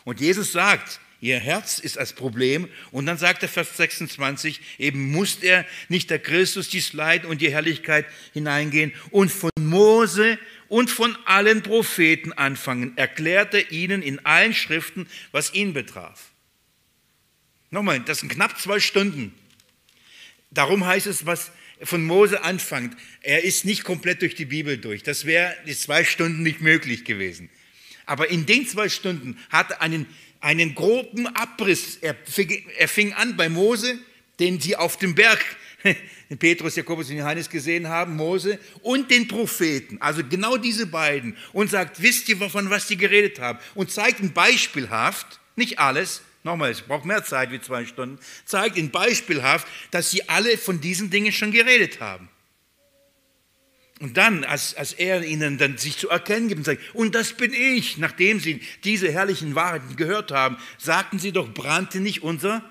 Und 0.04 0.22
Jesus 0.22 0.52
sagt, 0.52 1.00
ihr 1.20 1.40
Herz 1.40 1.80
ist 1.80 1.98
das 1.98 2.14
Problem. 2.14 2.70
Und 2.92 3.08
dann 3.08 3.18
sagt 3.18 3.42
er 3.42 3.50
Vers 3.50 3.76
26, 3.76 4.62
eben 4.78 5.12
muss 5.12 5.38
er 5.38 5.66
nicht 5.90 6.10
der 6.10 6.20
Christus 6.20 6.70
dies 6.70 6.94
Leid 6.94 7.26
und 7.26 7.42
die 7.42 7.52
Herrlichkeit 7.52 8.06
hineingehen 8.34 8.94
und 9.10 9.32
von 9.32 9.52
Mose 9.60 10.38
und 10.68 10.90
von 10.90 11.18
allen 11.26 11.64
Propheten 11.64 12.34
anfangen, 12.34 12.96
erklärte 12.98 13.60
ihnen 13.60 14.02
in 14.02 14.24
allen 14.26 14.54
Schriften, 14.54 15.08
was 15.32 15.54
ihn 15.54 15.74
betraf. 15.74 16.35
Nochmal, 17.72 18.00
das 18.00 18.20
sind 18.20 18.30
knapp 18.30 18.60
zwei 18.60 18.80
Stunden. 18.80 19.34
Darum 20.52 20.86
heißt 20.86 21.08
es, 21.08 21.26
was 21.26 21.52
von 21.82 22.06
Mose 22.06 22.44
anfängt, 22.44 22.96
er 23.22 23.44
ist 23.44 23.66
nicht 23.66 23.84
komplett 23.84 24.22
durch 24.22 24.36
die 24.36 24.46
Bibel 24.46 24.78
durch. 24.78 25.04
Das 25.04 25.26
wäre 25.26 25.56
die 25.68 25.76
zwei 25.76 26.04
Stunden 26.04 26.44
nicht 26.44 26.62
möglich 26.62 27.04
gewesen. 27.04 27.50
Aber 28.06 28.30
in 28.30 28.46
den 28.46 28.68
zwei 28.68 28.88
Stunden 28.88 29.38
hat 29.50 29.72
er 29.72 29.82
einen, 29.82 30.06
einen 30.40 30.76
groben 30.76 31.28
Abriss. 31.28 31.98
Er 32.02 32.16
fing, 32.24 32.64
er 32.78 32.88
fing 32.88 33.14
an 33.14 33.36
bei 33.36 33.50
Mose, 33.50 33.98
den 34.40 34.60
sie 34.60 34.76
auf 34.76 34.98
dem 34.98 35.16
Berg 35.16 35.44
Petrus, 36.40 36.76
Jakobus 36.76 37.10
und 37.10 37.18
Johannes 37.18 37.50
gesehen 37.50 37.88
haben, 37.88 38.16
Mose 38.16 38.60
und 38.82 39.12
den 39.12 39.28
Propheten, 39.28 39.98
also 40.02 40.24
genau 40.24 40.58
diese 40.58 40.88
beiden, 40.88 41.38
und 41.54 41.70
sagt, 41.70 42.02
wisst 42.02 42.28
ihr, 42.30 42.38
von 42.38 42.70
was 42.70 42.88
die 42.88 42.98
geredet 42.98 43.40
haben? 43.40 43.60
Und 43.76 43.92
zeigt 43.92 44.20
ihnen 44.20 44.34
beispielhaft, 44.34 45.40
nicht 45.56 45.80
alles, 45.80 46.22
nochmal, 46.46 46.72
es 46.72 46.82
braucht 46.82 47.06
mehr 47.06 47.24
Zeit 47.24 47.52
wie 47.52 47.60
zwei 47.60 47.86
Stunden, 47.86 48.20
zeigt 48.46 48.78
ihnen 48.78 48.92
beispielhaft, 48.92 49.68
dass 49.92 50.12
sie 50.12 50.30
alle 50.30 50.58
von 50.58 50.80
diesen 50.80 51.10
Dingen 51.10 51.34
schon 51.34 51.52
geredet 51.52 52.00
haben. 52.00 52.30
Und 54.00 54.18
dann, 54.18 54.44
als, 54.44 54.76
als 54.76 54.94
er 54.94 55.24
ihnen 55.24 55.58
dann 55.58 55.78
sich 55.78 55.98
zu 55.98 56.10
erkennen 56.10 56.48
gibt 56.48 56.60
und 56.60 56.66
sagt, 56.66 56.82
und 56.94 57.16
das 57.16 57.34
bin 57.34 57.54
ich, 57.54 57.98
nachdem 57.98 58.40
sie 58.40 58.62
diese 58.84 59.12
herrlichen 59.12 59.56
Wahrheiten 59.56 59.96
gehört 59.96 60.32
haben, 60.32 60.58
sagten 60.78 61.18
sie 61.18 61.32
doch, 61.32 61.54
brannte 61.54 62.00
nicht 62.00 62.22
unser 62.22 62.62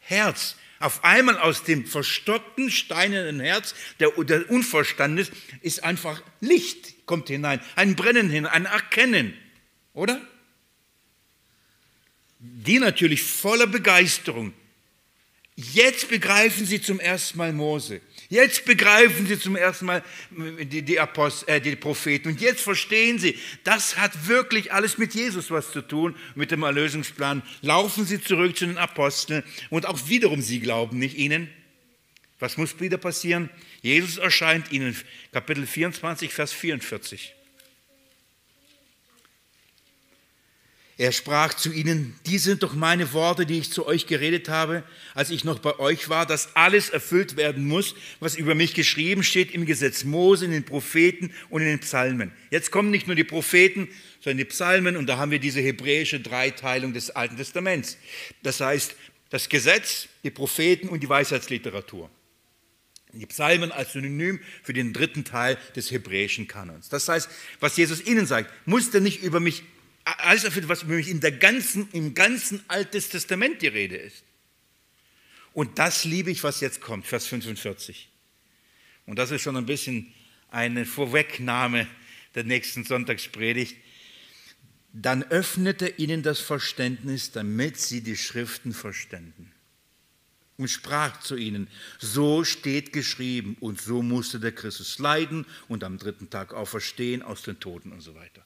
Herz 0.00 0.56
auf 0.80 1.04
einmal 1.04 1.38
aus 1.38 1.62
dem 1.62 1.86
verstockten, 1.86 2.70
steinernen 2.70 3.38
Herz 3.38 3.74
der, 4.00 4.10
der 4.24 4.50
Unverstandes 4.50 5.30
ist 5.60 5.84
einfach 5.84 6.22
Licht, 6.40 7.06
kommt 7.06 7.28
hinein, 7.28 7.60
ein 7.76 7.96
Brennen 7.96 8.30
hin, 8.30 8.46
ein 8.46 8.64
Erkennen, 8.64 9.34
oder? 9.92 10.20
Die 12.40 12.78
natürlich 12.78 13.22
voller 13.22 13.66
Begeisterung. 13.66 14.54
Jetzt 15.56 16.08
begreifen 16.08 16.64
sie 16.64 16.80
zum 16.80 17.00
ersten 17.00 17.36
Mal 17.36 17.52
Mose. 17.52 18.00
Jetzt 18.30 18.64
begreifen 18.64 19.26
sie 19.26 19.38
zum 19.38 19.56
ersten 19.56 19.84
Mal 19.86 20.02
die, 20.30 20.80
die, 20.82 20.98
Apostel, 20.98 21.50
äh, 21.50 21.60
die 21.60 21.76
Propheten 21.76 22.28
und 22.28 22.40
jetzt 22.40 22.62
verstehen 22.62 23.18
sie, 23.18 23.36
das 23.64 23.98
hat 23.98 24.28
wirklich 24.28 24.72
alles 24.72 24.96
mit 24.96 25.14
Jesus 25.14 25.50
was 25.50 25.72
zu 25.72 25.82
tun, 25.82 26.14
mit 26.34 26.50
dem 26.50 26.62
Erlösungsplan. 26.62 27.42
Laufen 27.60 28.06
sie 28.06 28.22
zurück 28.22 28.56
zu 28.56 28.66
den 28.66 28.78
Aposteln 28.78 29.42
und 29.68 29.84
auch 29.84 30.08
wiederum 30.08 30.40
sie 30.40 30.60
glauben 30.60 30.98
nicht 30.98 31.18
ihnen. 31.18 31.50
Was 32.38 32.56
muss 32.56 32.80
wieder 32.80 32.96
passieren? 32.96 33.50
Jesus 33.82 34.16
erscheint 34.16 34.72
ihnen, 34.72 34.96
Kapitel 35.32 35.66
24, 35.66 36.32
Vers 36.32 36.52
44. 36.52 37.34
Er 41.00 41.12
sprach 41.12 41.54
zu 41.54 41.72
ihnen, 41.72 42.14
die 42.26 42.36
sind 42.36 42.62
doch 42.62 42.74
meine 42.74 43.14
Worte, 43.14 43.46
die 43.46 43.58
ich 43.58 43.72
zu 43.72 43.86
euch 43.86 44.06
geredet 44.06 44.50
habe, 44.50 44.84
als 45.14 45.30
ich 45.30 45.44
noch 45.44 45.58
bei 45.58 45.78
euch 45.78 46.10
war, 46.10 46.26
dass 46.26 46.54
alles 46.56 46.90
erfüllt 46.90 47.38
werden 47.38 47.64
muss, 47.64 47.94
was 48.18 48.36
über 48.36 48.54
mich 48.54 48.74
geschrieben 48.74 49.22
steht 49.22 49.52
im 49.52 49.64
Gesetz 49.64 50.04
Mose, 50.04 50.44
in 50.44 50.50
den 50.50 50.64
Propheten 50.64 51.32
und 51.48 51.62
in 51.62 51.68
den 51.68 51.78
Psalmen. 51.78 52.32
Jetzt 52.50 52.70
kommen 52.70 52.90
nicht 52.90 53.06
nur 53.06 53.16
die 53.16 53.24
Propheten, 53.24 53.88
sondern 54.20 54.36
die 54.36 54.44
Psalmen 54.44 54.98
und 54.98 55.06
da 55.06 55.16
haben 55.16 55.30
wir 55.30 55.38
diese 55.38 55.62
hebräische 55.62 56.20
Dreiteilung 56.20 56.92
des 56.92 57.08
Alten 57.08 57.38
Testaments. 57.38 57.96
Das 58.42 58.60
heißt, 58.60 58.94
das 59.30 59.48
Gesetz, 59.48 60.06
die 60.22 60.30
Propheten 60.30 60.90
und 60.90 61.02
die 61.02 61.08
Weisheitsliteratur. 61.08 62.10
Die 63.14 63.24
Psalmen 63.24 63.72
als 63.72 63.94
Synonym 63.94 64.38
für 64.62 64.74
den 64.74 64.92
dritten 64.92 65.24
Teil 65.24 65.56
des 65.74 65.90
hebräischen 65.92 66.46
Kanons. 66.46 66.90
Das 66.90 67.08
heißt, 67.08 67.30
was 67.58 67.78
Jesus 67.78 68.04
ihnen 68.04 68.26
sagt, 68.26 68.52
musste 68.66 69.00
nicht 69.00 69.22
über 69.22 69.40
mich 69.40 69.62
alles 70.04 70.44
erfüllt, 70.44 70.68
was 70.68 70.82
in 70.82 71.20
der 71.20 71.32
ganzen, 71.32 71.88
im 71.92 72.14
ganzen 72.14 72.62
Altes 72.68 73.08
Testament 73.08 73.62
die 73.62 73.68
Rede 73.68 73.96
ist. 73.96 74.24
Und 75.52 75.78
das 75.78 76.04
liebe 76.04 76.30
ich, 76.30 76.42
was 76.44 76.60
jetzt 76.60 76.80
kommt, 76.80 77.06
Vers 77.06 77.26
45. 77.26 78.08
Und 79.06 79.18
das 79.18 79.30
ist 79.30 79.42
schon 79.42 79.56
ein 79.56 79.66
bisschen 79.66 80.12
eine 80.48 80.86
Vorwegnahme 80.86 81.86
der 82.34 82.44
nächsten 82.44 82.84
Sonntagspredigt. 82.84 83.76
Dann 84.92 85.22
öffnete 85.24 85.88
ihnen 85.88 86.22
das 86.22 86.40
Verständnis, 86.40 87.32
damit 87.32 87.78
sie 87.78 88.02
die 88.02 88.16
Schriften 88.16 88.72
verständen. 88.72 89.52
Und 90.56 90.68
sprach 90.68 91.20
zu 91.20 91.36
ihnen, 91.36 91.68
so 91.98 92.44
steht 92.44 92.92
geschrieben 92.92 93.56
und 93.60 93.80
so 93.80 94.02
musste 94.02 94.40
der 94.40 94.52
Christus 94.52 94.98
leiden 94.98 95.46
und 95.68 95.84
am 95.84 95.96
dritten 95.96 96.28
Tag 96.28 96.52
auferstehen 96.52 97.22
aus 97.22 97.42
den 97.42 97.58
Toten 97.60 97.92
und 97.92 98.02
so 98.02 98.14
weiter. 98.14 98.44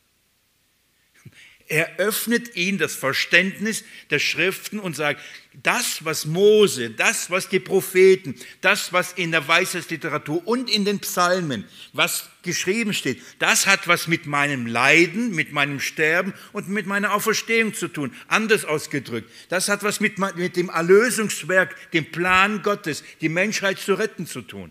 Er 1.66 1.98
öffnet 1.98 2.56
ihnen 2.56 2.76
das 2.76 2.94
Verständnis 2.94 3.84
der 4.10 4.18
Schriften 4.18 4.78
und 4.78 4.94
sagt, 4.94 5.20
das, 5.62 6.04
was 6.04 6.26
Mose, 6.26 6.90
das, 6.90 7.30
was 7.30 7.48
die 7.48 7.60
Propheten, 7.60 8.34
das, 8.60 8.92
was 8.92 9.12
in 9.12 9.30
der 9.30 9.48
Weisheitsliteratur 9.48 10.46
und 10.46 10.68
in 10.68 10.84
den 10.84 10.98
Psalmen, 10.98 11.64
was 11.94 12.28
geschrieben 12.42 12.92
steht, 12.92 13.22
das 13.38 13.66
hat 13.66 13.88
was 13.88 14.08
mit 14.08 14.26
meinem 14.26 14.66
Leiden, 14.66 15.34
mit 15.34 15.52
meinem 15.52 15.80
Sterben 15.80 16.34
und 16.52 16.68
mit 16.68 16.86
meiner 16.86 17.14
Auferstehung 17.14 17.72
zu 17.72 17.88
tun. 17.88 18.14
Anders 18.28 18.66
ausgedrückt, 18.66 19.30
das 19.48 19.68
hat 19.68 19.82
was 19.82 20.00
mit, 20.00 20.18
mit 20.18 20.56
dem 20.56 20.68
Erlösungswerk, 20.68 21.92
dem 21.92 22.10
Plan 22.10 22.62
Gottes, 22.62 23.04
die 23.22 23.30
Menschheit 23.30 23.78
zu 23.78 23.94
retten 23.94 24.26
zu 24.26 24.42
tun. 24.42 24.70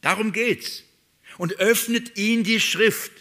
Darum 0.00 0.32
geht's. 0.32 0.84
Und 1.38 1.60
öffnet 1.60 2.16
ihnen 2.18 2.42
die 2.42 2.60
Schrift. 2.60 3.12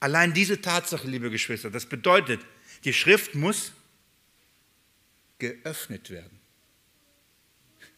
Allein 0.00 0.34
diese 0.34 0.60
Tatsache, 0.60 1.08
liebe 1.08 1.30
Geschwister, 1.30 1.70
das 1.70 1.86
bedeutet, 1.86 2.40
die 2.84 2.92
Schrift 2.92 3.34
muss 3.34 3.72
geöffnet 5.38 6.10
werden. 6.10 6.40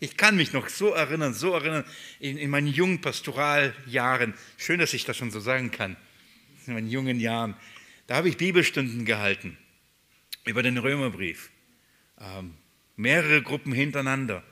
Ich 0.01 0.17
kann 0.17 0.37
mich 0.37 0.53
noch 0.53 0.69
so 0.69 0.91
erinnern, 0.91 1.35
so 1.35 1.55
erinnern, 1.55 1.85
in, 2.21 2.39
in, 2.39 2.51
meinen 2.51 2.69
jungen 2.69 3.01
Pastoraljahren, 3.01 4.35
schön, 4.57 4.79
dass 4.79 4.95
ich 4.95 5.05
das 5.05 5.17
schon 5.17 5.33
so 5.33 5.41
sagen 5.41 5.73
kann, 5.73 5.97
in 6.67 6.75
meinen 6.75 6.89
jungen 6.89 7.19
Jahren, 7.19 7.57
da 8.07 8.17
habe 8.17 8.29
ich 8.29 8.37
Bibelstunden 8.37 9.05
gehalten 9.05 9.59
über 10.45 10.63
den 10.63 10.79
Römerbrief. 10.79 11.51
Ähm, 12.21 12.55
mehrere 12.97 13.43
Gruppen 13.43 13.73
hintereinander. 13.73 14.43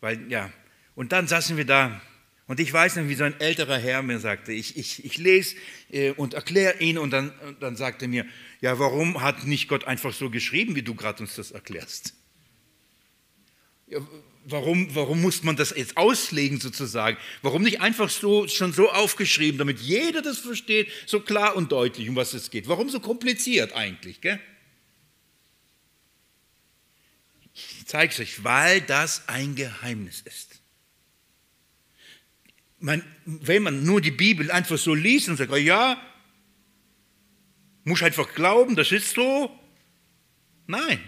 Weil, 0.00 0.30
ja, 0.30 0.52
und 0.94 1.12
dann 1.12 1.26
saßen 1.26 1.56
wir 1.56 1.64
da 1.64 2.00
und 2.48 2.60
ich 2.60 2.72
weiß 2.72 2.96
noch, 2.96 3.08
wie 3.08 3.14
so 3.14 3.24
ein 3.24 3.38
älterer 3.38 3.78
Herr 3.78 4.02
mir 4.02 4.18
sagte, 4.18 4.52
ich, 4.52 4.76
ich, 4.78 5.04
ich 5.04 5.18
lese 5.18 5.54
äh, 5.92 6.12
und 6.12 6.32
erkläre 6.32 6.80
ihn 6.80 6.96
und 6.96 7.10
dann, 7.10 7.32
dann 7.60 7.76
sagte 7.76 8.06
er 8.06 8.08
mir, 8.08 8.26
ja, 8.62 8.78
warum 8.78 9.20
hat 9.20 9.46
nicht 9.46 9.68
Gott 9.68 9.84
einfach 9.84 10.14
so 10.14 10.30
geschrieben, 10.30 10.74
wie 10.74 10.82
du 10.82 10.94
gerade 10.94 11.22
uns 11.22 11.36
das 11.36 11.50
erklärst? 11.50 12.14
Ja, 13.86 14.00
warum, 14.46 14.94
warum 14.94 15.20
muss 15.20 15.42
man 15.42 15.56
das 15.56 15.74
jetzt 15.76 15.98
auslegen 15.98 16.58
sozusagen? 16.58 17.18
Warum 17.42 17.62
nicht 17.62 17.82
einfach 17.82 18.08
so, 18.08 18.48
schon 18.48 18.72
so 18.72 18.90
aufgeschrieben, 18.90 19.58
damit 19.58 19.78
jeder 19.80 20.22
das 20.22 20.38
versteht, 20.38 20.90
so 21.04 21.20
klar 21.20 21.54
und 21.54 21.70
deutlich, 21.70 22.08
um 22.08 22.16
was 22.16 22.32
es 22.32 22.50
geht? 22.50 22.66
Warum 22.66 22.88
so 22.88 22.98
kompliziert 22.98 23.74
eigentlich? 23.74 24.22
Gell? 24.22 24.40
Ich 27.52 27.86
zeige 27.86 28.10
es 28.10 28.20
euch, 28.20 28.42
weil 28.42 28.80
das 28.80 29.28
ein 29.28 29.54
Geheimnis 29.54 30.22
ist. 30.22 30.57
Man, 32.80 33.02
wenn 33.24 33.62
man 33.62 33.84
nur 33.84 34.00
die 34.00 34.10
Bibel 34.12 34.50
einfach 34.50 34.78
so 34.78 34.94
liest 34.94 35.28
und 35.28 35.36
sagt, 35.36 35.50
oh 35.50 35.56
ja, 35.56 36.00
muss 37.84 38.02
einfach 38.02 38.34
glauben, 38.34 38.76
das 38.76 38.92
ist 38.92 39.14
so. 39.14 39.50
Nein. 40.66 41.00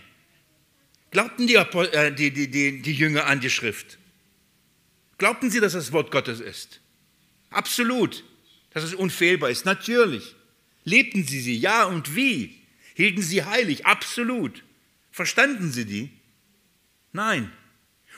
Glaubten 1.11 1.47
die, 1.47 1.55
äh, 1.55 2.13
die, 2.13 2.31
die, 2.31 2.51
die, 2.51 2.83
die 2.83 2.93
Jünger 2.93 3.27
an 3.27 3.41
die 3.41 3.51
Schrift? 3.51 3.99
Glaubten 5.19 5.51
sie, 5.51 5.61
dass 5.61 5.75
das 5.75 5.93
Wort 5.93 6.11
Gottes 6.11 6.41
ist? 6.41 6.81
Absolut. 7.51 8.25
Dass 8.71 8.85
es 8.85 8.95
unfehlbar 8.95 9.51
ist? 9.51 9.65
Natürlich. 9.65 10.35
Lebten 10.85 11.25
sie 11.25 11.41
sie? 11.41 11.57
Ja 11.57 11.85
und 11.85 12.17
wie? 12.17 12.59
Hielten 12.95 13.23
sie 13.23 13.45
heilig? 13.45 13.87
Absolut. 13.87 14.65
Verstanden 15.11 15.73
sie 15.73 15.85
die? 15.85 16.11
Nein. 17.13 17.53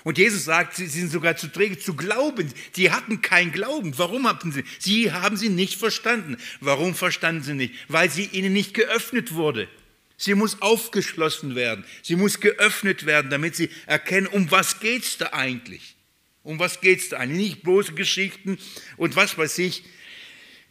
Und 0.05 0.19
Jesus 0.19 0.45
sagt, 0.45 0.75
sie 0.75 0.87
sind 0.87 1.11
sogar 1.11 1.37
zu 1.37 1.47
träge 1.47 1.79
zu 1.79 1.95
glauben. 1.95 2.53
Sie 2.75 2.91
hatten 2.91 3.23
kein 3.23 3.53
Glauben. 3.53 3.97
Warum 3.99 4.27
hatten 4.27 4.51
sie? 4.51 4.65
Sie 4.79 5.13
haben 5.13 5.37
sie 5.37 5.49
nicht 5.49 5.79
verstanden. 5.79 6.37
Warum 6.61 6.95
verstanden 6.95 7.43
sie 7.43 7.55
nicht? 7.55 7.75
Weil 7.89 8.11
sie 8.11 8.25
ihnen 8.25 8.53
nicht 8.53 8.75
geöffnet 8.75 9.35
wurde. 9.35 9.69
Sie 10.17 10.35
muss 10.35 10.61
aufgeschlossen 10.61 11.55
werden. 11.55 11.85
Sie 12.03 12.17
muss 12.17 12.41
geöffnet 12.41 13.07
werden, 13.07 13.31
damit 13.31 13.57
sie 13.57 13.71
erkennen, 13.87 14.27
um 14.27 14.51
was 14.51 14.81
geht 14.81 15.05
es 15.05 15.19
da 15.19 15.33
eigentlich? 15.33 15.97
Um 16.43 16.59
was 16.59 16.81
geht 16.81 17.01
es 17.01 17.09
da 17.09 17.19
eigentlich? 17.19 17.53
Nicht 17.53 17.63
bloße 17.63 17.93
Geschichten 17.95 18.59
und 18.97 19.15
was 19.15 19.39
weiß 19.39 19.59
ich, 19.59 19.85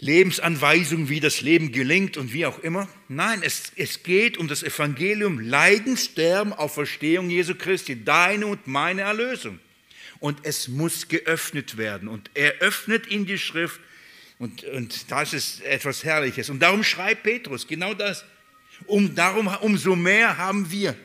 Lebensanweisungen, 0.01 1.09
wie 1.09 1.19
das 1.19 1.41
Leben 1.41 1.71
gelingt 1.71 2.17
und 2.17 2.33
wie 2.33 2.47
auch 2.47 2.59
immer. 2.59 2.89
Nein, 3.07 3.41
es, 3.43 3.71
es 3.75 4.01
geht 4.01 4.37
um 4.37 4.47
das 4.47 4.63
Evangelium, 4.63 5.39
Leiden, 5.39 5.95
Sterben, 5.95 6.53
Auferstehung 6.53 7.29
Jesu 7.29 7.53
Christi, 7.53 8.03
deine 8.03 8.47
und 8.47 8.65
meine 8.65 9.01
Erlösung. 9.01 9.59
Und 10.19 10.39
es 10.43 10.67
muss 10.67 11.07
geöffnet 11.07 11.77
werden. 11.77 12.07
Und 12.07 12.31
er 12.33 12.55
öffnet 12.59 13.05
in 13.07 13.27
die 13.27 13.37
Schrift 13.37 13.79
und, 14.39 14.63
und 14.63 15.11
das 15.11 15.33
ist 15.33 15.61
etwas 15.61 16.03
Herrliches. 16.03 16.49
Und 16.49 16.59
darum 16.61 16.83
schreibt 16.83 17.21
Petrus 17.21 17.67
genau 17.67 17.93
das. 17.93 18.25
Um, 18.87 19.13
darum, 19.13 19.45
umso 19.61 19.95
mehr 19.95 20.35
haben 20.39 20.71
wir 20.71 20.95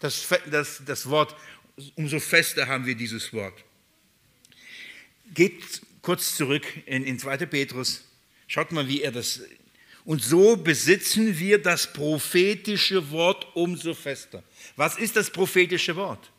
das, 0.00 0.26
das, 0.50 0.82
das 0.84 1.08
Wort, 1.08 1.36
umso 1.94 2.18
fester 2.18 2.66
haben 2.66 2.84
wir 2.84 2.96
dieses 2.96 3.32
Wort. 3.32 3.54
Geht 5.32 5.62
kurz 6.02 6.34
zurück 6.34 6.66
in, 6.86 7.04
in 7.04 7.20
2. 7.20 7.46
Petrus. 7.46 8.02
Schaut 8.52 8.70
mal, 8.70 8.86
wie 8.86 9.00
er 9.00 9.12
das. 9.12 9.40
Und 10.04 10.22
so 10.22 10.58
besitzen 10.58 11.38
wir 11.38 11.56
das 11.56 11.90
prophetische 11.90 13.10
Wort 13.10 13.46
umso 13.56 13.94
fester. 13.94 14.44
Was 14.76 14.98
ist 14.98 15.16
das 15.16 15.30
prophetische 15.30 15.96
Wort? 15.96 16.30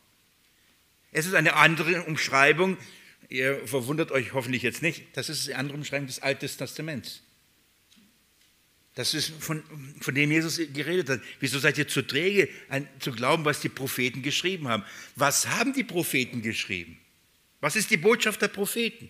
Es 1.12 1.26
ist 1.26 1.34
eine 1.34 1.56
andere 1.56 2.04
Umschreibung. 2.04 2.78
Ihr 3.30 3.68
verwundert 3.68 4.12
euch 4.12 4.34
hoffentlich 4.34 4.62
jetzt 4.62 4.84
nicht. 4.84 5.06
Das 5.14 5.28
ist 5.28 5.50
eine 5.50 5.58
andere 5.58 5.78
Umschreibung 5.80 6.06
des 6.06 6.22
Alten 6.22 6.48
Testaments. 6.56 7.24
Das 8.94 9.16
ist 9.16 9.32
von, 9.40 9.64
von 10.00 10.14
dem 10.14 10.32
Jesus 10.32 10.58
geredet 10.72 11.10
hat. 11.10 11.22
Wieso 11.40 11.58
seid 11.58 11.80
ihr 11.80 11.88
zu 11.88 12.04
träge, 12.04 12.48
ein, 12.70 12.88
zu 13.00 13.12
glauben, 13.12 13.44
was 13.44 13.60
die 13.60 13.70
Propheten 13.70 14.22
geschrieben 14.22 14.68
haben? 14.68 14.84
Was 15.16 15.48
haben 15.48 15.74
die 15.74 15.84
Propheten 15.84 16.44
geschrieben? 16.44 17.00
Was 17.60 17.76
ist 17.76 17.90
die 17.90 17.98
Botschaft 17.98 18.40
der 18.40 18.50
Propheten? 18.50 19.10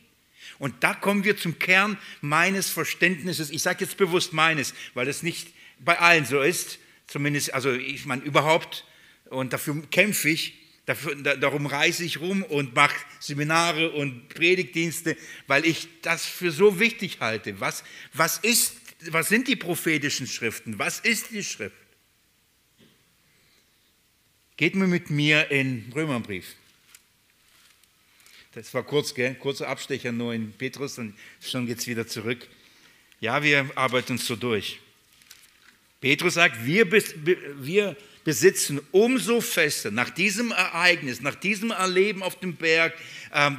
Und 0.59 0.83
da 0.83 0.93
kommen 0.93 1.23
wir 1.23 1.37
zum 1.37 1.59
Kern 1.59 1.97
meines 2.21 2.69
Verständnisses. 2.69 3.49
Ich 3.49 3.61
sage 3.61 3.85
jetzt 3.85 3.97
bewusst 3.97 4.33
meines, 4.33 4.73
weil 4.93 5.05
das 5.05 5.23
nicht 5.23 5.49
bei 5.79 5.99
allen 5.99 6.25
so 6.25 6.41
ist. 6.41 6.79
Zumindest, 7.07 7.53
also 7.53 7.71
ich 7.71 8.05
meine 8.05 8.23
überhaupt, 8.23 8.85
und 9.25 9.53
dafür 9.53 9.81
kämpfe 9.91 10.29
ich, 10.29 10.53
dafür, 10.85 11.15
darum 11.15 11.65
reise 11.65 12.03
ich 12.03 12.19
rum 12.19 12.43
und 12.43 12.75
mache 12.75 12.95
Seminare 13.19 13.91
und 13.91 14.29
Predigtdienste, 14.29 15.17
weil 15.47 15.65
ich 15.65 15.87
das 16.01 16.25
für 16.25 16.51
so 16.51 16.79
wichtig 16.79 17.19
halte. 17.19 17.59
Was, 17.59 17.83
was 18.13 18.37
ist 18.39 18.73
was 19.11 19.27
sind 19.27 19.47
die 19.47 19.55
prophetischen 19.55 20.27
Schriften? 20.27 20.79
Was 20.79 20.99
ist 20.99 21.31
die 21.31 21.43
Schrift? 21.43 21.75
Geht 24.55 24.75
mir 24.75 24.87
mit 24.87 25.09
mir 25.09 25.49
in 25.51 25.91
Römerbrief. 25.93 26.55
Das 28.55 28.71
war 28.75 28.83
kurz, 28.83 29.15
gell? 29.15 29.33
kurzer 29.33 29.67
Abstecher 29.67 30.11
nur 30.11 30.31
in 30.31 30.53
Petrus 30.53 30.99
und 30.99 31.15
schon 31.41 31.65
geht 31.65 31.79
es 31.79 31.87
wieder 31.87 32.05
zurück. 32.05 32.47
Ja, 33.19 33.41
wir 33.41 33.67
arbeiten 33.73 34.11
uns 34.11 34.27
so 34.27 34.35
durch. 34.35 34.79
Petrus 35.99 36.35
sagt, 36.35 36.63
wir, 36.63 36.91
wir 36.91 37.97
besitzen 38.23 38.79
umso 38.91 39.41
fester 39.41 39.89
nach 39.89 40.11
diesem 40.11 40.51
Ereignis, 40.51 41.21
nach 41.21 41.33
diesem 41.33 41.71
Erleben 41.71 42.21
auf 42.21 42.39
dem 42.39 42.55
Berg, 42.55 42.93
äh, 43.31 43.49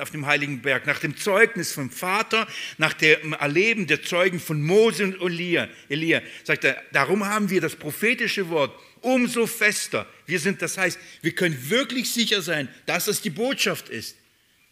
auf 0.00 0.10
dem 0.10 0.26
heiligen 0.26 0.60
Berg, 0.60 0.86
nach 0.86 0.98
dem 0.98 1.16
Zeugnis 1.16 1.72
vom 1.72 1.90
Vater, 1.90 2.48
nach 2.78 2.94
dem 2.94 3.32
Erleben 3.34 3.86
der 3.86 4.02
Zeugen 4.02 4.40
von 4.40 4.60
Mose 4.60 5.04
und 5.04 5.20
Elia, 5.20 5.68
Elia, 5.88 6.20
sagt 6.42 6.64
er, 6.64 6.82
darum 6.90 7.24
haben 7.24 7.48
wir 7.48 7.60
das 7.60 7.76
prophetische 7.76 8.48
Wort 8.48 8.76
umso 9.06 9.46
fester. 9.46 10.04
Wir 10.26 10.40
sind, 10.40 10.60
das 10.62 10.76
heißt, 10.76 10.98
wir 11.22 11.32
können 11.32 11.70
wirklich 11.70 12.10
sicher 12.10 12.42
sein, 12.42 12.68
dass 12.86 13.06
es 13.06 13.22
die 13.22 13.30
Botschaft 13.30 13.88
ist, 13.88 14.16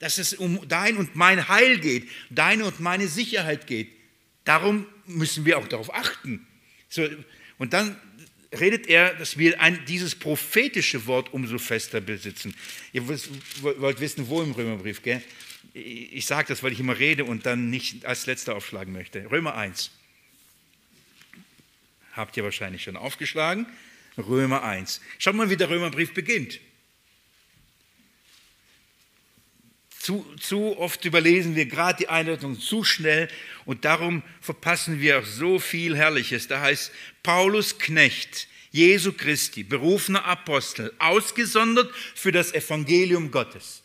dass 0.00 0.18
es 0.18 0.34
um 0.34 0.66
dein 0.68 0.96
und 0.96 1.14
mein 1.14 1.48
Heil 1.48 1.78
geht, 1.78 2.08
deine 2.30 2.64
und 2.64 2.80
meine 2.80 3.06
Sicherheit 3.06 3.68
geht. 3.68 3.92
Darum 4.42 4.86
müssen 5.06 5.44
wir 5.44 5.56
auch 5.56 5.68
darauf 5.68 5.94
achten. 5.94 6.44
So, 6.88 7.08
und 7.58 7.72
dann 7.72 7.96
redet 8.58 8.88
er, 8.88 9.14
dass 9.14 9.38
wir 9.38 9.60
ein, 9.60 9.84
dieses 9.86 10.16
prophetische 10.16 11.06
Wort 11.06 11.32
umso 11.32 11.58
fester 11.58 12.00
besitzen. 12.00 12.56
Ihr 12.92 13.06
wollt 13.06 14.00
wissen, 14.00 14.28
wo 14.28 14.42
im 14.42 14.50
Römerbrief, 14.50 15.00
gell? 15.02 15.22
Ich 15.74 16.26
sage 16.26 16.48
das, 16.48 16.64
weil 16.64 16.72
ich 16.72 16.80
immer 16.80 16.98
rede 16.98 17.24
und 17.24 17.46
dann 17.46 17.70
nicht 17.70 18.04
als 18.04 18.26
letzter 18.26 18.56
aufschlagen 18.56 18.92
möchte. 18.92 19.30
Römer 19.30 19.54
1. 19.54 19.92
Habt 22.12 22.36
ihr 22.36 22.42
wahrscheinlich 22.42 22.82
schon 22.82 22.96
aufgeschlagen. 22.96 23.66
Römer 24.18 24.62
1. 24.62 25.00
Schaut 25.18 25.34
mal, 25.34 25.50
wie 25.50 25.56
der 25.56 25.70
Römerbrief 25.70 26.14
beginnt. 26.14 26.60
Zu, 29.98 30.26
zu 30.38 30.78
oft 30.78 31.04
überlesen 31.06 31.56
wir 31.56 31.64
gerade 31.64 32.00
die 32.00 32.08
Einleitung 32.08 32.60
zu 32.60 32.84
schnell 32.84 33.28
und 33.64 33.86
darum 33.86 34.22
verpassen 34.42 35.00
wir 35.00 35.20
auch 35.20 35.24
so 35.24 35.58
viel 35.58 35.96
Herrliches. 35.96 36.46
Da 36.46 36.60
heißt 36.60 36.92
Paulus 37.22 37.78
Knecht, 37.78 38.46
Jesu 38.70 39.12
Christi, 39.12 39.62
berufener 39.62 40.24
Apostel, 40.26 40.92
ausgesondert 40.98 41.90
für 42.14 42.32
das 42.32 42.52
Evangelium 42.52 43.30
Gottes. 43.30 43.82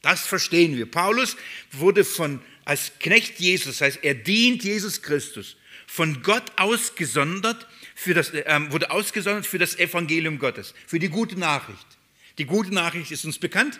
Das 0.00 0.26
verstehen 0.26 0.76
wir. 0.76 0.88
Paulus 0.88 1.36
wurde 1.72 2.04
von, 2.04 2.40
als 2.64 2.92
Knecht 3.00 3.40
Jesus, 3.40 3.78
das 3.78 3.80
heißt, 3.80 3.98
er 4.02 4.14
dient 4.14 4.62
Jesus 4.62 5.02
Christus, 5.02 5.56
von 5.92 6.22
Gott 6.22 6.52
ausgesondert 6.56 7.68
für 7.94 8.14
das, 8.14 8.30
äh, 8.30 8.60
wurde 8.70 8.90
ausgesondert 8.90 9.46
für 9.46 9.58
das 9.58 9.78
Evangelium 9.78 10.38
Gottes, 10.38 10.72
für 10.86 10.98
die 10.98 11.10
gute 11.10 11.38
Nachricht. 11.38 11.86
Die 12.38 12.46
gute 12.46 12.72
Nachricht 12.72 13.10
ist 13.10 13.26
uns 13.26 13.38
bekannt. 13.38 13.78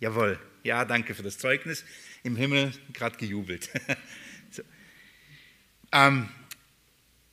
Jawohl, 0.00 0.36
ja, 0.64 0.84
danke 0.84 1.14
für 1.14 1.22
das 1.22 1.38
Zeugnis. 1.38 1.84
Im 2.24 2.34
Himmel 2.34 2.72
gerade 2.92 3.16
gejubelt. 3.18 3.70
so. 4.50 4.62
ähm, 5.92 6.28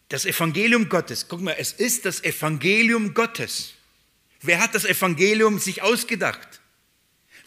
das 0.10 0.26
Evangelium 0.26 0.88
Gottes, 0.88 1.28
guck 1.28 1.42
mal, 1.42 1.56
es 1.58 1.74
ist 1.74 2.06
das 2.06 2.24
Evangelium 2.24 3.16
Gottes. 3.16 3.74
Wer 4.42 4.60
hat 4.60 4.76
das 4.76 4.86
Evangelium 4.86 5.58
sich 5.58 5.82
ausgedacht? 5.82 6.62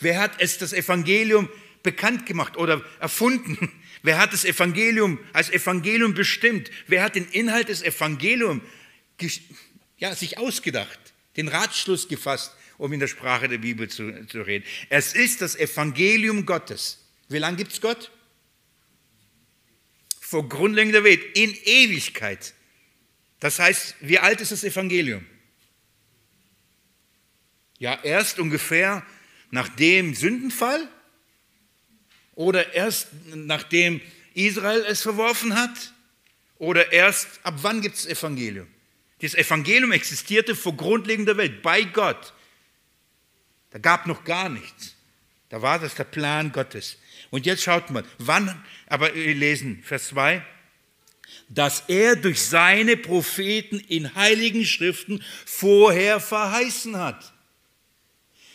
Wer 0.00 0.18
hat 0.18 0.40
es 0.40 0.58
das 0.58 0.72
Evangelium 0.72 1.48
bekannt 1.84 2.26
gemacht 2.26 2.56
oder 2.56 2.84
erfunden? 2.98 3.70
Wer 4.04 4.18
hat 4.18 4.32
das 4.32 4.44
Evangelium 4.44 5.18
als 5.32 5.50
Evangelium 5.50 6.14
bestimmt? 6.14 6.70
Wer 6.86 7.02
hat 7.02 7.16
den 7.16 7.26
Inhalt 7.26 7.68
des 7.68 7.82
Evangeliums 7.82 8.62
ja, 9.98 10.14
sich 10.14 10.38
ausgedacht, 10.38 11.00
den 11.36 11.48
Ratschluss 11.48 12.06
gefasst? 12.06 12.52
um 12.78 12.92
in 12.92 13.00
der 13.00 13.06
Sprache 13.06 13.48
der 13.48 13.58
Bibel 13.58 13.88
zu, 13.88 14.26
zu 14.26 14.42
reden. 14.42 14.64
Es 14.88 15.14
ist 15.14 15.40
das 15.40 15.56
Evangelium 15.56 16.46
Gottes. 16.46 16.98
Wie 17.28 17.38
lange 17.38 17.56
gibt 17.56 17.72
es 17.72 17.80
Gott? 17.80 18.10
Vor 20.20 20.48
Grundlegung 20.48 20.92
der 20.92 21.04
Welt, 21.04 21.22
in 21.36 21.54
Ewigkeit. 21.64 22.54
Das 23.40 23.58
heißt, 23.58 23.96
wie 24.00 24.18
alt 24.18 24.40
ist 24.40 24.52
das 24.52 24.64
Evangelium? 24.64 25.24
Ja, 27.78 27.98
erst 28.02 28.38
ungefähr 28.38 29.06
nach 29.50 29.68
dem 29.68 30.14
Sündenfall 30.14 30.88
oder 32.34 32.74
erst 32.74 33.08
nachdem 33.34 34.00
Israel 34.34 34.84
es 34.86 35.02
verworfen 35.02 35.54
hat 35.54 35.92
oder 36.58 36.92
erst 36.92 37.28
ab 37.42 37.54
wann 37.62 37.80
gibt 37.80 37.96
es 37.96 38.06
Evangelium? 38.06 38.66
Das 39.20 39.34
Evangelium 39.34 39.92
existierte 39.92 40.54
vor 40.54 40.76
grundlegender 40.76 41.36
Welt 41.36 41.62
bei 41.62 41.82
Gott. 41.82 42.32
Da 43.70 43.78
gab 43.78 44.06
noch 44.06 44.24
gar 44.24 44.48
nichts. 44.48 44.94
Da 45.48 45.62
war 45.62 45.78
das 45.78 45.94
der 45.94 46.04
Plan 46.04 46.52
Gottes. 46.52 46.98
Und 47.30 47.46
jetzt 47.46 47.62
schaut 47.62 47.90
mal, 47.90 48.04
wann, 48.18 48.64
aber 48.86 49.14
wir 49.14 49.34
lesen 49.34 49.82
Vers 49.82 50.08
2, 50.08 50.44
dass 51.48 51.84
er 51.88 52.16
durch 52.16 52.42
seine 52.42 52.96
Propheten 52.96 53.78
in 53.78 54.14
heiligen 54.14 54.64
Schriften 54.64 55.22
vorher 55.44 56.20
verheißen 56.20 56.96
hat. 56.96 57.33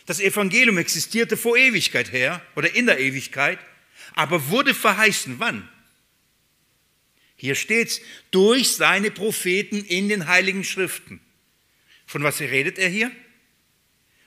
Das 0.09 0.19
Evangelium 0.19 0.79
existierte 0.79 1.37
vor 1.37 1.55
Ewigkeit 1.55 2.11
her 2.11 2.41
oder 2.55 2.73
in 2.73 2.87
der 2.87 2.99
Ewigkeit, 2.99 3.59
aber 4.15 4.49
wurde 4.49 4.73
verheißen. 4.73 5.37
Wann? 5.37 5.69
Hier 7.35 7.53
steht 7.53 7.89
es, 7.89 8.01
durch 8.31 8.69
seine 8.69 9.11
Propheten 9.11 9.85
in 9.85 10.09
den 10.09 10.25
heiligen 10.25 10.63
Schriften. 10.63 11.21
Von 12.07 12.23
was 12.23 12.41
redet 12.41 12.79
er 12.79 12.89
hier? 12.89 13.11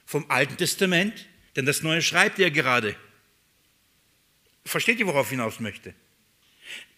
Vom 0.07 0.31
Alten 0.31 0.57
Testament, 0.57 1.27
denn 1.57 1.67
das 1.67 1.83
Neue 1.83 2.01
schreibt 2.01 2.39
er 2.39 2.53
gerade. 2.53 2.95
Versteht 4.65 5.01
ihr, 5.01 5.09
worauf 5.09 5.27
ich 5.27 5.31
hinaus 5.31 5.59
möchte? 5.59 5.95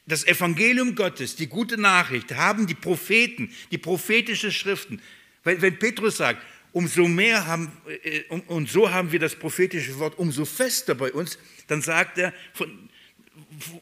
Das 0.04 0.26
Evangelium 0.26 0.94
Gottes, 0.94 1.36
die 1.36 1.46
gute 1.46 1.80
Nachricht, 1.80 2.32
haben 2.32 2.66
die 2.66 2.74
Propheten, 2.74 3.50
die 3.70 3.78
prophetischen 3.78 4.52
Schriften. 4.52 5.00
Wenn, 5.42 5.62
wenn 5.62 5.78
Petrus 5.78 6.18
sagt, 6.18 6.44
umso 6.74 7.06
mehr 7.06 7.46
haben, 7.46 7.72
äh, 8.02 8.24
und 8.28 8.68
so 8.68 8.90
haben 8.90 9.12
wir 9.12 9.20
das 9.20 9.36
prophetische 9.36 9.98
Wort 9.98 10.18
umso 10.18 10.44
fester 10.44 10.94
bei 10.94 11.12
uns, 11.12 11.38
dann 11.68 11.80
sagt 11.80 12.18
er, 12.18 12.34
von, 12.52 12.90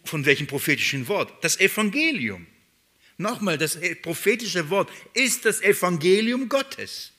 von 0.05 0.25
welchem 0.25 0.47
prophetischen 0.47 1.09
Wort? 1.09 1.33
Das 1.43 1.59
Evangelium. 1.59 2.47
Nochmal, 3.17 3.59
das 3.59 3.79
prophetische 4.03 4.69
Wort 4.71 4.91
ist 5.15 5.45
das 5.47 5.63
Evangelium 5.63 6.49
Gottes. 6.49 7.13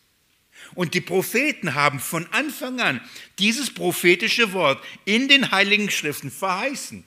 Und 0.75 0.93
die 0.93 1.01
Propheten 1.01 1.73
haben 1.73 1.99
von 1.99 2.27
Anfang 2.31 2.79
an 2.79 3.01
dieses 3.39 3.73
prophetische 3.73 4.53
Wort 4.53 4.83
in 5.05 5.27
den 5.27 5.51
heiligen 5.51 5.89
Schriften 5.89 6.31
verheißen. 6.31 7.03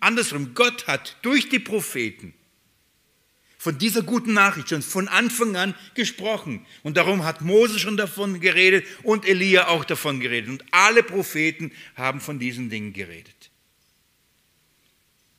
Andersrum, 0.00 0.54
Gott 0.54 0.86
hat 0.86 1.18
durch 1.22 1.48
die 1.48 1.58
Propheten 1.58 2.34
von 3.58 3.76
dieser 3.76 4.02
guten 4.02 4.32
Nachricht 4.32 4.68
schon 4.68 4.82
von 4.82 5.08
Anfang 5.08 5.56
an 5.56 5.74
gesprochen. 5.94 6.64
Und 6.84 6.96
darum 6.96 7.24
hat 7.24 7.40
Mose 7.42 7.80
schon 7.80 7.96
davon 7.96 8.40
geredet 8.40 8.86
und 9.02 9.26
Elia 9.26 9.66
auch 9.68 9.84
davon 9.84 10.20
geredet. 10.20 10.48
Und 10.48 10.64
alle 10.70 11.02
Propheten 11.02 11.72
haben 11.96 12.20
von 12.20 12.38
diesen 12.38 12.70
Dingen 12.70 12.92
geredet. 12.92 13.50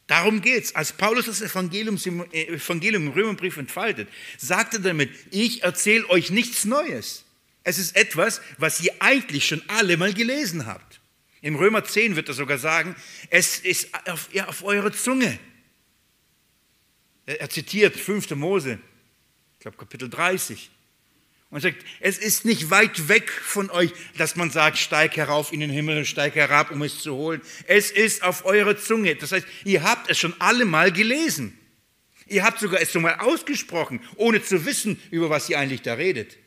Darum 0.08 0.42
geht 0.42 0.66
es. 0.66 0.76
Als 0.76 0.92
Paulus 0.92 1.28
das 1.28 1.42
Evangelium, 1.42 1.98
äh, 2.34 2.48
Evangelium 2.48 3.08
im 3.08 3.14
Römerbrief 3.14 3.58
entfaltet, 3.58 4.10
sagt 4.38 4.74
er 4.74 4.80
damit, 4.82 5.12
ich 5.32 5.64
erzähle 5.64 6.10
euch 6.10 6.30
nichts 6.30 6.66
Neues. 6.66 7.24
Es 7.64 7.78
ist 7.78 7.96
etwas, 7.96 8.42
was 8.58 8.82
ihr 8.82 8.92
eigentlich 9.00 9.48
schon 9.48 9.62
alle 9.68 9.96
mal 9.96 10.14
gelesen 10.14 10.66
habt. 10.66 11.00
Im 11.42 11.56
Römer 11.56 11.86
10 11.86 12.16
wird 12.16 12.28
er 12.28 12.34
sogar 12.34 12.58
sagen, 12.58 12.96
es 13.30 13.60
ist 13.60 13.90
auf, 14.10 14.30
ja, 14.34 14.48
auf 14.48 14.64
eure 14.64 14.92
Zunge. 14.92 15.40
Er 17.38 17.50
zitiert 17.50 17.96
5. 17.96 18.32
Mose, 18.32 18.80
ich 19.54 19.60
glaube 19.60 19.78
Kapitel 19.78 20.10
30. 20.10 20.72
Und 21.52 21.62
sagt, 21.62 21.84
es 22.00 22.18
ist 22.18 22.46
nicht 22.46 22.70
weit 22.70 23.08
weg 23.08 23.32
von 23.32 23.70
euch, 23.72 23.92
dass 24.18 24.36
man 24.36 24.52
sagt, 24.52 24.78
steig 24.78 25.16
herauf 25.18 25.52
in 25.52 25.60
den 25.60 25.70
Himmel 25.70 26.06
steig 26.06 26.36
herab, 26.36 26.70
um 26.72 26.82
es 26.84 27.00
zu 27.00 27.16
holen. 27.16 27.42
Es 27.66 27.90
ist 27.92 28.24
auf 28.24 28.46
eurer 28.46 28.78
Zunge. 28.78 29.16
Das 29.16 29.32
heißt, 29.32 29.48
ihr 29.64 29.84
habt 29.84 30.10
es 30.10 30.20
schon 30.20 30.34
alle 30.40 30.66
mal 30.66 30.92
gelesen. 30.92 31.58
Ihr 32.28 32.44
habt 32.44 32.60
sogar 32.60 32.82
es 32.82 32.92
schon 32.92 33.02
mal 33.02 33.16
ausgesprochen, 33.16 34.02
ohne 34.16 34.44
zu 34.44 34.66
wissen, 34.66 35.00
über 35.10 35.30
was 35.30 35.50
ihr 35.50 35.60
eigentlich 35.60 35.82
da 35.82 35.96
redet. 35.96 36.38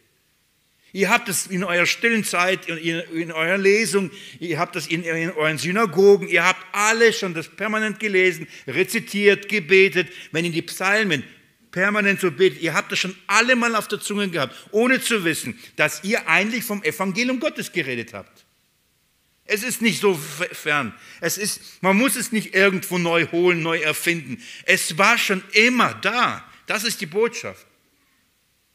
Ihr 0.94 1.08
habt 1.08 1.28
es 1.30 1.46
in 1.46 1.64
eurer 1.64 1.86
stillen 1.86 2.22
Zeit, 2.22 2.68
in, 2.68 3.00
in 3.00 3.32
eurer 3.32 3.56
Lesung, 3.56 4.10
ihr 4.40 4.58
habt 4.58 4.76
es 4.76 4.86
in, 4.86 5.02
in, 5.04 5.30
euren 5.30 5.56
Synagogen, 5.56 6.28
ihr 6.28 6.44
habt 6.44 6.62
alle 6.72 7.14
schon 7.14 7.32
das 7.32 7.48
permanent 7.48 7.98
gelesen, 7.98 8.46
rezitiert, 8.66 9.48
gebetet, 9.48 10.08
wenn 10.32 10.44
in 10.44 10.52
die 10.52 10.60
Psalmen 10.62 11.24
permanent 11.70 12.20
so 12.20 12.30
betet. 12.30 12.60
Ihr 12.60 12.74
habt 12.74 12.92
das 12.92 12.98
schon 12.98 13.16
alle 13.26 13.56
mal 13.56 13.74
auf 13.74 13.88
der 13.88 14.00
Zunge 14.00 14.28
gehabt, 14.28 14.54
ohne 14.70 15.00
zu 15.00 15.24
wissen, 15.24 15.58
dass 15.76 16.04
ihr 16.04 16.28
eigentlich 16.28 16.64
vom 16.64 16.82
Evangelium 16.82 17.40
Gottes 17.40 17.72
geredet 17.72 18.12
habt. 18.12 18.44
Es 19.44 19.62
ist 19.62 19.82
nicht 19.82 20.00
so 20.00 20.14
fern. 20.14 20.94
Es 21.20 21.36
ist, 21.36 21.82
man 21.82 21.96
muss 21.96 22.16
es 22.16 22.32
nicht 22.32 22.54
irgendwo 22.54 22.98
neu 22.98 23.26
holen, 23.28 23.62
neu 23.62 23.78
erfinden. 23.78 24.42
Es 24.66 24.98
war 24.98 25.18
schon 25.18 25.42
immer 25.52 25.94
da. 25.94 26.44
Das 26.66 26.84
ist 26.84 27.00
die 27.00 27.06
Botschaft. 27.06 27.66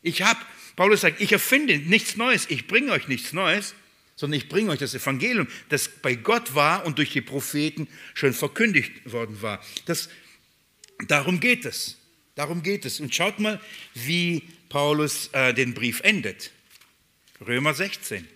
Ich 0.01 0.23
habe 0.23 0.39
Paulus 0.77 1.01
sagt, 1.01 1.19
ich 1.19 1.31
erfinde 1.33 1.79
nichts 1.79 2.15
Neues, 2.15 2.45
ich 2.49 2.67
bringe 2.67 2.91
euch 2.91 3.07
nichts 3.07 3.33
Neues, 3.33 3.73
sondern 4.15 4.37
ich 4.37 4.47
bringe 4.47 4.71
euch 4.71 4.79
das 4.79 4.93
Evangelium, 4.93 5.47
das 5.69 5.89
bei 5.89 6.15
Gott 6.15 6.53
war 6.53 6.85
und 6.85 6.99
durch 6.99 7.11
die 7.11 7.21
Propheten 7.21 7.87
schon 8.13 8.31
verkündigt 8.31 9.11
worden 9.11 9.41
war. 9.41 9.59
Das, 9.85 10.07
darum 11.07 11.39
geht 11.39 11.65
es. 11.65 11.97
Darum 12.35 12.61
geht 12.61 12.85
es. 12.85 12.99
Und 12.99 13.13
schaut 13.13 13.39
mal, 13.39 13.59
wie 13.95 14.43
Paulus 14.69 15.29
äh, 15.33 15.51
den 15.53 15.73
Brief 15.73 16.01
endet. 16.01 16.51
Römer 17.45 17.73
16. 17.73 18.27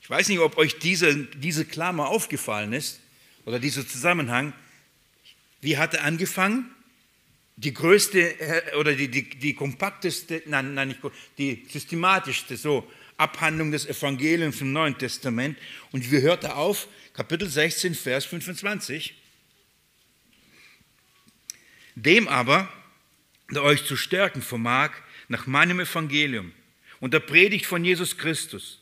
Ich 0.00 0.08
weiß 0.08 0.28
nicht, 0.28 0.38
ob 0.38 0.56
euch 0.56 0.78
diese, 0.78 1.26
diese 1.26 1.66
Klammer 1.66 2.08
aufgefallen 2.08 2.72
ist 2.72 3.00
oder 3.44 3.58
dieser 3.58 3.86
Zusammenhang. 3.86 4.54
Wie 5.60 5.76
hat 5.76 5.92
er 5.92 6.04
angefangen? 6.04 6.74
Die 7.56 7.74
größte 7.74 8.40
äh, 8.40 8.76
oder 8.76 8.94
die, 8.94 9.08
die, 9.08 9.28
die 9.28 9.54
kompakteste, 9.54 10.42
nein, 10.46 10.74
nein, 10.74 10.88
nicht, 10.88 11.00
die 11.38 11.66
systematischste 11.68 12.56
so 12.56 12.90
Abhandlung 13.16 13.70
des 13.70 13.86
Evangeliums 13.86 14.60
im 14.60 14.72
Neuen 14.72 14.98
Testament. 14.98 15.58
Und 15.92 16.10
wie 16.10 16.22
hört 16.22 16.44
er 16.44 16.56
auf? 16.56 16.88
Kapitel 17.12 17.48
16, 17.48 17.94
Vers 17.94 18.24
25. 18.24 19.14
Dem 21.94 22.26
aber, 22.26 22.72
der 23.50 23.62
euch 23.62 23.84
zu 23.84 23.96
stärken 23.96 24.42
vermag, 24.42 24.92
nach 25.28 25.46
meinem 25.46 25.80
Evangelium 25.80 26.52
und 27.00 27.14
der 27.14 27.20
Predigt 27.20 27.66
von 27.66 27.84
Jesus 27.84 28.16
Christus, 28.16 28.80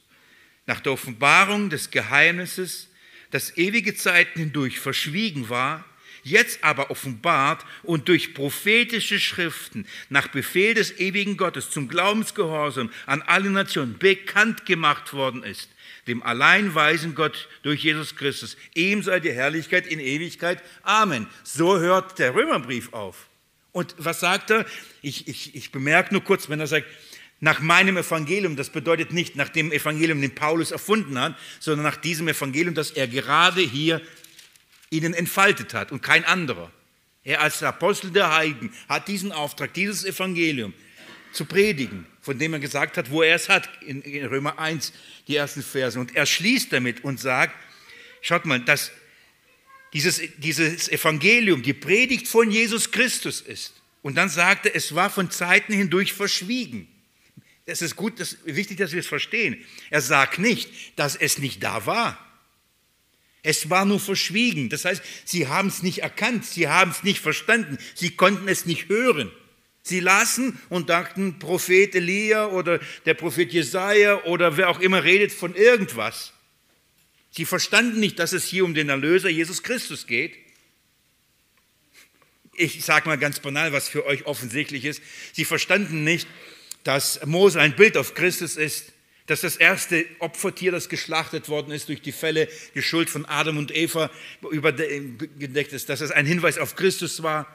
nach 0.66 0.80
der 0.80 0.92
Offenbarung 0.92 1.70
des 1.70 1.90
Geheimnisses, 1.90 2.88
das 3.30 3.56
ewige 3.56 3.94
Zeiten 3.94 4.38
hindurch 4.38 4.78
verschwiegen 4.78 5.48
war, 5.48 5.84
jetzt 6.22 6.62
aber 6.64 6.90
offenbart 6.90 7.64
und 7.82 8.08
durch 8.08 8.34
prophetische 8.34 9.20
Schriften 9.20 9.86
nach 10.08 10.28
Befehl 10.28 10.74
des 10.74 10.98
ewigen 10.98 11.36
Gottes 11.36 11.70
zum 11.70 11.88
Glaubensgehorsam 11.88 12.90
an 13.06 13.22
alle 13.22 13.50
Nationen 13.50 13.98
bekannt 13.98 14.66
gemacht 14.66 15.12
worden 15.12 15.42
ist, 15.42 15.70
dem 16.06 16.22
allein 16.22 16.74
weisen 16.74 17.14
Gott 17.14 17.48
durch 17.62 17.82
Jesus 17.82 18.16
Christus. 18.16 18.56
Ihm 18.74 19.02
sei 19.02 19.20
die 19.20 19.32
Herrlichkeit 19.32 19.86
in 19.86 20.00
Ewigkeit. 20.00 20.62
Amen. 20.82 21.26
So 21.44 21.78
hört 21.78 22.18
der 22.18 22.34
Römerbrief 22.34 22.92
auf. 22.92 23.28
Und 23.72 23.94
was 23.98 24.20
sagt 24.20 24.50
er? 24.50 24.66
Ich, 25.00 25.28
ich, 25.28 25.54
ich 25.54 25.70
bemerke 25.70 26.12
nur 26.12 26.24
kurz, 26.24 26.48
wenn 26.48 26.60
er 26.60 26.66
sagt, 26.66 26.86
nach 27.42 27.60
meinem 27.60 27.96
Evangelium, 27.96 28.54
das 28.54 28.68
bedeutet 28.68 29.12
nicht 29.12 29.34
nach 29.34 29.48
dem 29.48 29.72
Evangelium, 29.72 30.20
den 30.20 30.34
Paulus 30.34 30.72
erfunden 30.72 31.18
hat, 31.18 31.36
sondern 31.58 31.84
nach 31.84 31.96
diesem 31.96 32.28
Evangelium, 32.28 32.74
das 32.74 32.90
er 32.90 33.08
gerade 33.08 33.62
hier 33.62 34.02
ihnen 34.90 35.14
entfaltet 35.14 35.72
hat 35.72 35.92
und 35.92 36.02
kein 36.02 36.24
anderer. 36.24 36.70
Er 37.22 37.40
als 37.40 37.62
Apostel 37.62 38.10
der 38.10 38.34
Heiden 38.34 38.72
hat 38.88 39.08
diesen 39.08 39.32
Auftrag, 39.32 39.72
dieses 39.74 40.04
Evangelium 40.04 40.74
zu 41.32 41.44
predigen, 41.44 42.06
von 42.20 42.38
dem 42.38 42.54
er 42.54 42.58
gesagt 42.58 42.96
hat, 42.96 43.10
wo 43.10 43.22
er 43.22 43.36
es 43.36 43.48
hat, 43.48 43.68
in, 43.82 44.02
Römer 44.26 44.58
1, 44.58 44.92
die 45.28 45.36
ersten 45.36 45.62
Verse. 45.62 45.98
Und 45.98 46.16
er 46.16 46.26
schließt 46.26 46.72
damit 46.72 47.04
und 47.04 47.20
sagt, 47.20 47.54
schaut 48.20 48.46
mal, 48.46 48.60
dass 48.60 48.90
dieses, 49.92 50.20
dieses 50.38 50.88
Evangelium 50.88 51.62
die 51.62 51.72
Predigt 51.72 52.26
von 52.26 52.50
Jesus 52.50 52.90
Christus 52.90 53.40
ist. 53.40 53.74
Und 54.02 54.16
dann 54.16 54.28
sagt 54.28 54.66
er, 54.66 54.74
es 54.74 54.94
war 54.94 55.10
von 55.10 55.30
Zeiten 55.30 55.72
hindurch 55.72 56.12
verschwiegen. 56.12 56.88
Es 57.66 57.82
ist 57.82 57.96
gut, 57.96 58.18
das 58.18 58.38
wichtig, 58.44 58.78
dass 58.78 58.92
wir 58.92 59.00
es 59.00 59.06
verstehen. 59.06 59.62
Er 59.90 60.00
sagt 60.00 60.38
nicht, 60.38 60.98
dass 60.98 61.16
es 61.16 61.38
nicht 61.38 61.62
da 61.62 61.86
war. 61.86 62.18
Es 63.42 63.70
war 63.70 63.84
nur 63.84 64.00
verschwiegen. 64.00 64.68
Das 64.68 64.84
heißt, 64.84 65.02
sie 65.24 65.48
haben 65.48 65.68
es 65.68 65.82
nicht 65.82 66.02
erkannt, 66.02 66.44
sie 66.44 66.68
haben 66.68 66.90
es 66.90 67.02
nicht 67.02 67.20
verstanden, 67.20 67.78
sie 67.94 68.10
konnten 68.10 68.48
es 68.48 68.66
nicht 68.66 68.88
hören. 68.88 69.30
Sie 69.82 70.00
lasen 70.00 70.60
und 70.68 70.90
dachten, 70.90 71.38
Prophet 71.38 71.94
Elia 71.94 72.48
oder 72.48 72.80
der 73.06 73.14
Prophet 73.14 73.50
Jesaja 73.52 74.24
oder 74.24 74.56
wer 74.58 74.68
auch 74.68 74.80
immer 74.80 75.04
redet 75.04 75.32
von 75.32 75.54
irgendwas. 75.54 76.34
Sie 77.30 77.46
verstanden 77.46 77.98
nicht, 77.98 78.18
dass 78.18 78.32
es 78.32 78.44
hier 78.44 78.64
um 78.64 78.74
den 78.74 78.88
Erlöser 78.88 79.30
Jesus 79.30 79.62
Christus 79.62 80.06
geht. 80.06 80.36
Ich 82.54 82.84
sage 82.84 83.08
mal 83.08 83.16
ganz 83.16 83.40
banal, 83.40 83.72
was 83.72 83.88
für 83.88 84.04
euch 84.04 84.26
offensichtlich 84.26 84.84
ist. 84.84 85.00
Sie 85.32 85.46
verstanden 85.46 86.04
nicht, 86.04 86.28
dass 86.84 87.24
Mose 87.24 87.60
ein 87.60 87.74
Bild 87.74 87.96
auf 87.96 88.14
Christus 88.14 88.56
ist 88.56 88.92
dass 89.30 89.42
das 89.42 89.54
erste 89.54 90.04
Opfertier, 90.18 90.72
das 90.72 90.88
geschlachtet 90.88 91.48
worden 91.48 91.70
ist 91.70 91.88
durch 91.88 92.02
die 92.02 92.10
Fälle, 92.10 92.48
die 92.74 92.82
Schuld 92.82 93.08
von 93.08 93.24
Adam 93.26 93.58
und 93.58 93.72
Eva 93.72 94.10
überdeckt 94.50 95.72
ist, 95.72 95.88
dass 95.88 96.00
es 96.00 96.10
ein 96.10 96.26
Hinweis 96.26 96.58
auf 96.58 96.74
Christus 96.74 97.22
war. 97.22 97.46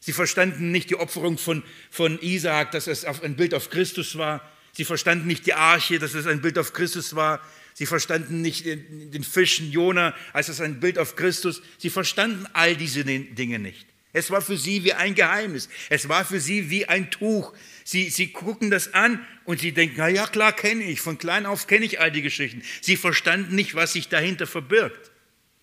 Sie 0.00 0.12
verstanden 0.12 0.72
nicht 0.72 0.90
die 0.90 0.96
Opferung 0.96 1.38
von, 1.38 1.62
von 1.88 2.18
Isaak, 2.20 2.72
dass 2.72 2.88
es 2.88 3.04
ein 3.04 3.36
Bild 3.36 3.54
auf 3.54 3.70
Christus 3.70 4.18
war. 4.18 4.42
Sie 4.72 4.84
verstanden 4.84 5.28
nicht 5.28 5.46
die 5.46 5.54
Arche, 5.54 6.00
dass 6.00 6.14
es 6.14 6.26
ein 6.26 6.40
Bild 6.40 6.58
auf 6.58 6.72
Christus 6.72 7.14
war. 7.14 7.40
Sie 7.74 7.86
verstanden 7.86 8.42
nicht 8.42 8.66
den 8.66 9.22
Fischen 9.22 9.70
Jona, 9.70 10.16
als 10.32 10.48
es 10.48 10.60
ein 10.60 10.80
Bild 10.80 10.98
auf 10.98 11.14
Christus. 11.14 11.62
Sie 11.78 11.90
verstanden 11.90 12.46
all 12.54 12.74
diese 12.74 13.04
Dinge 13.04 13.60
nicht. 13.60 13.86
Es 14.12 14.30
war 14.30 14.40
für 14.40 14.56
sie 14.56 14.84
wie 14.84 14.94
ein 14.94 15.14
Geheimnis. 15.14 15.68
Es 15.90 16.08
war 16.08 16.24
für 16.24 16.40
sie 16.40 16.70
wie 16.70 16.88
ein 16.88 17.10
Tuch. 17.10 17.52
Sie, 17.84 18.08
sie 18.10 18.32
gucken 18.32 18.70
das 18.70 18.94
an 18.94 19.24
und 19.44 19.60
sie 19.60 19.72
denken, 19.72 19.96
na 19.98 20.08
ja, 20.08 20.26
klar 20.26 20.52
kenne 20.52 20.84
ich, 20.84 21.00
von 21.00 21.18
klein 21.18 21.46
auf 21.46 21.66
kenne 21.66 21.84
ich 21.84 22.00
all 22.00 22.10
die 22.10 22.22
Geschichten. 22.22 22.62
Sie 22.80 22.96
verstanden 22.96 23.54
nicht, 23.54 23.74
was 23.74 23.92
sich 23.92 24.08
dahinter 24.08 24.46
verbirgt. 24.46 25.10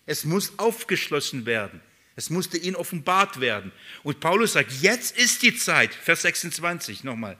Es 0.06 0.24
muss 0.24 0.58
aufgeschlossen 0.58 1.46
werden. 1.46 1.80
Es 2.14 2.30
musste 2.30 2.56
ihnen 2.56 2.76
offenbart 2.76 3.40
werden. 3.40 3.72
Und 4.02 4.20
Paulus 4.20 4.54
sagt, 4.54 4.72
jetzt 4.80 5.16
ist 5.18 5.42
die 5.42 5.54
Zeit, 5.54 5.92
Vers 5.94 6.22
26 6.22 7.04
nochmal. 7.04 7.36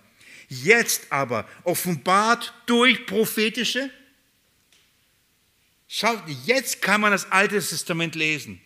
Jetzt 0.49 1.11
aber 1.11 1.49
offenbart 1.65 2.53
durch 2.67 3.07
prophetische. 3.07 3.91
Schaut, 5.89 6.23
jetzt 6.45 6.83
kann 6.83 7.01
man 7.01 7.13
das 7.13 7.31
Alte 7.33 7.59
Testament 7.59 8.15
lesen. 8.17 8.61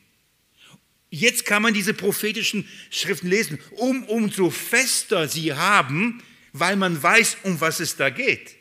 Jetzt 1.11 1.45
kann 1.45 1.63
man 1.63 1.75
diese 1.75 1.93
prophetischen 1.93 2.69
Schriften 2.91 3.29
lesen, 3.29 3.59
um 3.73 4.05
umso 4.05 4.51
fester 4.51 5.29
sie 5.29 5.53
haben, 5.53 6.23
weil 6.53 6.77
man 6.77 7.03
weiß, 7.03 7.39
um 7.43 7.61
was 7.61 7.81
es 7.81 7.97
da 7.97 8.11
geht. 8.11 8.55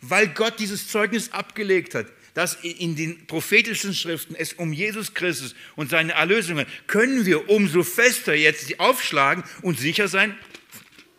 Weil 0.00 0.28
Gott 0.28 0.60
dieses 0.60 0.88
Zeugnis 0.88 1.32
abgelegt 1.32 1.94
hat, 1.94 2.06
dass 2.34 2.54
in 2.62 2.94
den 2.96 3.26
prophetischen 3.26 3.94
Schriften 3.94 4.34
es 4.36 4.52
um 4.52 4.72
Jesus 4.72 5.14
Christus 5.14 5.54
und 5.74 5.90
seine 5.90 6.12
Erlösung 6.12 6.58
geht, 6.58 6.68
können 6.86 7.24
wir 7.24 7.48
umso 7.48 7.82
fester 7.82 8.34
jetzt 8.34 8.78
aufschlagen 8.78 9.42
und 9.62 9.78
sicher 9.78 10.06
sein, 10.06 10.36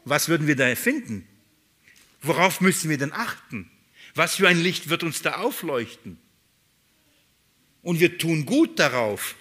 was 0.06 0.30
würden 0.30 0.48
wir 0.48 0.56
da 0.56 0.74
finden? 0.76 1.28
Worauf 2.22 2.62
müssen 2.62 2.90
wir 2.90 2.98
denn 2.98 3.12
achten? 3.12 3.70
Was 4.16 4.36
für 4.36 4.48
ein 4.48 4.62
Licht 4.62 4.90
wird 4.90 5.04
uns 5.04 5.22
da 5.22 5.38
aufleuchten? 5.38 6.18
Und 7.82 8.00
wir 8.00 8.18
tun 8.18 8.46
gut 8.46 8.80
darauf, 8.80 9.36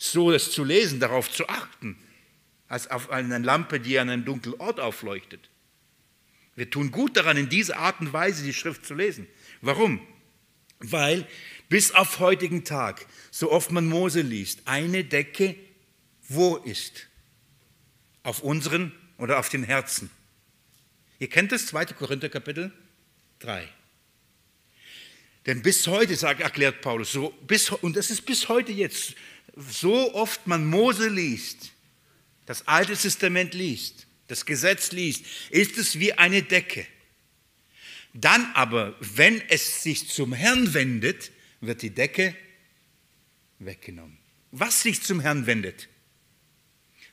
so 0.00 0.32
es 0.32 0.50
zu 0.50 0.64
lesen, 0.64 0.98
darauf 0.98 1.30
zu 1.30 1.46
achten, 1.48 1.96
als 2.68 2.90
auf 2.90 3.10
eine 3.10 3.38
Lampe, 3.38 3.78
die 3.78 3.98
an 3.98 4.08
einem 4.08 4.24
dunklen 4.24 4.54
Ort 4.58 4.80
aufleuchtet. 4.80 5.50
Wir 6.56 6.70
tun 6.70 6.90
gut 6.90 7.16
daran, 7.16 7.36
in 7.36 7.48
dieser 7.48 7.76
Art 7.76 8.00
und 8.00 8.12
Weise 8.12 8.42
die 8.42 8.54
Schrift 8.54 8.86
zu 8.86 8.94
lesen. 8.94 9.28
Warum? 9.60 10.00
Weil 10.78 11.26
bis 11.68 11.92
auf 11.92 12.18
heutigen 12.18 12.64
Tag, 12.64 13.06
so 13.30 13.52
oft 13.52 13.70
man 13.70 13.86
Mose 13.86 14.22
liest, 14.22 14.62
eine 14.64 15.04
Decke 15.04 15.56
wo 16.28 16.56
ist? 16.56 17.08
Auf 18.22 18.40
unseren 18.40 18.92
oder 19.18 19.40
auf 19.40 19.48
den 19.48 19.64
Herzen. 19.64 20.10
Ihr 21.18 21.28
kennt 21.28 21.50
das 21.50 21.66
2. 21.66 21.86
Korinther 21.86 22.28
Kapitel 22.28 22.72
3. 23.40 23.68
Denn 25.46 25.60
bis 25.62 25.86
heute, 25.88 26.14
sagt, 26.14 26.40
erklärt 26.40 26.82
Paulus, 26.82 27.12
so 27.12 27.30
bis, 27.46 27.70
und 27.70 27.96
das 27.96 28.10
ist 28.10 28.22
bis 28.22 28.48
heute 28.48 28.70
jetzt, 28.70 29.14
so 29.68 30.14
oft 30.14 30.46
man 30.46 30.66
Mose 30.66 31.08
liest, 31.08 31.72
das 32.46 32.66
Alte 32.66 32.96
Testament 32.96 33.54
liest, 33.54 34.06
das 34.28 34.46
Gesetz 34.46 34.92
liest, 34.92 35.24
ist 35.50 35.76
es 35.76 35.98
wie 35.98 36.12
eine 36.14 36.42
Decke. 36.42 36.86
Dann 38.12 38.52
aber, 38.54 38.96
wenn 39.00 39.40
es 39.48 39.82
sich 39.82 40.08
zum 40.08 40.32
Herrn 40.32 40.74
wendet, 40.74 41.30
wird 41.60 41.82
die 41.82 41.90
Decke 41.90 42.34
weggenommen. 43.58 44.18
Was 44.50 44.82
sich 44.82 45.02
zum 45.02 45.20
Herrn 45.20 45.46
wendet? 45.46 45.88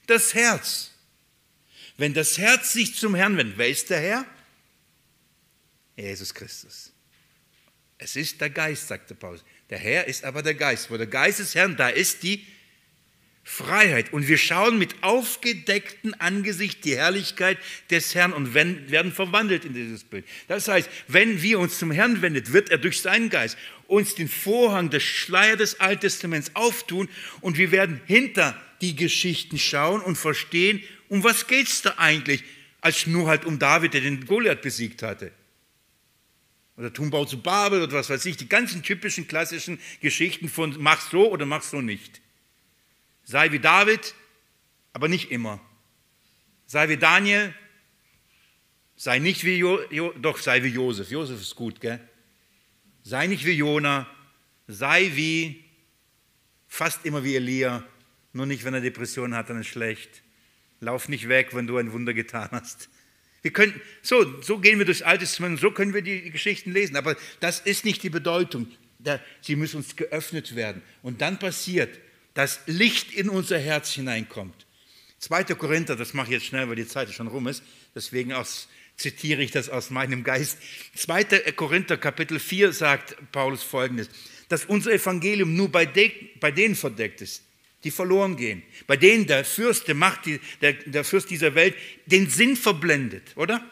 Das 0.08 0.34
Herz. 0.34 0.92
Wenn 1.98 2.14
das 2.14 2.38
Herz 2.38 2.74
sich 2.74 2.96
zum 2.96 3.14
Herrn 3.16 3.38
wendet, 3.38 3.58
wer 3.58 3.70
ist 3.70 3.90
der 3.90 4.00
Herr? 4.00 4.26
Jesus 5.96 6.34
Christus. 6.34 6.92
Es 7.98 8.16
ist 8.16 8.40
der 8.40 8.50
Geist, 8.50 8.88
sagte 8.88 9.16
Paulus. 9.16 9.44
Der 9.70 9.78
Herr 9.78 10.08
ist 10.08 10.24
aber 10.24 10.42
der 10.42 10.54
Geist. 10.54 10.90
Wo 10.90 10.98
der 10.98 11.08
Geist 11.08 11.40
des 11.40 11.56
Herrn, 11.56 11.76
da 11.76 11.90
ist 11.90 12.24
die 12.24 12.46
Freiheit. 13.44 14.12
Und 14.12 14.28
wir 14.28 14.38
schauen 14.38 14.78
mit 14.78 15.04
aufgedecktem 15.04 16.14
Angesicht 16.20 16.84
die 16.84 16.98
Herrlichkeit 16.98 17.58
des 17.90 18.14
Herrn 18.14 18.34
und 18.34 18.54
werden 18.54 19.14
verwandelt 19.14 19.64
in 19.64 19.74
dieses 19.74 20.04
Bild. 20.04 20.26
Das 20.50 20.68
heißt, 20.68 20.90
wenn 21.08 21.42
wir 21.42 21.60
uns 21.60 21.80
zum 21.80 21.92
Herrn 21.92 22.22
wendet, 22.22 22.52
wird 22.52 22.70
er 22.70 22.78
durch 22.78 23.02
seinen 23.02 23.30
Geist 23.30 23.58
uns 23.88 24.16
den 24.16 24.28
Vorhang 24.28 24.90
des 24.90 25.04
Schleier 25.04 25.56
des 25.56 25.80
Alten 25.80 26.02
Testaments 26.02 26.52
auftun 26.56 27.08
und 27.40 27.58
wir 27.58 27.72
werden 27.72 28.02
hinter 28.06 28.62
die 28.82 28.98
Geschichten 28.98 29.58
schauen 29.58 30.02
und 30.02 30.18
verstehen, 30.18 30.84
um 31.08 31.24
was 31.24 31.48
geht 31.48 31.68
es 31.68 31.82
da 31.82 31.96
eigentlich, 31.98 32.44
als 32.82 33.08
nur 33.08 33.30
halt 33.30 33.46
um 33.46 33.60
David, 33.60 33.94
der 33.94 34.02
den 34.02 34.26
Goliath 34.26 34.62
besiegt 34.62 35.04
hatte. 35.04 35.32
Oder 36.78 36.94
Turmbau 36.94 37.26
zu 37.26 37.42
Babel 37.42 37.82
oder 37.82 37.94
was 37.94 38.10
weiß 38.10 38.26
ich, 38.26 38.38
die 38.38 38.48
ganzen 38.48 38.84
typischen 38.84 39.28
klassischen 39.28 39.80
Geschichten 40.00 40.48
von 40.48 40.76
mach 40.80 41.02
so 41.02 41.32
oder 41.32 41.46
mach 41.46 41.64
so 41.64 41.82
nicht. 41.82 42.22
Sei 43.24 43.52
wie 43.52 43.60
David, 43.60 44.14
aber 44.94 45.08
nicht 45.08 45.32
immer. 45.32 45.60
Sei 46.68 46.88
wie 46.90 46.98
Daniel, 46.98 47.54
sei 48.96 49.20
nicht 49.20 49.44
wie 49.44 49.58
jo, 49.58 49.80
jo, 49.90 50.14
doch 50.20 50.38
sei 50.38 50.64
wie 50.64 50.70
Josef. 50.70 51.10
Josef 51.10 51.42
ist 51.42 51.56
gut, 51.56 51.82
gell? 51.82 52.00
Sei 53.04 53.26
nicht 53.28 53.46
wie 53.46 53.54
Jona, 53.54 54.08
sei 54.68 55.12
wie 55.16 55.64
fast 56.68 57.06
immer 57.06 57.24
wie 57.24 57.36
Elia, 57.38 57.84
nur 58.34 58.46
nicht, 58.46 58.66
wenn 58.66 58.74
er 58.74 58.82
Depressionen 58.82 59.36
hat, 59.36 59.50
dann 59.50 59.62
ist 59.62 59.68
schlecht. 59.68 60.22
Lauf 60.80 61.10
nicht 61.10 61.28
weg, 61.28 61.56
wenn 61.56 61.66
du 61.66 61.78
ein 61.78 61.92
Wunder 61.92 62.14
getan 62.14 62.50
hast. 62.52 62.90
Wir 63.42 63.52
können, 63.52 63.80
so, 64.02 64.42
so 64.42 64.60
gehen 64.60 64.80
wir 64.80 64.86
durchs 64.86 65.02
Alte 65.02 65.26
Testament, 65.26 65.60
so 65.60 65.72
können 65.72 65.94
wir 65.94 66.02
die 66.02 66.32
Geschichten 66.32 66.72
lesen, 66.72 66.96
aber 66.96 67.16
das 67.40 67.60
ist 67.60 67.86
nicht 67.86 68.04
die 68.04 68.10
Bedeutung. 68.10 68.68
Sie 69.42 69.56
müssen 69.56 69.78
uns 69.78 69.96
geöffnet 69.96 70.56
werden. 70.56 70.82
Und 71.02 71.22
dann 71.22 71.40
passiert, 71.40 71.98
dass 72.34 72.62
Licht 72.66 73.14
in 73.14 73.30
unser 73.30 73.58
Herz 73.58 73.92
hineinkommt. 73.94 74.66
2. 75.20 75.44
Korinther, 75.56 75.96
das 75.96 76.14
mache 76.14 76.28
ich 76.28 76.34
jetzt 76.34 76.46
schnell, 76.46 76.68
weil 76.70 76.76
die 76.76 76.88
Zeit 76.88 77.12
schon 77.12 77.28
rum 77.28 77.48
ist, 77.48 77.64
deswegen 77.96 78.34
aus, 78.34 78.68
zitiere 78.96 79.42
ich 79.42 79.52
das 79.52 79.70
aus 79.70 79.90
meinem 79.90 80.24
Geist. 80.24 80.58
2. 80.96 81.24
Korinther 81.54 81.98
Kapitel 81.98 82.40
4 82.40 82.74
sagt 82.74 83.16
Paulus 83.32 83.64
folgendes, 83.64 84.10
dass 84.50 84.66
unser 84.66 84.92
Evangelium 84.92 85.56
nur 85.56 85.72
bei, 85.72 85.86
de, 85.86 86.12
bei 86.40 86.52
denen 86.52 86.76
verdeckt 86.76 87.22
ist, 87.22 87.44
die 87.88 87.92
verloren 87.92 88.36
gehen, 88.36 88.64
bei 88.86 88.98
denen 88.98 89.28
der 89.28 89.46
Fürst, 89.46 89.88
der 89.88 89.96
Macht, 89.96 90.26
der, 90.62 90.74
der 90.74 91.06
Fürst 91.06 91.30
dieser 91.30 91.56
Welt 91.56 91.74
den 92.06 92.30
Sinn 92.30 92.58
verblendet, 92.58 93.32
oder? 93.38 93.66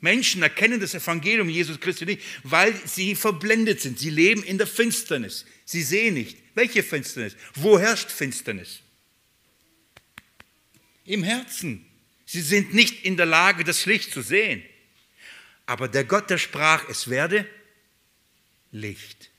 Menschen 0.00 0.42
erkennen 0.42 0.78
das 0.78 0.94
Evangelium 0.94 1.48
Jesus 1.48 1.80
Christus 1.80 2.06
nicht, 2.06 2.22
weil 2.42 2.74
sie 2.86 3.14
verblendet 3.14 3.80
sind. 3.80 3.98
Sie 3.98 4.10
leben 4.10 4.42
in 4.42 4.58
der 4.58 4.66
Finsternis. 4.66 5.46
Sie 5.64 5.82
sehen 5.82 6.14
nicht. 6.14 6.36
Welche 6.54 6.82
Finsternis? 6.82 7.34
Wo 7.54 7.78
herrscht 7.78 8.10
Finsternis? 8.10 8.80
Im 11.06 11.22
Herzen. 11.22 11.86
Sie 12.26 12.42
sind 12.42 12.74
nicht 12.74 13.04
in 13.04 13.16
der 13.16 13.26
Lage, 13.26 13.64
das 13.64 13.86
Licht 13.86 14.12
zu 14.12 14.20
sehen. 14.20 14.62
Aber 15.64 15.88
der 15.88 16.04
Gott, 16.04 16.28
der 16.28 16.38
sprach, 16.38 16.88
es 16.88 17.08
werde 17.08 17.46
Licht. 18.70 19.30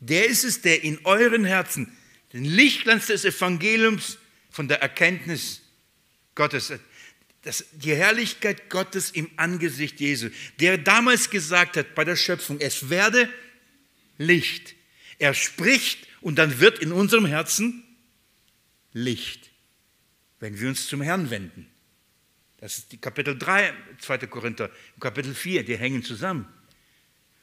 Der 0.00 0.26
ist 0.26 0.44
es, 0.44 0.60
der 0.60 0.84
in 0.84 0.98
euren 1.04 1.44
Herzen 1.44 1.96
den 2.34 2.44
Lichtglanz 2.44 3.06
des 3.06 3.24
Evangeliums 3.24 4.18
von 4.50 4.66
der 4.66 4.82
Erkenntnis 4.82 5.62
Gottes, 6.34 6.72
das, 7.42 7.64
die 7.72 7.94
Herrlichkeit 7.94 8.68
Gottes 8.68 9.12
im 9.12 9.30
Angesicht 9.36 10.00
Jesu, 10.00 10.30
der 10.58 10.76
damals 10.76 11.30
gesagt 11.30 11.76
hat 11.76 11.94
bei 11.94 12.04
der 12.04 12.16
Schöpfung, 12.16 12.60
es 12.60 12.90
werde 12.90 13.28
Licht. 14.18 14.74
Er 15.18 15.32
spricht 15.32 16.08
und 16.20 16.36
dann 16.36 16.58
wird 16.58 16.80
in 16.80 16.90
unserem 16.90 17.24
Herzen 17.24 17.84
Licht, 18.92 19.50
wenn 20.40 20.58
wir 20.58 20.68
uns 20.68 20.88
zum 20.88 21.02
Herrn 21.02 21.30
wenden. 21.30 21.70
Das 22.58 22.78
ist 22.78 22.92
die 22.92 22.98
Kapitel 22.98 23.38
3, 23.38 23.72
2. 24.00 24.18
Korinther, 24.26 24.70
Kapitel 24.98 25.34
4, 25.34 25.64
die 25.64 25.76
hängen 25.76 26.02
zusammen. 26.02 26.48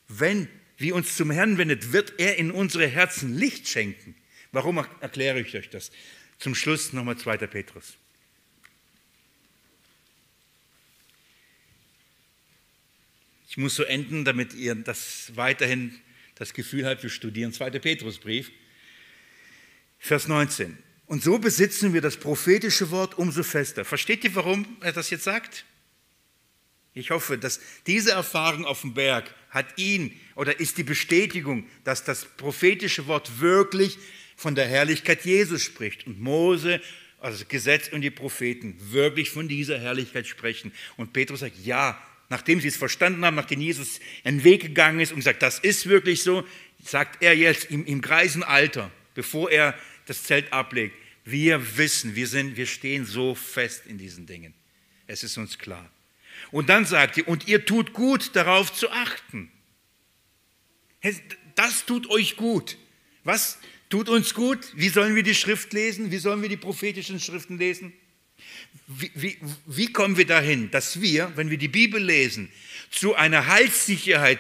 Wenn 0.10 0.50
wir 0.78 0.96
uns 0.96 1.16
zum 1.16 1.32
Herrn 1.32 1.58
wendet, 1.58 1.94
wird 1.94 2.14
er 2.18 2.38
in 2.38 2.52
unsere 2.52 2.88
Herzen 2.88 3.38
Licht 3.38 3.70
schenken. 3.70 4.16
Warum 4.52 4.78
erkläre 5.00 5.40
ich 5.40 5.56
euch 5.56 5.70
das? 5.70 5.92
Zum 6.38 6.56
Schluss 6.56 6.92
nochmal 6.94 7.18
2. 7.18 7.38
Petrus. 7.48 7.98
Ich 13.48 13.58
muss 13.58 13.76
so 13.76 13.84
enden, 13.84 14.26
damit 14.26 14.54
ihr 14.54 14.76
das 14.76 15.32
weiterhin 15.36 16.00
das 16.36 16.54
Gefühl 16.54 16.86
habt, 16.86 17.04
wir 17.04 17.10
studieren 17.10 17.54
2. 17.54 17.72
Petrusbrief. 17.80 18.52
Vers 20.00 20.28
19. 20.28 20.78
Und 21.06 21.22
so 21.22 21.38
besitzen 21.38 21.94
wir 21.94 22.02
das 22.02 22.18
prophetische 22.18 22.92
Wort 22.92 23.18
umso 23.18 23.44
fester. 23.44 23.86
Versteht 23.86 24.24
ihr, 24.24 24.34
warum 24.36 24.78
er 24.82 24.94
das 24.94 25.10
jetzt 25.10 25.26
sagt? 25.26 25.66
Ich 26.94 27.12
hoffe, 27.12 27.38
dass 27.38 27.60
diese 27.88 28.12
Erfahrung 28.12 28.66
auf 28.66 28.82
dem 28.82 28.94
Berg 28.94 29.34
hat 29.50 29.78
ihn 29.78 30.20
oder 30.36 30.60
ist 30.60 30.78
die 30.78 30.84
Bestätigung, 30.84 31.68
dass 31.84 32.04
das 32.04 32.26
prophetische 32.26 33.08
Wort 33.08 33.40
wirklich 33.40 33.98
von 34.42 34.56
der 34.56 34.68
Herrlichkeit 34.68 35.24
Jesus 35.24 35.62
spricht 35.62 36.08
und 36.08 36.20
Mose, 36.20 36.82
also 37.20 37.38
das 37.38 37.48
Gesetz 37.48 37.90
und 37.90 38.02
die 38.02 38.10
Propheten 38.10 38.76
wirklich 38.92 39.30
von 39.30 39.48
dieser 39.48 39.80
Herrlichkeit 39.80 40.26
sprechen. 40.26 40.72
Und 40.98 41.14
Petrus 41.14 41.42
sagt, 41.42 41.64
ja, 41.64 42.02
nachdem 42.28 42.60
sie 42.60 42.70
es 42.70 42.76
verstanden 42.76 43.24
haben, 43.24 43.36
nachdem 43.36 43.62
Jesus 43.62 44.00
einen 44.24 44.44
Weg 44.44 44.62
gegangen 44.62 45.00
ist 45.00 45.12
und 45.12 45.18
gesagt, 45.18 45.44
das 45.44 45.60
ist 45.60 45.88
wirklich 45.88 46.24
so, 46.24 46.44
sagt 46.84 47.22
er 47.22 47.38
jetzt 47.38 47.66
im, 47.66 47.86
im 47.86 48.02
greisen 48.02 48.42
Alter, 48.42 48.90
bevor 49.14 49.52
er 49.52 49.78
das 50.08 50.24
Zelt 50.24 50.52
ablegt, 50.52 50.96
wir 51.24 51.78
wissen, 51.78 52.16
wir, 52.16 52.26
sind, 52.28 52.58
wir 52.58 52.66
stehen 52.66 53.06
so 53.06 53.36
fest 53.36 53.84
in 53.86 54.00
diesen 54.00 54.26
Dingen. 54.26 54.56
Es 55.06 55.24
ist 55.24 55.38
uns 55.38 55.60
klar. 55.60 55.88
Und 56.50 56.70
dann 56.70 56.86
sagt 56.86 57.18
ihr, 57.18 57.28
und 57.28 57.48
ihr 57.48 57.64
tut 57.64 57.94
gut, 57.94 58.36
darauf 58.36 58.74
zu 58.74 58.90
achten. 58.90 59.52
Das 61.54 61.86
tut 61.86 62.10
euch 62.10 62.38
gut. 62.38 62.80
Was 63.24 63.60
tut 63.92 64.10
uns 64.10 64.34
gut? 64.34 64.72
Wie 64.74 64.90
sollen 64.90 65.16
wir 65.16 65.22
die 65.22 65.36
Schrift 65.36 65.74
lesen? 65.74 66.10
Wie 66.10 66.18
sollen 66.18 66.42
wir 66.42 66.50
die 66.50 66.58
prophetischen 66.58 67.20
Schriften 67.20 67.60
lesen? 67.60 67.94
Wie, 68.88 69.12
wie, 69.14 69.38
wie 69.68 69.94
kommen 69.94 70.18
wir 70.18 70.26
dahin, 70.26 70.72
dass 70.72 71.00
wir, 71.00 71.32
wenn 71.36 71.52
wir 71.52 71.58
die 71.58 71.68
Bibel 71.68 72.02
lesen, 72.02 72.52
zu 72.90 73.14
einer 73.16 73.46
Heilssicherheit 73.48 74.40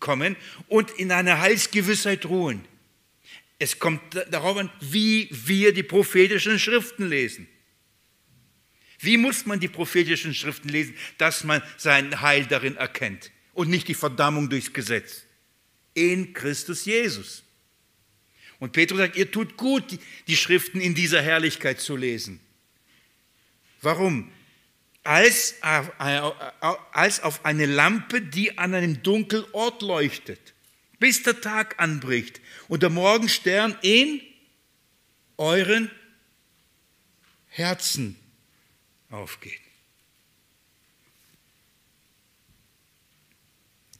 kommen 0.00 0.36
und 0.68 0.90
in 0.92 1.12
einer 1.12 1.40
Heilsgewissheit 1.40 2.24
ruhen? 2.24 2.64
Es 3.58 3.78
kommt 3.78 4.00
darauf 4.30 4.56
an, 4.56 4.70
wie 4.80 5.28
wir 5.30 5.72
die 5.72 5.82
prophetischen 5.82 6.58
Schriften 6.58 7.08
lesen. 7.08 7.46
Wie 9.00 9.16
muss 9.16 9.44
man 9.44 9.60
die 9.60 9.68
prophetischen 9.68 10.34
Schriften 10.34 10.68
lesen, 10.68 10.94
dass 11.18 11.44
man 11.44 11.62
sein 11.76 12.20
Heil 12.20 12.46
darin 12.46 12.76
erkennt 12.76 13.30
und 13.52 13.68
nicht 13.68 13.88
die 13.88 13.94
Verdammung 13.94 14.48
durchs 14.48 14.72
Gesetz? 14.72 15.24
In 15.94 16.32
Christus 16.32 16.84
Jesus. 16.84 17.43
Und 18.64 18.72
Petrus 18.72 18.96
sagt, 18.96 19.16
ihr 19.16 19.30
tut 19.30 19.58
gut, 19.58 19.98
die 20.26 20.36
Schriften 20.38 20.80
in 20.80 20.94
dieser 20.94 21.20
Herrlichkeit 21.20 21.82
zu 21.82 21.96
lesen. 21.96 22.40
Warum? 23.82 24.32
Als, 25.02 25.56
als 25.60 27.20
auf 27.20 27.44
eine 27.44 27.66
Lampe, 27.66 28.22
die 28.22 28.56
an 28.56 28.72
einem 28.72 29.02
dunklen 29.02 29.44
Ort 29.52 29.82
leuchtet, 29.82 30.54
bis 30.98 31.22
der 31.22 31.42
Tag 31.42 31.78
anbricht 31.78 32.40
und 32.66 32.82
der 32.82 32.88
Morgenstern 32.88 33.76
in 33.82 34.22
euren 35.36 35.90
Herzen 37.48 38.16
aufgeht. 39.10 39.60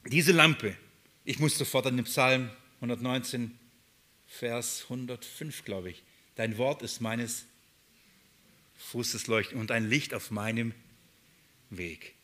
Diese 0.06 0.32
Lampe, 0.32 0.74
ich 1.26 1.38
muss 1.38 1.58
sofort 1.58 1.86
an 1.86 1.96
den 1.96 2.06
Psalm 2.06 2.48
119, 2.76 3.58
Vers 4.38 4.82
105, 4.84 5.64
glaube 5.64 5.90
ich. 5.90 6.02
Dein 6.34 6.58
Wort 6.58 6.82
ist 6.82 7.00
meines 7.00 7.46
Fußes 8.76 9.28
Leuchten 9.28 9.58
und 9.58 9.70
ein 9.70 9.88
Licht 9.88 10.12
auf 10.12 10.32
meinem 10.32 10.74
Weg. 11.70 12.14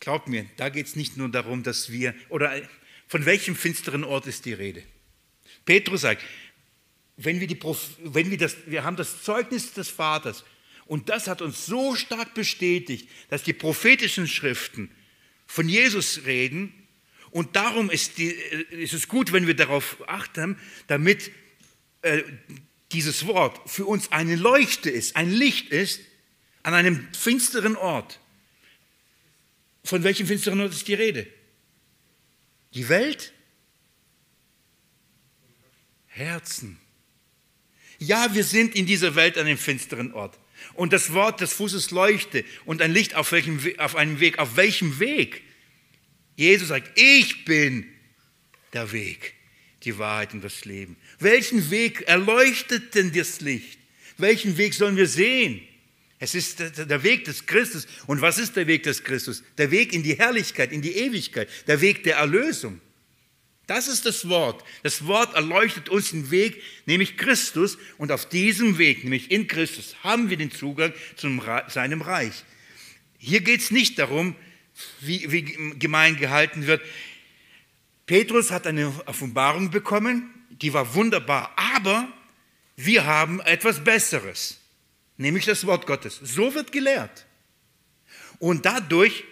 Glaubt 0.00 0.28
mir, 0.28 0.46
da 0.56 0.70
geht 0.70 0.86
es 0.86 0.96
nicht 0.96 1.18
nur 1.18 1.28
darum, 1.28 1.62
dass 1.62 1.92
wir, 1.92 2.14
oder 2.30 2.60
von 3.06 3.26
welchem 3.26 3.54
finsteren 3.54 4.02
Ort 4.02 4.26
ist 4.26 4.46
die 4.46 4.54
Rede? 4.54 4.82
Petrus 5.66 6.00
sagt, 6.00 6.22
wenn 7.18 7.38
wir, 7.38 7.46
die, 7.46 7.62
wenn 8.04 8.30
wir, 8.30 8.38
das, 8.38 8.56
wir 8.66 8.82
haben 8.82 8.96
das 8.96 9.22
Zeugnis 9.22 9.74
des 9.74 9.90
Vaters 9.90 10.42
und 10.86 11.10
das 11.10 11.28
hat 11.28 11.42
uns 11.42 11.66
so 11.66 11.94
stark 11.94 12.32
bestätigt, 12.32 13.08
dass 13.28 13.42
die 13.42 13.52
prophetischen 13.52 14.26
Schriften 14.26 14.90
von 15.46 15.68
Jesus 15.68 16.24
reden. 16.24 16.72
Und 17.32 17.56
darum 17.56 17.90
ist, 17.90 18.18
die, 18.18 18.28
äh, 18.28 18.82
ist 18.82 18.92
es 18.92 19.08
gut, 19.08 19.32
wenn 19.32 19.46
wir 19.46 19.54
darauf 19.54 19.96
achten, 20.06 20.58
damit 20.86 21.32
äh, 22.02 22.22
dieses 22.92 23.26
Wort 23.26 23.58
für 23.68 23.86
uns 23.86 24.12
eine 24.12 24.36
Leuchte 24.36 24.90
ist, 24.90 25.16
ein 25.16 25.32
Licht 25.32 25.70
ist 25.70 26.00
an 26.62 26.74
einem 26.74 27.08
finsteren 27.12 27.74
Ort. 27.74 28.20
Von 29.82 30.04
welchem 30.04 30.26
finsteren 30.26 30.60
Ort 30.60 30.72
ist 30.72 30.86
die 30.86 30.94
Rede? 30.94 31.26
Die 32.74 32.88
Welt? 32.88 33.32
Herzen. 36.06 36.78
Ja, 37.98 38.34
wir 38.34 38.44
sind 38.44 38.74
in 38.74 38.84
dieser 38.84 39.14
Welt 39.14 39.38
an 39.38 39.46
einem 39.46 39.58
finsteren 39.58 40.12
Ort 40.12 40.38
und 40.74 40.92
das 40.92 41.14
Wort 41.14 41.40
des 41.40 41.54
Fußes 41.54 41.90
leuchte 41.92 42.44
und 42.66 42.82
ein 42.82 42.92
Licht 42.92 43.14
auf, 43.14 43.32
welchem, 43.32 43.58
auf 43.78 43.96
einem 43.96 44.20
Weg. 44.20 44.38
Auf 44.38 44.56
welchem 44.56 44.98
Weg? 44.98 45.42
Jesus 46.36 46.68
sagt, 46.68 46.98
ich 46.98 47.44
bin 47.44 47.86
der 48.72 48.90
Weg, 48.92 49.34
die 49.82 49.98
Wahrheit 49.98 50.32
und 50.32 50.42
das 50.42 50.64
Leben. 50.64 50.96
Welchen 51.18 51.70
Weg 51.70 52.02
erleuchtet 52.02 52.94
denn 52.94 53.12
das 53.12 53.40
Licht? 53.40 53.78
Welchen 54.18 54.56
Weg 54.56 54.74
sollen 54.74 54.96
wir 54.96 55.06
sehen? 55.06 55.60
Es 56.18 56.36
ist 56.36 56.60
der 56.60 57.02
Weg 57.02 57.24
des 57.24 57.46
Christus. 57.46 57.86
Und 58.06 58.20
was 58.20 58.38
ist 58.38 58.54
der 58.54 58.68
Weg 58.68 58.84
des 58.84 59.02
Christus? 59.02 59.42
Der 59.58 59.72
Weg 59.72 59.92
in 59.92 60.04
die 60.04 60.16
Herrlichkeit, 60.16 60.70
in 60.70 60.80
die 60.80 60.92
Ewigkeit, 60.92 61.48
der 61.66 61.80
Weg 61.80 62.04
der 62.04 62.16
Erlösung. 62.16 62.80
Das 63.66 63.88
ist 63.88 64.06
das 64.06 64.28
Wort. 64.28 64.64
Das 64.82 65.06
Wort 65.06 65.34
erleuchtet 65.34 65.88
uns 65.88 66.10
den 66.10 66.30
Weg, 66.30 66.62
nämlich 66.86 67.16
Christus. 67.16 67.76
Und 67.98 68.12
auf 68.12 68.28
diesem 68.28 68.78
Weg, 68.78 69.02
nämlich 69.02 69.30
in 69.30 69.48
Christus, 69.48 69.96
haben 70.04 70.30
wir 70.30 70.36
den 70.36 70.52
Zugang 70.52 70.92
zu 71.16 71.40
seinem 71.68 72.02
Reich. 72.02 72.44
Hier 73.18 73.40
geht 73.40 73.60
es 73.60 73.70
nicht 73.70 73.98
darum, 73.98 74.36
wie, 75.00 75.30
wie 75.30 75.42
gemein 75.78 76.16
gehalten 76.16 76.66
wird. 76.66 76.82
Petrus 78.06 78.50
hat 78.50 78.66
eine 78.66 78.92
Offenbarung 79.06 79.70
bekommen, 79.70 80.30
die 80.50 80.72
war 80.72 80.94
wunderbar, 80.94 81.52
aber 81.56 82.08
wir 82.76 83.04
haben 83.06 83.40
etwas 83.40 83.82
Besseres, 83.82 84.60
nämlich 85.16 85.44
das 85.44 85.66
Wort 85.66 85.86
Gottes. 85.86 86.20
So 86.22 86.54
wird 86.54 86.72
gelehrt. 86.72 87.26
Und 88.38 88.66
dadurch 88.66 89.24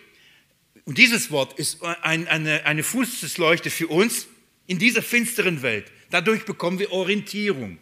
und 0.85 0.99
dieses 0.99 1.31
Wort 1.31 1.59
ist 1.59 1.83
ein, 1.85 2.27
eine, 2.27 2.67
eine 2.67 2.83
Fußleuchte 2.83 3.71
für 3.71 3.89
uns 3.89 4.27
in 4.67 4.79
dieser 4.79 5.03
finsteren 5.03 5.63
Welt. 5.63 5.91
Dadurch 6.11 6.45
bekommen 6.45 6.79
wir 6.79 6.91
Orientierung, 6.91 7.79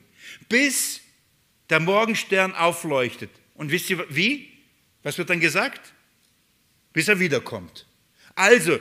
bis 0.48 1.00
der 1.70 1.80
Morgenstern 1.80 2.54
aufleuchtet. 2.54 3.30
Und 3.54 3.70
wisst 3.70 3.88
ihr 3.90 4.04
wie? 4.14 4.52
Was 5.02 5.16
wird 5.16 5.30
dann 5.30 5.40
gesagt? 5.40 5.94
Bis 6.92 7.08
er 7.08 7.20
wiederkommt. 7.20 7.86
Also, 8.34 8.78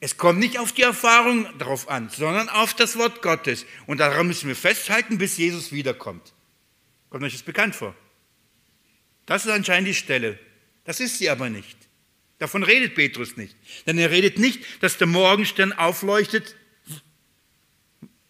es 0.00 0.16
kommt 0.16 0.38
nicht 0.38 0.58
auf 0.58 0.72
die 0.72 0.82
Erfahrung 0.82 1.46
darauf 1.58 1.88
an, 1.88 2.08
sondern 2.08 2.48
auf 2.48 2.74
das 2.74 2.96
Wort 2.96 3.22
Gottes. 3.22 3.66
Und 3.86 3.98
daran 3.98 4.26
müssen 4.26 4.48
wir 4.48 4.56
festhalten, 4.56 5.18
bis 5.18 5.36
Jesus 5.36 5.72
wiederkommt. 5.72 6.32
Kommt 7.10 7.24
euch 7.24 7.32
das 7.32 7.42
bekannt 7.42 7.74
vor? 7.74 7.94
Das 9.26 9.44
ist 9.44 9.50
anscheinend 9.50 9.88
die 9.88 9.94
Stelle. 9.94 10.38
Das 10.84 11.00
ist 11.00 11.18
sie 11.18 11.28
aber 11.28 11.50
nicht. 11.50 11.76
Davon 12.38 12.62
redet 12.62 12.94
Petrus 12.94 13.36
nicht. 13.36 13.56
Denn 13.86 13.98
er 13.98 14.10
redet 14.10 14.38
nicht, 14.38 14.64
dass 14.80 14.98
der 14.98 15.08
Morgenstern 15.08 15.72
aufleuchtet 15.72 16.54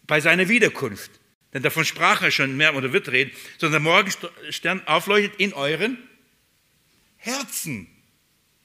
bei 0.07 0.19
seiner 0.19 0.49
Wiederkunft. 0.49 1.11
Denn 1.53 1.63
davon 1.63 1.85
sprach 1.85 2.21
er 2.21 2.31
schon 2.31 2.57
mehr 2.57 2.75
oder 2.75 2.93
wird 2.93 3.09
reden, 3.09 3.31
sondern 3.57 3.83
der 3.83 3.91
Morgenstern 3.91 4.85
aufleuchtet 4.87 5.39
in 5.39 5.53
euren 5.53 5.97
Herzen. 7.17 7.87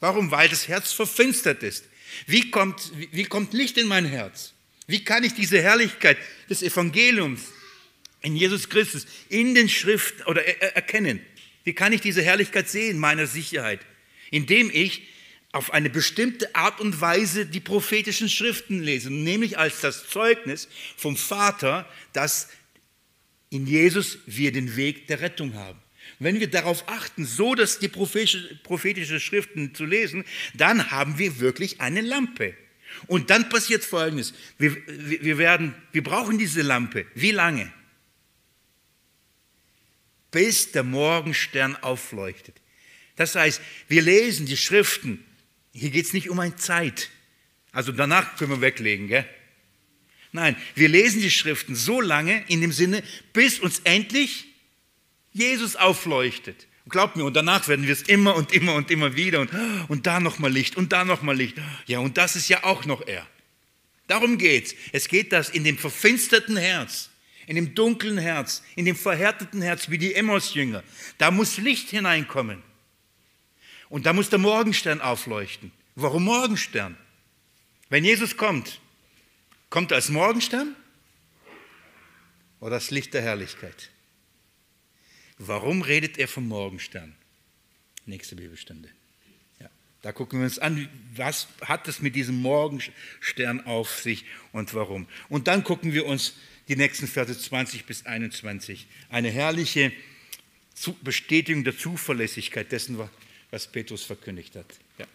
Warum? 0.04 0.30
Weil 0.30 0.50
das 0.50 0.68
Herz 0.68 0.92
verfinstert 0.92 1.62
ist. 1.62 1.86
Wie 2.26 2.50
kommt, 2.50 2.92
wie 3.10 3.24
kommt 3.24 3.54
Licht 3.54 3.78
in 3.78 3.86
mein 3.86 4.04
Herz? 4.04 4.52
Wie 4.86 5.02
kann 5.02 5.24
ich 5.24 5.32
diese 5.32 5.62
Herrlichkeit 5.62 6.18
des 6.50 6.62
Evangeliums 6.62 7.40
in 8.20 8.36
Jesus 8.36 8.68
Christus 8.68 9.06
in 9.30 9.54
den 9.54 9.70
Schriften 9.70 10.22
oder 10.24 10.44
erkennen? 10.44 11.24
Wie 11.64 11.72
kann 11.72 11.94
ich 11.94 12.02
diese 12.02 12.20
Herrlichkeit 12.20 12.68
sehen, 12.68 12.98
meiner 12.98 13.26
Sicherheit? 13.26 13.80
Indem 14.30 14.70
ich 14.70 15.04
auf 15.52 15.72
eine 15.72 15.88
bestimmte 15.88 16.54
Art 16.54 16.82
und 16.82 17.00
Weise 17.00 17.46
die 17.46 17.60
prophetischen 17.60 18.28
Schriften 18.28 18.82
lesen, 18.82 19.24
nämlich 19.24 19.56
als 19.56 19.80
das 19.80 20.06
Zeugnis 20.06 20.68
vom 20.98 21.16
Vater, 21.16 21.88
dass 22.12 22.50
in 23.48 23.66
Jesus 23.66 24.18
wir 24.26 24.52
den 24.52 24.76
Weg 24.76 25.06
der 25.06 25.22
Rettung 25.22 25.54
haben. 25.54 25.80
Wenn 26.18 26.40
wir 26.40 26.48
darauf 26.48 26.88
achten, 26.88 27.26
so 27.26 27.54
dass 27.54 27.78
die 27.78 27.88
prophetische 27.88 29.20
Schriften 29.20 29.74
zu 29.74 29.84
lesen, 29.84 30.24
dann 30.54 30.90
haben 30.90 31.18
wir 31.18 31.40
wirklich 31.40 31.80
eine 31.80 32.00
Lampe. 32.00 32.54
Und 33.06 33.30
dann 33.30 33.48
passiert 33.48 33.84
Folgendes: 33.84 34.34
wir, 34.58 34.76
wir, 34.86 35.38
werden, 35.38 35.74
wir 35.92 36.02
brauchen 36.02 36.38
diese 36.38 36.62
Lampe. 36.62 37.06
Wie 37.14 37.32
lange? 37.32 37.72
Bis 40.30 40.72
der 40.72 40.84
Morgenstern 40.84 41.76
aufleuchtet. 41.76 42.56
Das 43.16 43.34
heißt, 43.34 43.60
wir 43.88 44.02
lesen 44.02 44.46
die 44.46 44.56
Schriften 44.56 45.24
hier 45.74 45.90
geht 45.90 46.06
es 46.06 46.12
nicht 46.12 46.30
um 46.30 46.38
eine 46.38 46.54
Zeit. 46.56 47.10
Also 47.72 47.90
danach 47.90 48.36
können 48.36 48.52
wir 48.52 48.60
weglegen, 48.60 49.08
gell? 49.08 49.28
Nein, 50.30 50.56
wir 50.74 50.88
lesen 50.88 51.20
die 51.20 51.30
Schriften 51.30 51.74
so 51.74 52.00
lange 52.00 52.44
in 52.48 52.60
dem 52.60 52.72
Sinne, 52.72 53.02
bis 53.32 53.58
uns 53.58 53.80
endlich 53.80 54.46
Jesus 55.34 55.76
aufleuchtet. 55.76 56.66
Und 56.84 56.90
glaubt 56.90 57.16
mir, 57.16 57.24
und 57.24 57.34
danach 57.34 57.66
werden 57.68 57.86
wir 57.86 57.92
es 57.92 58.02
immer 58.02 58.34
und 58.36 58.52
immer 58.52 58.74
und 58.74 58.90
immer 58.90 59.16
wieder 59.16 59.40
und, 59.40 59.50
und 59.88 60.06
da 60.06 60.20
nochmal 60.20 60.52
Licht 60.52 60.76
und 60.76 60.92
da 60.92 61.04
nochmal 61.04 61.36
Licht. 61.36 61.56
Ja, 61.86 61.98
und 61.98 62.16
das 62.16 62.36
ist 62.36 62.48
ja 62.48 62.64
auch 62.64 62.84
noch 62.84 63.06
er. 63.06 63.26
Darum 64.06 64.38
geht's. 64.38 64.74
Es 64.92 65.08
geht 65.08 65.32
das 65.32 65.48
in 65.48 65.64
dem 65.64 65.78
verfinsterten 65.78 66.56
Herz, 66.56 67.10
in 67.46 67.56
dem 67.56 67.74
dunklen 67.74 68.18
Herz, 68.18 68.62
in 68.76 68.84
dem 68.84 68.96
verhärteten 68.96 69.62
Herz, 69.62 69.88
wie 69.88 69.98
die 69.98 70.14
Emmaus-Jünger. 70.14 70.82
Da 71.18 71.30
muss 71.30 71.56
Licht 71.56 71.90
hineinkommen. 71.90 72.62
Und 73.88 74.06
da 74.06 74.12
muss 74.12 74.28
der 74.28 74.38
Morgenstern 74.38 75.00
aufleuchten. 75.00 75.72
Warum 75.94 76.24
Morgenstern? 76.24 76.96
Wenn 77.88 78.04
Jesus 78.04 78.36
kommt, 78.36 78.80
kommt 79.70 79.90
er 79.90 79.96
als 79.96 80.10
Morgenstern 80.10 80.76
oder 82.60 82.72
das 82.72 82.90
Licht 82.90 83.14
der 83.14 83.22
Herrlichkeit? 83.22 83.90
Warum 85.38 85.82
redet 85.82 86.18
er 86.18 86.28
vom 86.28 86.46
Morgenstern? 86.46 87.14
Nächste 88.06 88.36
Bibelstunde. 88.36 88.88
Ja, 89.60 89.68
da 90.02 90.12
gucken 90.12 90.38
wir 90.38 90.44
uns 90.44 90.58
an, 90.58 90.88
was 91.14 91.48
hat 91.62 91.88
es 91.88 92.00
mit 92.00 92.14
diesem 92.14 92.40
Morgenstern 92.40 93.64
auf 93.66 94.00
sich 94.00 94.24
und 94.52 94.74
warum. 94.74 95.08
Und 95.28 95.48
dann 95.48 95.64
gucken 95.64 95.92
wir 95.92 96.06
uns 96.06 96.34
die 96.68 96.76
nächsten 96.76 97.06
Verse 97.06 97.36
20 97.36 97.84
bis 97.84 98.06
21. 98.06 98.86
Eine 99.10 99.30
herrliche 99.30 99.92
Bestätigung 101.02 101.64
der 101.64 101.76
Zuverlässigkeit 101.76 102.70
dessen, 102.70 102.98
was 103.50 103.66
Petrus 103.70 104.04
verkündigt 104.04 104.56
hat. 104.56 104.66
Ja. 104.98 105.06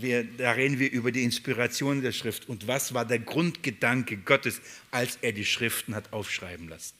Wir, 0.00 0.24
da 0.24 0.52
reden 0.52 0.78
wir 0.78 0.90
über 0.90 1.10
die 1.10 1.22
Inspiration 1.22 2.02
der 2.02 2.12
Schrift 2.12 2.48
und 2.48 2.66
was 2.66 2.92
war 2.92 3.06
der 3.06 3.18
Grundgedanke 3.18 4.18
Gottes, 4.18 4.60
als 4.90 5.18
er 5.22 5.32
die 5.32 5.46
Schriften 5.46 5.94
hat 5.94 6.12
aufschreiben 6.12 6.68
lassen. 6.68 6.94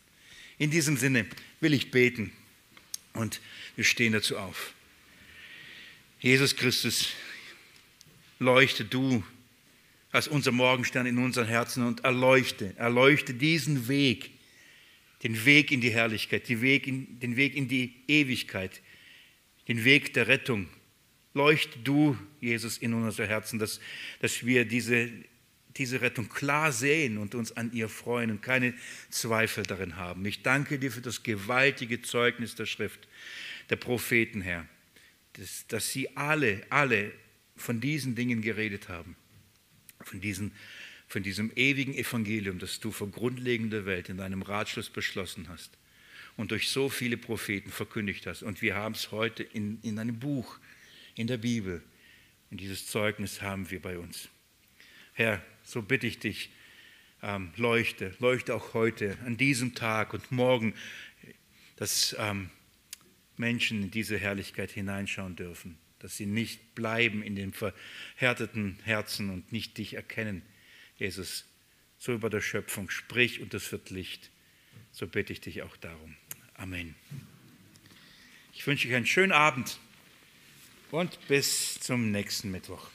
In 0.57 0.71
diesem 0.71 0.97
Sinne 0.97 1.27
will 1.61 1.75
ich 1.75 1.91
beten 1.91 2.33
und 3.15 3.41
wir 3.77 3.85
stehen 3.85 4.13
dazu 4.13 4.39
auf. 4.39 4.75
Jesus 6.21 6.55
Christus, 6.57 7.09
leuchte 8.39 8.85
du 8.85 9.25
als 10.13 10.29
unser 10.29 10.53
Morgenstern 10.53 11.07
in 11.07 11.19
unseren 11.19 11.47
Herzen 11.47 11.87
und 11.87 12.05
erleuchte, 12.05 12.75
erleuchte 12.77 13.33
diesen 13.35 13.89
Weg, 13.89 14.31
den 15.23 15.45
Weg 15.45 15.71
in 15.71 15.81
die 15.81 15.91
Herrlichkeit, 15.91 16.49
den 16.49 16.63
Weg 16.63 16.87
in, 16.87 17.21
den 17.21 17.37
Weg 17.37 17.55
in 17.55 17.69
die 17.69 17.95
Ewigkeit, 18.09 18.81
den 19.69 19.85
Weg 19.85 20.15
der 20.15 20.27
Rettung. 20.27 20.69
Leuchte 21.33 21.79
du, 21.79 22.19
Jesus, 22.41 22.79
in 22.79 22.93
unser 22.93 23.27
Herzen, 23.27 23.59
dass, 23.59 23.81
dass 24.21 24.45
wir 24.45 24.65
diese, 24.65 25.11
diese 25.77 26.01
Rettung 26.01 26.29
klar 26.29 26.73
sehen 26.73 27.19
und 27.19 27.35
uns 27.35 27.53
an 27.57 27.73
ihr 27.73 27.89
freuen 27.89 28.31
und 28.31 28.43
keine 28.43 28.75
Zweifel 29.09 29.65
darin 29.65 29.97
haben. 29.97 30.25
Ich 30.27 30.43
danke 30.43 30.79
dir 30.79 30.91
für 30.91 31.01
das 31.01 31.23
gewaltige 31.23 32.03
Zeugnis 32.03 32.55
der 32.55 32.67
Schrift, 32.67 33.07
der 33.71 33.77
Propheten, 33.77 34.41
Herr, 34.41 34.67
dass, 35.35 35.67
dass 35.69 35.93
sie 35.93 36.17
alle, 36.17 36.63
alle 36.71 37.13
von 37.57 37.81
diesen 37.81 38.15
Dingen 38.15 38.43
geredet 38.43 38.89
haben, 38.89 39.17
von, 40.01 40.21
diesen, 40.21 40.53
von 41.07 41.23
diesem 41.23 41.53
ewigen 41.55 41.95
Evangelium, 41.95 42.59
das 42.59 42.81
du 42.81 42.91
vor 42.91 43.11
grundlegender 43.11 43.87
Welt 43.87 44.09
in 44.09 44.17
deinem 44.17 44.43
Ratschluss 44.43 44.91
beschlossen 44.91 45.49
hast 45.49 45.71
und 46.37 46.51
durch 46.51 46.69
so 46.71 46.89
viele 46.89 47.17
Propheten 47.17 47.71
verkündigt 47.71 48.27
hast. 48.27 48.43
Und 48.43 48.63
wir 48.63 48.75
haben 48.75 48.95
es 48.95 49.13
heute 49.13 49.43
in, 49.43 49.79
in 49.83 49.99
einem 49.99 50.19
Buch, 50.19 50.59
in 51.15 51.27
der 51.27 51.39
Bibel. 51.39 51.83
Und 52.51 52.61
dieses 52.61 52.87
Zeugnis 52.87 53.43
haben 53.43 53.71
wir 53.71 53.81
bei 53.81 53.99
uns. 53.99 54.29
Herr, 55.13 55.45
so 55.71 55.83
bitte 55.83 56.07
ich 56.07 56.19
dich, 56.19 56.51
ähm, 57.23 57.53
leuchte, 57.57 58.15
leuchte 58.19 58.55
auch 58.55 58.75
heute, 58.75 59.17
an 59.25 59.37
diesem 59.37 59.75
Tag 59.75 60.15
und 60.15 60.33
morgen, 60.33 60.75
dass 61.77 62.17
ähm, 62.19 62.51
Menschen 63.37 63.85
in 63.85 63.91
diese 63.91 64.19
Herrlichkeit 64.19 64.73
hineinschauen 64.73 65.37
dürfen, 65.37 65.79
dass 66.01 66.17
sie 66.17 66.27
nicht 66.27 66.75
bleiben 66.75 67.23
in 67.23 67.37
den 67.37 67.53
verhärteten 67.53 68.79
Herzen 68.83 69.31
und 69.31 69.53
nicht 69.53 69.79
dich 69.79 69.95
erkennen. 69.95 70.43
Jesus, 70.97 71.47
so 71.99 72.13
über 72.13 72.31
der 72.31 72.41
Schöpfung 72.41 72.91
sprich 72.91 73.41
und 73.41 73.55
es 73.55 73.71
wird 73.71 73.91
Licht. 73.91 74.31
So 74.91 75.07
bitte 75.07 75.33
ich 75.33 75.41
dich 75.41 75.63
auch 75.63 75.77
darum. 75.77 76.17
Amen. 76.55 76.97
Ich 78.53 78.67
wünsche 78.67 78.89
euch 78.89 78.95
einen 78.95 79.07
schönen 79.07 79.33
Abend 79.33 79.79
und 80.91 81.17
bis 81.29 81.79
zum 81.79 82.11
nächsten 82.11 82.51
Mittwoch. 82.51 82.91